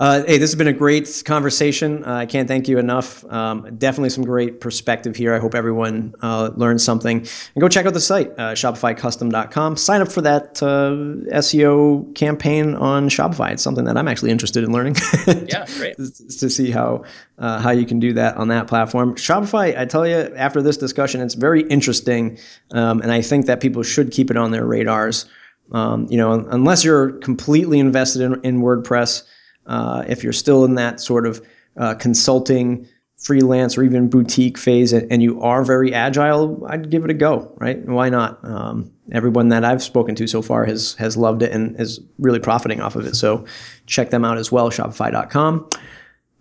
Uh, 0.00 0.24
hey, 0.24 0.38
this 0.38 0.50
has 0.50 0.56
been 0.56 0.66
a 0.66 0.72
great 0.72 1.22
conversation. 1.24 2.04
Uh, 2.04 2.14
I 2.14 2.26
can't 2.26 2.48
thank 2.48 2.66
you 2.66 2.78
enough. 2.78 3.24
Um, 3.26 3.76
definitely 3.78 4.10
some 4.10 4.24
great 4.24 4.60
perspective 4.60 5.14
here. 5.14 5.32
I 5.32 5.38
hope 5.38 5.54
everyone 5.54 6.16
uh, 6.20 6.50
learned 6.56 6.80
something. 6.80 7.18
And 7.18 7.60
go 7.60 7.68
check 7.68 7.86
out 7.86 7.94
the 7.94 8.00
site, 8.00 8.32
uh, 8.32 8.54
shopifycustom.com. 8.54 9.76
Sign 9.76 10.00
up 10.00 10.10
for 10.10 10.20
that 10.22 10.60
uh, 10.60 10.90
SEO 11.36 12.12
campaign 12.16 12.74
on 12.74 13.08
Shopify. 13.08 13.52
It's 13.52 13.62
something 13.62 13.84
that 13.84 13.96
I'm 13.96 14.08
actually 14.08 14.32
interested 14.32 14.64
in 14.64 14.72
learning. 14.72 14.96
yeah, 15.46 15.64
great. 15.76 15.96
to 15.96 16.50
see 16.50 16.72
how 16.72 17.04
uh, 17.38 17.60
how 17.60 17.70
you 17.70 17.86
can 17.86 18.00
do 18.00 18.12
that 18.14 18.36
on 18.36 18.48
that 18.48 18.66
platform. 18.66 19.14
Shopify, 19.14 19.78
I 19.78 19.84
tell 19.84 20.06
you, 20.06 20.16
after 20.34 20.60
this 20.60 20.76
discussion, 20.76 21.20
it's 21.20 21.34
very 21.34 21.62
interesting, 21.62 22.38
um, 22.72 23.00
and 23.00 23.12
I 23.12 23.22
think 23.22 23.46
that 23.46 23.60
people 23.60 23.84
should 23.84 24.10
keep 24.10 24.32
it 24.32 24.36
on 24.36 24.50
their 24.50 24.64
radars. 24.66 25.26
Um, 25.70 26.06
you 26.10 26.18
know, 26.18 26.32
unless 26.50 26.84
you're 26.84 27.12
completely 27.12 27.78
invested 27.78 28.22
in, 28.22 28.40
in 28.44 28.60
WordPress, 28.60 29.22
uh, 29.66 30.04
if 30.08 30.22
you're 30.22 30.32
still 30.32 30.64
in 30.64 30.74
that 30.74 31.00
sort 31.00 31.26
of 31.26 31.44
uh, 31.76 31.94
consulting, 31.94 32.86
freelance, 33.16 33.78
or 33.78 33.82
even 33.82 34.08
boutique 34.08 34.58
phase, 34.58 34.92
and 34.92 35.22
you 35.22 35.40
are 35.40 35.64
very 35.64 35.94
agile, 35.94 36.66
I'd 36.68 36.90
give 36.90 37.04
it 37.04 37.10
a 37.10 37.14
go. 37.14 37.54
Right? 37.58 37.82
Why 37.86 38.08
not? 38.08 38.44
Um, 38.44 38.92
everyone 39.12 39.48
that 39.48 39.64
I've 39.64 39.82
spoken 39.82 40.14
to 40.16 40.26
so 40.26 40.42
far 40.42 40.64
has 40.64 40.94
has 40.94 41.16
loved 41.16 41.42
it 41.42 41.52
and 41.52 41.78
is 41.80 42.00
really 42.18 42.40
profiting 42.40 42.80
off 42.80 42.96
of 42.96 43.06
it. 43.06 43.14
So 43.14 43.44
check 43.86 44.10
them 44.10 44.24
out 44.24 44.38
as 44.38 44.50
well. 44.50 44.70
Shopify.com. 44.70 45.68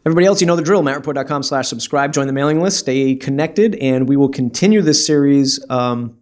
Everybody 0.04 0.26
else, 0.26 0.42
you 0.42 0.48
know 0.48 0.56
the 0.56 0.64
drill. 0.64 0.82
MattReport.com 0.82 1.44
slash 1.44 1.68
subscribe. 1.68 2.12
Join 2.12 2.26
the 2.26 2.34
mailing 2.34 2.60
list. 2.60 2.80
Stay 2.80 3.16
connected, 3.16 3.76
and 3.76 4.10
we 4.10 4.18
will 4.18 4.30
continue 4.30 4.82
this 4.82 5.06
series. 5.06 5.64
Um, 5.70 6.18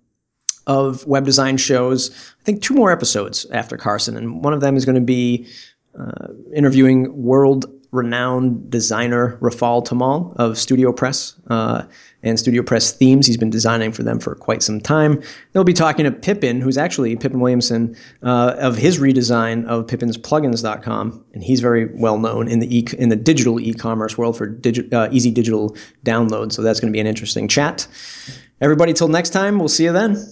of 0.70 1.06
web 1.08 1.26
design 1.26 1.58
shows. 1.58 2.12
I 2.40 2.44
think 2.44 2.62
two 2.62 2.76
more 2.76 2.92
episodes 2.92 3.46
after 3.52 3.76
Carson, 3.76 4.16
and 4.16 4.44
one 4.44 4.54
of 4.54 4.62
them 4.62 4.78
is 4.78 4.86
going 4.86 4.96
to 4.96 5.02
be 5.02 5.48
uh, 6.00 6.28
interviewing 6.56 7.12
world 7.22 7.66
renowned 7.92 8.70
designer 8.70 9.36
Rafal 9.42 9.84
Tomal 9.84 10.32
of 10.36 10.60
Studio 10.60 10.94
Press 10.94 11.34
uh, 11.50 11.84
and 12.22 12.38
Studio 12.38 12.62
Press 12.62 12.92
themes. 12.92 13.26
He's 13.26 13.36
been 13.36 13.50
designing 13.50 13.92
for 13.92 14.04
them 14.04 14.20
for 14.20 14.36
quite 14.36 14.62
some 14.62 14.80
time. 14.80 15.24
They'll 15.52 15.64
be 15.64 15.74
talking 15.74 16.06
to 16.06 16.12
Pippin, 16.12 16.62
who's 16.62 16.78
actually 16.78 17.16
Pippin 17.16 17.40
Williamson, 17.40 17.96
uh, 18.22 18.54
of 18.60 18.78
his 18.78 19.00
redesign 19.00 19.66
of 19.66 19.88
Pippin'sPlugins.com, 19.88 21.26
and 21.34 21.44
he's 21.44 21.62
very 21.62 21.86
well 21.96 22.20
known 22.20 22.48
in 22.48 22.60
the 22.60 22.78
e- 22.78 22.88
in 23.00 23.10
the 23.10 23.16
digital 23.16 23.60
e-commerce 23.60 24.20
world 24.20 24.38
for 24.38 24.48
digi- 24.48 24.94
uh, 24.94 25.10
easy 25.12 25.32
digital 25.32 25.76
download. 26.06 26.52
So 26.52 26.62
that's 26.62 26.80
going 26.80 26.94
to 26.94 26.96
be 26.96 27.02
an 27.02 27.08
interesting 27.08 27.48
chat. 27.48 27.88
Everybody, 28.62 28.94
till 28.94 29.08
next 29.08 29.30
time, 29.30 29.58
we'll 29.58 29.70
see 29.70 29.86
you 29.86 29.94
then. 29.94 30.28